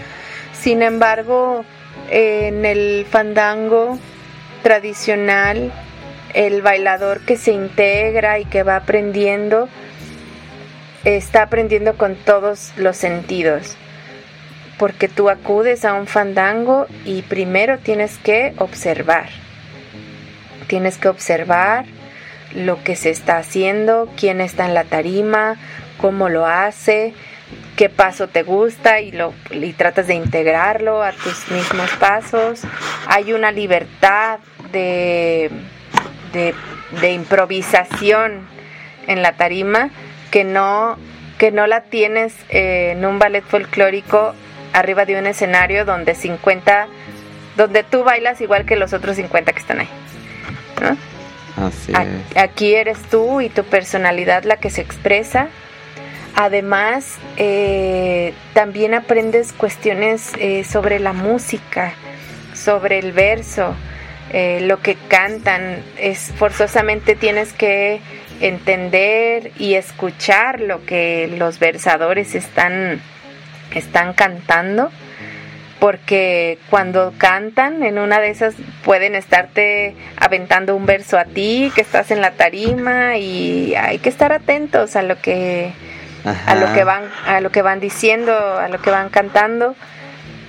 Sin 0.53 0.83
embargo, 0.83 1.65
en 2.11 2.65
el 2.65 3.07
fandango 3.11 3.99
tradicional, 4.63 5.73
el 6.35 6.63
bailador 6.63 7.21
que 7.21 7.37
se 7.37 7.53
integra 7.53 8.39
y 8.39 8.45
que 8.45 8.63
va 8.63 8.77
aprendiendo, 8.77 9.69
está 11.05 11.43
aprendiendo 11.43 11.97
con 11.97 12.17
todos 12.17 12.73
los 12.77 12.97
sentidos. 12.97 13.77
Porque 14.79 15.09
tú 15.09 15.29
acudes 15.29 15.85
a 15.85 15.95
un 15.95 16.07
fandango 16.07 16.87
y 17.05 17.23
primero 17.23 17.79
tienes 17.79 18.19
que 18.19 18.55
observar. 18.59 19.29
Tienes 20.69 20.99
que 20.99 21.09
observar 21.09 21.87
lo 22.55 22.83
que 22.83 22.97
se 22.97 23.11
está 23.11 23.39
haciendo, 23.39 24.09
quién 24.17 24.41
está 24.41 24.67
en 24.67 24.75
la 24.75 24.85
tarima, 24.85 25.57
cómo 25.99 26.29
lo 26.29 26.47
hace, 26.47 27.13
qué 27.77 27.89
paso 27.89 28.29
te 28.29 28.43
gusta 28.43 29.01
y, 29.01 29.13
lo, 29.13 29.35
y 29.51 29.73
tratas 29.73 30.07
de 30.07 30.15
integrarlo 30.15 31.03
a 31.03 31.13
tus 31.13 31.51
mismos 31.51 31.91
pasos. 31.99 32.63
Hay 33.07 33.33
una 33.33 33.53
libertad 33.53 34.39
de, 34.73 35.51
de, 36.33 37.13
improvisación 37.13 38.47
en 39.07 39.23
la 39.23 39.33
tarima 39.33 39.91
que 40.31 40.45
no, 40.45 40.97
que 41.39 41.51
no 41.51 41.67
la 41.67 41.83
tienes 41.83 42.35
en 42.49 43.05
un 43.05 43.19
ballet 43.19 43.45
folclórico 43.45 44.35
arriba 44.73 45.05
de 45.05 45.19
un 45.19 45.27
escenario 45.27 45.85
donde 45.85 46.15
50, 46.15 46.89
donde 47.57 47.83
tú 47.83 48.05
bailas 48.05 48.41
igual 48.41 48.65
que 48.65 48.77
los 48.77 48.93
otros 48.93 49.17
50 49.17 49.53
que 49.53 49.59
están 49.59 49.81
ahí. 49.81 49.89
¿no? 50.81 50.97
Aquí 52.37 52.75
eres 52.75 52.99
tú 53.11 53.41
y 53.41 53.49
tu 53.49 53.65
personalidad 53.65 54.45
la 54.45 54.59
que 54.59 54.71
se 54.71 54.81
expresa. 54.81 55.49
Además, 56.35 57.19
eh, 57.37 58.33
también 58.53 58.95
aprendes 58.95 59.53
cuestiones 59.53 60.33
eh, 60.39 60.63
sobre 60.63 61.01
la 61.01 61.13
música, 61.13 61.95
sobre 62.55 63.01
el 63.01 63.13
verso, 63.13 63.75
eh, 64.33 64.61
lo 64.63 64.81
que 64.81 64.97
cantan. 65.09 65.83
Es 65.99 66.33
forzosamente 66.37 67.17
tienes 67.17 67.53
que 67.53 68.01
entender 68.41 69.53
y 69.59 69.75
escuchar 69.75 70.61
lo 70.61 70.85
que 70.85 71.29
los 71.39 71.59
versadores 71.59 72.35
están, 72.35 73.01
están 73.75 74.13
cantando 74.13 74.91
porque 75.81 76.59
cuando 76.71 77.13
cantan 77.19 77.85
en 77.85 77.99
una 77.99 78.21
de 78.21 78.31
esas 78.31 78.55
pueden 78.85 79.15
estarte 79.15 79.95
aventando 80.17 80.75
un 80.75 80.87
verso 80.87 81.19
a 81.19 81.25
ti 81.25 81.71
que 81.75 81.81
estás 81.81 82.11
en 82.11 82.21
la 82.21 82.33
tarima 82.33 83.17
y 83.17 83.75
hay 83.77 83.99
que 83.99 84.09
estar 84.09 84.33
atentos 84.33 84.97
a 84.97 85.03
lo 85.03 85.21
que 85.21 85.71
a 86.25 86.55
lo 86.57 86.73
que 86.73 86.83
van 86.83 87.05
a 87.27 87.41
lo 87.41 87.51
que 87.51 87.63
van 87.63 87.79
diciendo 87.79 88.33
a 88.33 88.69
lo 88.69 88.83
que 88.83 88.91
van 88.91 89.09
cantando 89.09 89.77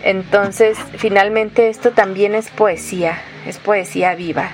Entonces, 0.03 0.77
finalmente 0.97 1.69
esto 1.69 1.91
también 1.91 2.33
es 2.33 2.49
poesía, 2.49 3.17
es 3.45 3.57
poesía 3.57 4.15
viva. 4.15 4.49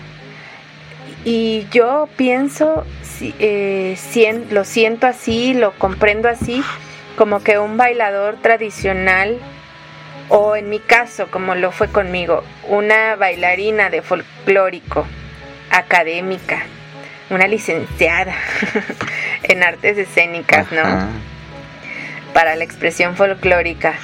Y 1.26 1.67
yo 1.71 2.07
pienso, 2.17 2.86
eh, 3.39 3.97
lo 4.51 4.63
siento 4.63 5.07
así, 5.07 5.55
lo 5.55 5.71
comprendo 5.71 6.30
así, 6.30 6.63
como 7.17 7.41
que 7.41 7.57
un 7.57 7.78
bailador 7.78 8.36
tradicional, 8.43 9.39
o 10.30 10.55
en 10.55 10.69
mi 10.69 10.80
caso, 10.80 11.26
como 11.32 11.55
lo 11.55 11.71
fue 11.71 11.88
conmigo, 11.88 12.43
una 12.67 13.15
bailarina 13.15 13.89
de 13.89 14.03
folclórico, 14.03 15.07
académica, 15.71 16.61
una 17.32 17.47
licenciada 17.47 18.36
en 19.43 19.63
artes 19.63 19.97
escénicas, 19.97 20.71
¿no? 20.71 20.84
Para 22.34 22.55
la 22.55 22.63
expresión 22.63 23.15
folclórica, 23.15 23.95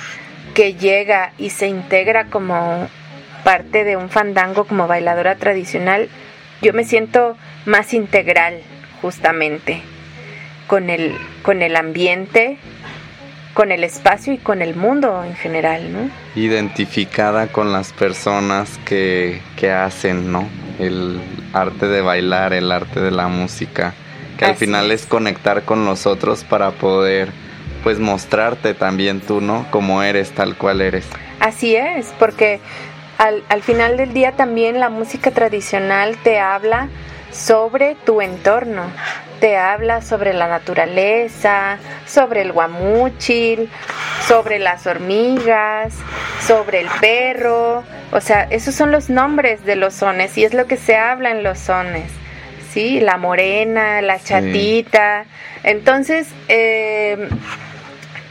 que 0.56 0.74
llega 0.74 1.34
y 1.38 1.52
se 1.52 1.68
integra 1.68 2.26
como 2.26 2.90
parte 3.44 3.84
de 3.84 3.96
un 3.96 4.10
fandango 4.10 4.66
como 4.66 4.88
bailadora 4.88 5.36
tradicional, 5.36 6.10
yo 6.62 6.74
me 6.74 6.84
siento 6.84 7.38
más 7.66 7.94
integral 7.94 8.62
justamente 9.02 9.82
con 10.68 10.90
el, 10.90 11.16
con 11.42 11.62
el 11.62 11.76
ambiente, 11.76 12.58
con 13.54 13.72
el 13.72 13.84
espacio 13.84 14.34
y 14.34 14.38
con 14.38 14.62
el 14.62 14.76
mundo 14.76 15.24
en 15.24 15.36
general, 15.36 15.92
¿no? 15.92 16.10
Identificada 16.36 17.48
con 17.48 17.74
las 17.74 17.92
personas 17.92 18.80
que, 18.86 19.42
que 19.58 19.72
hacen, 19.72 20.32
¿no? 20.32 20.48
El 20.80 21.20
arte 21.54 21.88
de 21.88 22.02
bailar, 22.02 22.54
el 22.54 22.72
arte 22.72 23.02
de 23.02 23.12
la 23.12 23.28
música, 23.28 23.94
que 24.38 24.46
al 24.46 24.56
final 24.56 24.92
es. 24.92 25.06
conectar 25.06 25.64
con 25.64 25.86
los 25.86 26.06
otros 26.06 26.44
para 26.44 26.72
poder 26.72 27.30
pues 27.84 28.00
mostrarte 28.00 28.74
también 28.74 29.22
tú, 29.22 29.42
¿no? 29.42 29.66
Como 29.72 30.04
eres, 30.04 30.32
tal 30.32 30.56
cual 30.56 30.82
eres. 30.82 31.06
Así 31.40 31.76
es, 31.76 32.14
porque 32.20 32.60
al, 33.22 33.44
al 33.50 33.62
final 33.62 33.98
del 33.98 34.14
día 34.14 34.32
también 34.32 34.80
la 34.80 34.90
música 34.90 35.30
tradicional 35.30 36.18
te 36.24 36.40
habla 36.40 36.90
sobre 37.32 37.94
tu 38.04 38.20
entorno. 38.20 38.82
Te 39.40 39.58
habla 39.58 40.02
sobre 40.02 40.34
la 40.34 40.48
naturaleza, 40.48 41.78
sobre 42.08 42.42
el 42.42 42.52
guamúchil, 42.52 43.70
sobre 44.28 44.58
las 44.58 44.88
hormigas, 44.88 45.94
sobre 46.46 46.82
el 46.82 46.88
perro. 47.00 47.84
O 48.12 48.22
sea, 48.22 48.48
esos 48.50 48.74
son 48.74 48.92
los 48.92 49.12
nombres 49.12 49.66
de 49.66 49.76
los 49.76 49.94
sones 49.94 50.36
y 50.40 50.44
es 50.44 50.56
lo 50.56 50.66
que 50.66 50.78
se 50.78 50.96
habla 50.96 51.30
en 51.30 51.44
los 51.44 51.60
sones. 51.60 52.12
¿Sí? 52.72 53.00
La 53.02 53.18
morena, 53.18 54.02
la 54.02 54.20
chatita. 54.20 55.26
Entonces, 55.64 56.28
eh, 56.48 57.30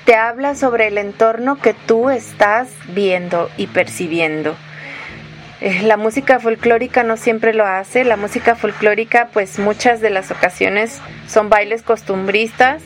te 0.05 0.17
habla 0.17 0.57
sobre 0.57 0.89
el 0.89 0.99
entorno 0.99 1.61
que 1.61 1.75
tú 1.75 2.11
estás 2.11 2.71
viendo 2.89 3.51
y 3.57 3.69
percibiendo. 3.69 4.57
Eh, 5.61 5.83
la 5.83 5.97
música 5.97 6.41
folclórica 6.41 7.03
no 7.03 7.17
siempre 7.17 7.53
lo 7.53 7.67
hace. 7.67 8.05
La 8.05 8.17
música 8.17 8.57
folclórica, 8.57 9.29
pues 9.33 9.59
muchas 9.59 10.01
de 10.01 10.11
las 10.11 10.31
ocasiones 10.31 11.01
son 11.27 11.51
bailes 11.51 11.83
costumbristas 11.83 12.83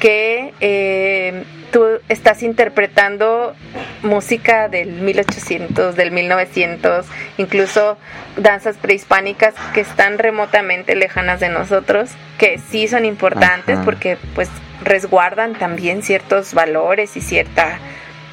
que 0.00 0.52
eh, 0.60 1.44
tú 1.72 1.84
estás 2.08 2.42
interpretando 2.42 3.54
música 4.02 4.68
del 4.68 4.92
1800, 4.92 5.96
del 5.96 6.12
1900, 6.12 7.06
incluso 7.38 7.96
danzas 8.36 8.76
prehispánicas 8.76 9.54
que 9.72 9.80
están 9.80 10.18
remotamente 10.18 10.94
lejanas 10.94 11.40
de 11.40 11.48
nosotros, 11.48 12.10
que 12.38 12.58
sí 12.58 12.86
son 12.86 13.04
importantes 13.04 13.78
porque 13.84 14.18
pues 14.34 14.50
resguardan 14.84 15.54
también 15.54 16.02
ciertos 16.02 16.52
valores 16.54 17.16
y 17.16 17.20
cierta 17.20 17.78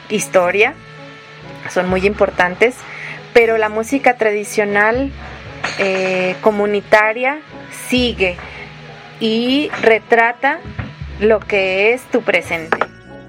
historia, 0.09 0.73
son 1.69 1.89
muy 1.89 2.05
importantes 2.05 2.75
pero 3.33 3.57
la 3.57 3.69
música 3.69 4.17
tradicional 4.17 5.11
eh, 5.79 6.35
comunitaria 6.41 7.41
sigue 7.87 8.37
y 9.19 9.69
retrata 9.81 10.59
lo 11.19 11.39
que 11.39 11.93
es 11.93 12.03
tu 12.11 12.21
presente. 12.21 12.77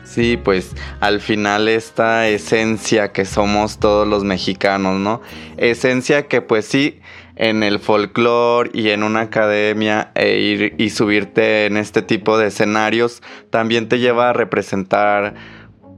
Sí, 0.05 0.37
pues 0.37 0.75
al 1.01 1.21
final 1.21 1.69
esta 1.69 2.29
esencia 2.29 3.13
que 3.13 3.25
somos 3.25 3.79
todos 3.79 4.07
los 4.07 4.25
mexicanos, 4.25 4.99
¿no? 4.99 5.23
Esencia 5.57 6.27
que 6.27 6.43
pues 6.43 6.67
sí, 6.67 7.01
en 7.37 7.63
el 7.63 7.79
folclore 7.79 8.71
y 8.75 8.91
en 8.91 9.05
una 9.05 9.21
academia 9.23 10.11
e 10.15 10.39
ir 10.39 10.75
y 10.77 10.91
subirte 10.91 11.67
en 11.67 11.77
este 11.77 12.03
tipo 12.03 12.37
de 12.37 12.49
escenarios 12.49 13.23
también 13.51 13.89
te 13.89 14.01
lleva 14.01 14.31
a 14.31 14.33
representar 14.33 15.35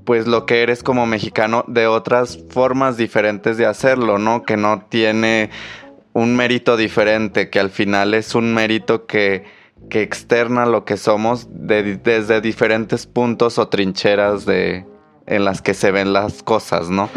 pues 0.05 0.26
lo 0.26 0.46
que 0.46 0.62
eres 0.62 0.82
como 0.82 1.07
mexicano 1.07 1.64
de 1.66 1.86
otras 1.86 2.38
formas 2.50 2.96
diferentes 2.96 3.57
de 3.57 3.66
hacerlo, 3.66 4.18
¿no? 4.18 4.42
Que 4.42 4.57
no 4.57 4.86
tiene 4.88 5.50
un 6.12 6.36
mérito 6.36 6.76
diferente, 6.76 7.50
que 7.50 7.61
al 7.61 7.70
final 7.70 8.14
es 8.14 8.34
un 8.34 8.55
mérito 8.55 9.07
que, 9.07 9.44
que 9.90 10.02
externa 10.02 10.66
lo 10.66 10.84
que 10.84 10.96
somos 10.96 11.48
desde 11.50 12.40
diferentes 12.40 13.07
puntos 13.07 13.59
o 13.59 13.68
trincheras 13.68 14.44
de 14.44 14.86
en 15.26 15.44
las 15.44 15.62
que 15.62 15.74
se 15.74 15.90
ven 15.90 16.12
las 16.12 16.42
cosas, 16.42 16.90
¿no? 16.90 17.09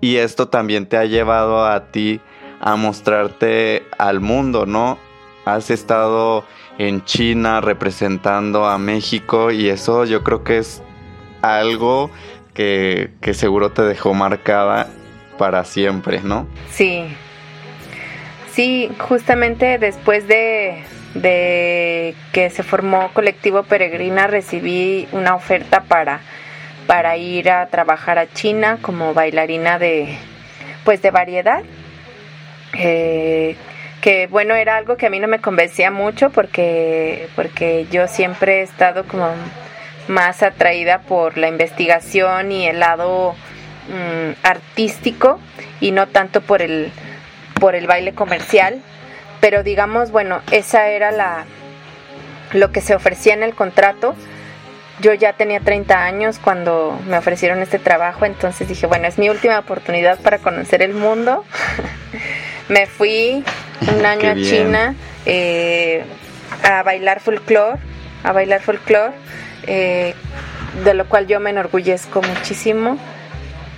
Y 0.00 0.16
esto 0.16 0.48
también 0.48 0.86
te 0.86 0.96
ha 0.96 1.04
llevado 1.04 1.64
a 1.64 1.90
ti 1.90 2.20
a 2.60 2.76
mostrarte 2.76 3.84
al 3.98 4.20
mundo, 4.20 4.66
¿no? 4.66 4.98
Has 5.44 5.70
estado 5.70 6.44
en 6.78 7.04
China 7.04 7.60
representando 7.60 8.66
a 8.66 8.78
México 8.78 9.50
y 9.50 9.68
eso 9.68 10.04
yo 10.04 10.22
creo 10.22 10.44
que 10.44 10.58
es 10.58 10.82
algo 11.54 12.10
que, 12.54 13.10
seguro 13.34 13.70
te 13.70 13.82
dejó 13.82 14.14
marcada 14.14 14.88
para 15.38 15.64
siempre, 15.64 16.20
¿no? 16.22 16.46
Sí. 16.70 17.04
Sí, 18.52 18.90
justamente 18.98 19.78
después 19.78 20.26
de, 20.26 20.82
de 21.14 22.14
que 22.32 22.48
se 22.48 22.62
formó 22.62 23.10
Colectivo 23.12 23.62
Peregrina 23.64 24.26
recibí 24.26 25.06
una 25.12 25.34
oferta 25.34 25.82
para, 25.82 26.20
para 26.86 27.18
ir 27.18 27.50
a 27.50 27.66
trabajar 27.66 28.18
a 28.18 28.32
China 28.32 28.78
como 28.80 29.12
bailarina 29.12 29.78
de 29.78 30.16
pues 30.84 31.02
de 31.02 31.10
variedad. 31.10 31.62
Eh, 32.78 33.56
que 34.00 34.26
bueno 34.28 34.54
era 34.54 34.76
algo 34.76 34.96
que 34.96 35.06
a 35.06 35.10
mí 35.10 35.18
no 35.18 35.28
me 35.28 35.40
convencía 35.40 35.90
mucho 35.90 36.30
porque 36.30 37.28
porque 37.34 37.86
yo 37.90 38.06
siempre 38.06 38.60
he 38.60 38.62
estado 38.62 39.04
como 39.04 39.30
más 40.08 40.42
atraída 40.42 41.00
por 41.00 41.36
la 41.38 41.48
investigación 41.48 42.52
y 42.52 42.66
el 42.66 42.80
lado 42.80 43.34
mm, 43.88 44.46
artístico 44.46 45.40
y 45.80 45.90
no 45.90 46.08
tanto 46.08 46.40
por 46.40 46.62
el, 46.62 46.92
por 47.60 47.74
el 47.74 47.86
baile 47.86 48.12
comercial. 48.12 48.80
Pero 49.40 49.62
digamos, 49.62 50.10
bueno, 50.10 50.40
esa 50.50 50.88
era 50.88 51.10
la 51.10 51.44
lo 52.52 52.72
que 52.72 52.80
se 52.80 52.94
ofrecía 52.94 53.34
en 53.34 53.42
el 53.42 53.54
contrato. 53.54 54.14
Yo 55.00 55.12
ya 55.12 55.34
tenía 55.34 55.60
30 55.60 56.04
años 56.04 56.38
cuando 56.42 56.98
me 57.06 57.18
ofrecieron 57.18 57.60
este 57.60 57.78
trabajo, 57.78 58.24
entonces 58.24 58.66
dije, 58.66 58.86
bueno, 58.86 59.06
es 59.06 59.18
mi 59.18 59.28
última 59.28 59.58
oportunidad 59.58 60.18
para 60.20 60.38
conocer 60.38 60.80
el 60.80 60.94
mundo. 60.94 61.44
me 62.68 62.86
fui 62.86 63.44
un 63.92 64.06
año 64.06 64.30
a 64.30 64.34
China 64.34 64.94
eh, 65.26 66.04
a 66.62 66.82
bailar 66.82 67.20
folclore, 67.20 67.78
a 68.26 68.32
bailar 68.32 68.60
folclore 68.60 69.14
eh, 69.66 70.14
de 70.84 70.94
lo 70.94 71.08
cual 71.08 71.26
yo 71.26 71.40
me 71.40 71.50
enorgullezco 71.50 72.20
muchísimo. 72.22 72.98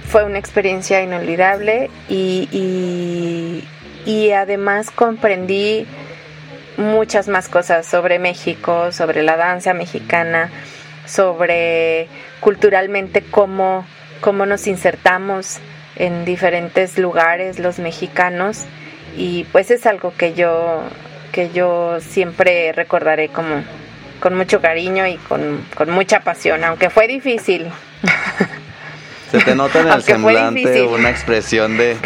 Fue 0.09 0.25
una 0.25 0.39
experiencia 0.39 1.03
inolvidable 1.03 1.91
y, 2.09 3.63
y, 4.07 4.31
además 4.33 4.91
comprendí 4.91 5.87
muchas 6.79 7.29
más 7.29 7.49
cosas 7.49 7.87
sobre 7.87 8.19
México, 8.19 8.91
sobre 8.91 9.23
la 9.23 9.37
danza 9.37 9.75
mexicana, 9.75 10.51
sobre 11.05 12.09
culturalmente 12.41 13.23
cómo, 13.23 13.85
cómo 14.23 14.47
nos 14.47 14.67
insertamos 14.67 15.59
en 15.97 16.25
diferentes 16.25 16.97
lugares 16.97 17.59
los 17.59 17.79
mexicanos 17.79 18.65
y 19.17 19.45
pues 19.53 19.71
es 19.71 19.85
algo 19.85 20.15
que 20.17 20.33
yo 20.33 20.83
que 21.33 21.51
yo 21.51 22.01
siempre 22.01 22.73
recordaré 22.73 23.29
como 23.29 23.63
con 24.21 24.37
mucho 24.37 24.61
cariño 24.61 25.07
y 25.07 25.17
con, 25.17 25.91
mucha 25.91 26.21
pasión, 26.21 26.65
aunque 26.65 26.91
fue 26.91 27.09
difícil. 27.09 27.67
Se 29.31 29.39
te 29.39 29.55
nota 29.55 29.81
en 29.81 29.89
el 29.89 30.03
semblante 30.03 30.83
una 30.85 31.11
expresión 31.11 31.77
de, 31.77 31.97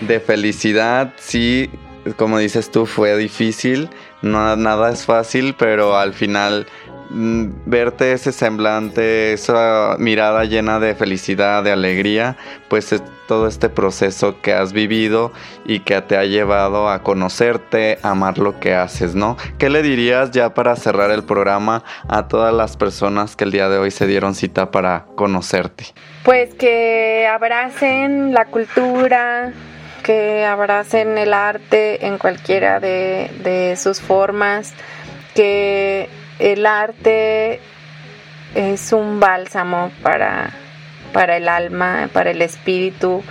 de 0.00 0.20
felicidad. 0.20 1.12
Sí, 1.16 1.70
como 2.16 2.38
dices 2.38 2.70
tú, 2.70 2.86
fue 2.86 3.16
difícil. 3.16 3.88
No, 4.22 4.56
nada 4.56 4.90
es 4.90 5.04
fácil, 5.04 5.54
pero 5.56 5.96
al 5.96 6.12
final 6.12 6.66
verte 7.10 8.12
ese 8.12 8.32
semblante, 8.32 9.32
esa 9.32 9.96
mirada 9.98 10.44
llena 10.44 10.78
de 10.78 10.94
felicidad, 10.94 11.64
de 11.64 11.72
alegría, 11.72 12.36
pues 12.68 12.92
es 12.92 13.02
todo 13.26 13.46
este 13.46 13.68
proceso 13.68 14.40
que 14.42 14.52
has 14.52 14.72
vivido 14.72 15.32
y 15.64 15.80
que 15.80 16.00
te 16.02 16.16
ha 16.16 16.24
llevado 16.24 16.88
a 16.88 17.02
conocerte, 17.02 17.98
a 18.02 18.10
amar 18.10 18.38
lo 18.38 18.58
que 18.58 18.74
haces, 18.74 19.14
¿no? 19.14 19.36
¿Qué 19.58 19.70
le 19.70 19.82
dirías 19.82 20.32
ya 20.32 20.54
para 20.54 20.74
cerrar 20.76 21.10
el 21.10 21.22
programa 21.22 21.84
a 22.08 22.26
todas 22.26 22.52
las 22.52 22.76
personas 22.76 23.36
que 23.36 23.44
el 23.44 23.52
día 23.52 23.68
de 23.68 23.78
hoy 23.78 23.90
se 23.90 24.06
dieron 24.06 24.34
cita 24.34 24.70
para 24.70 25.06
conocerte? 25.14 25.84
Pues 26.24 26.54
que 26.54 27.28
abracen 27.32 28.34
la 28.34 28.46
cultura, 28.46 29.52
que 30.02 30.44
abracen 30.44 31.16
el 31.18 31.32
arte 31.32 32.06
en 32.06 32.18
cualquiera 32.18 32.80
de, 32.80 33.74
sus 33.76 34.00
formas, 34.00 34.74
que 35.34 36.08
el 36.40 36.66
arte 36.66 37.60
es 38.54 38.92
un 38.92 39.20
bálsamo 39.20 39.92
para, 40.02 40.50
para 41.12 41.36
el 41.36 41.48
alma, 41.48 42.08
para 42.12 42.30
el 42.30 42.42
espíritu 42.42 43.22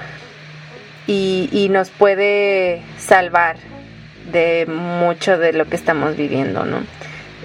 y, 1.08 1.68
nos 1.72 1.90
puede 1.90 2.84
salvar 2.98 3.58
de 4.32 4.66
mucho 4.68 5.38
de 5.38 5.54
lo 5.54 5.66
que 5.66 5.76
estamos 5.76 6.16
viviendo, 6.16 6.66
¿no? 6.66 6.84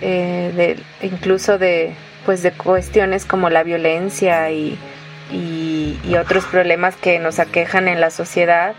Eh, 0.03 0.77
incluso 1.01 1.57
de, 1.57 1.95
pues 2.27 2.43
de 2.43 2.53
cuestiones 2.53 3.25
como 3.25 3.49
la 3.49 3.63
violencia 3.63 4.51
y, 4.51 4.79
y 5.31 6.17
otros 6.17 6.45
problemas 6.45 6.95
que 6.97 7.19
nos 7.19 7.39
aquejan 7.39 7.89
en 7.89 8.01
la 8.01 8.11
sociedad 8.11 8.75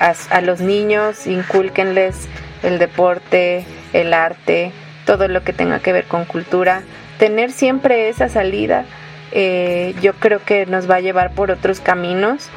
a, 0.00 0.40
los 0.40 0.60
niños, 0.60 1.26
inculquenles 1.26 2.26
el 2.62 2.78
deporte, 2.78 3.64
el 3.92 4.14
arte, 4.14 4.72
todo 5.10 5.26
lo 5.26 5.42
que 5.42 5.52
tenga 5.52 5.80
que 5.80 5.92
ver 5.92 6.04
con 6.04 6.24
cultura. 6.24 6.84
Tener 7.18 7.50
siempre 7.50 8.08
esa 8.10 8.28
salida, 8.28 8.84
eh, 9.32 9.92
yo 10.00 10.12
creo 10.14 10.38
que 10.44 10.66
nos 10.66 10.88
va 10.88 10.94
a 10.96 11.00
llevar 11.00 11.32
por 11.34 11.50
otros 11.50 11.80
caminos 11.80 12.48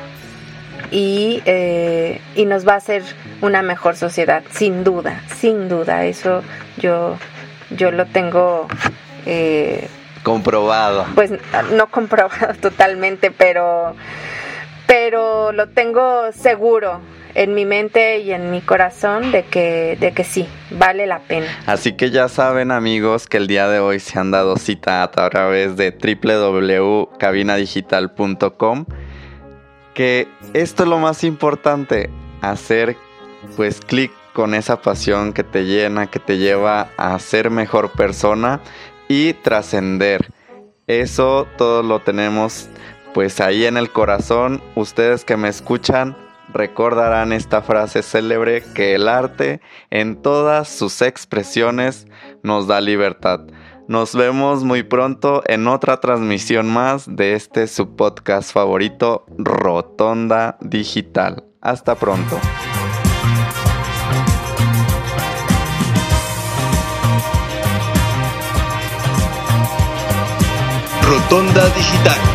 y, 0.91 1.41
eh, 1.45 2.21
y, 2.35 2.45
nos 2.45 2.67
va 2.67 2.73
a 2.73 2.75
hacer 2.75 3.01
una 3.41 3.63
mejor 3.63 3.95
sociedad, 3.95 4.43
sin 4.51 4.83
duda, 4.83 5.19
sin 5.35 5.67
duda. 5.67 6.05
Eso 6.05 6.43
yo, 6.77 7.17
yo 7.71 7.89
lo 7.89 8.05
tengo... 8.05 8.67
Eh, 9.25 9.87
comprobado. 10.21 11.07
Pues 11.15 11.31
no 11.71 11.87
comprobado 11.87 12.53
totalmente, 12.61 13.31
pero, 13.31 13.95
pero 14.85 15.53
lo 15.53 15.69
tengo 15.69 16.31
seguro 16.33 17.01
en 17.35 17.53
mi 17.53 17.65
mente 17.65 18.19
y 18.19 18.31
en 18.31 18.49
mi 18.51 18.61
corazón 18.61 19.31
de 19.31 19.43
que, 19.43 19.97
de 19.99 20.13
que 20.13 20.23
sí, 20.23 20.47
vale 20.71 21.05
la 21.07 21.19
pena. 21.19 21.47
Así 21.65 21.91
que 21.93 22.11
ya 22.11 22.29
saben 22.29 22.71
amigos 22.71 23.27
que 23.27 23.37
el 23.37 23.47
día 23.47 23.67
de 23.67 23.79
hoy 23.79 23.99
se 23.99 24.19
han 24.19 24.31
dado 24.31 24.55
cita 24.57 25.03
a 25.03 25.11
través 25.11 25.75
de 25.77 25.91
www.cabinadigital.com 25.91 28.85
que 29.93 30.27
esto 30.53 30.83
es 30.83 30.89
lo 30.89 30.97
más 30.97 31.23
importante, 31.23 32.09
hacer 32.41 32.97
pues 33.55 33.81
clic 33.81 34.11
con 34.33 34.55
esa 34.55 34.81
pasión 34.81 35.33
que 35.33 35.43
te 35.43 35.65
llena, 35.65 36.07
que 36.07 36.19
te 36.19 36.37
lleva 36.37 36.89
a 36.97 37.17
ser 37.19 37.51
mejor 37.51 37.91
persona 37.91 38.61
y 39.07 39.33
trascender. 39.33 40.31
Eso 40.87 41.47
todo 41.57 41.83
lo 41.83 42.01
tenemos 42.01 42.69
pues 43.13 43.39
ahí 43.39 43.65
en 43.65 43.77
el 43.77 43.91
corazón. 43.91 44.61
Ustedes 44.75 45.23
que 45.23 45.37
me 45.37 45.49
escuchan, 45.49 46.17
recordarán 46.53 47.33
esta 47.33 47.61
frase 47.61 48.03
célebre 48.03 48.63
que 48.75 48.95
el 48.95 49.07
arte 49.07 49.61
en 49.89 50.21
todas 50.21 50.69
sus 50.69 51.01
expresiones 51.01 52.07
nos 52.43 52.67
da 52.67 52.79
libertad. 52.81 53.41
Nos 53.87 54.15
vemos 54.15 54.63
muy 54.63 54.83
pronto 54.83 55.43
en 55.45 55.67
otra 55.67 55.99
transmisión 55.99 56.69
más 56.69 57.05
de 57.13 57.33
este 57.33 57.67
su 57.67 57.95
podcast 57.95 58.53
favorito, 58.53 59.25
Rotonda 59.37 60.57
Digital. 60.61 61.43
Hasta 61.59 61.95
pronto. 61.95 62.39
Rotonda 71.01 71.65
Digital 71.75 72.32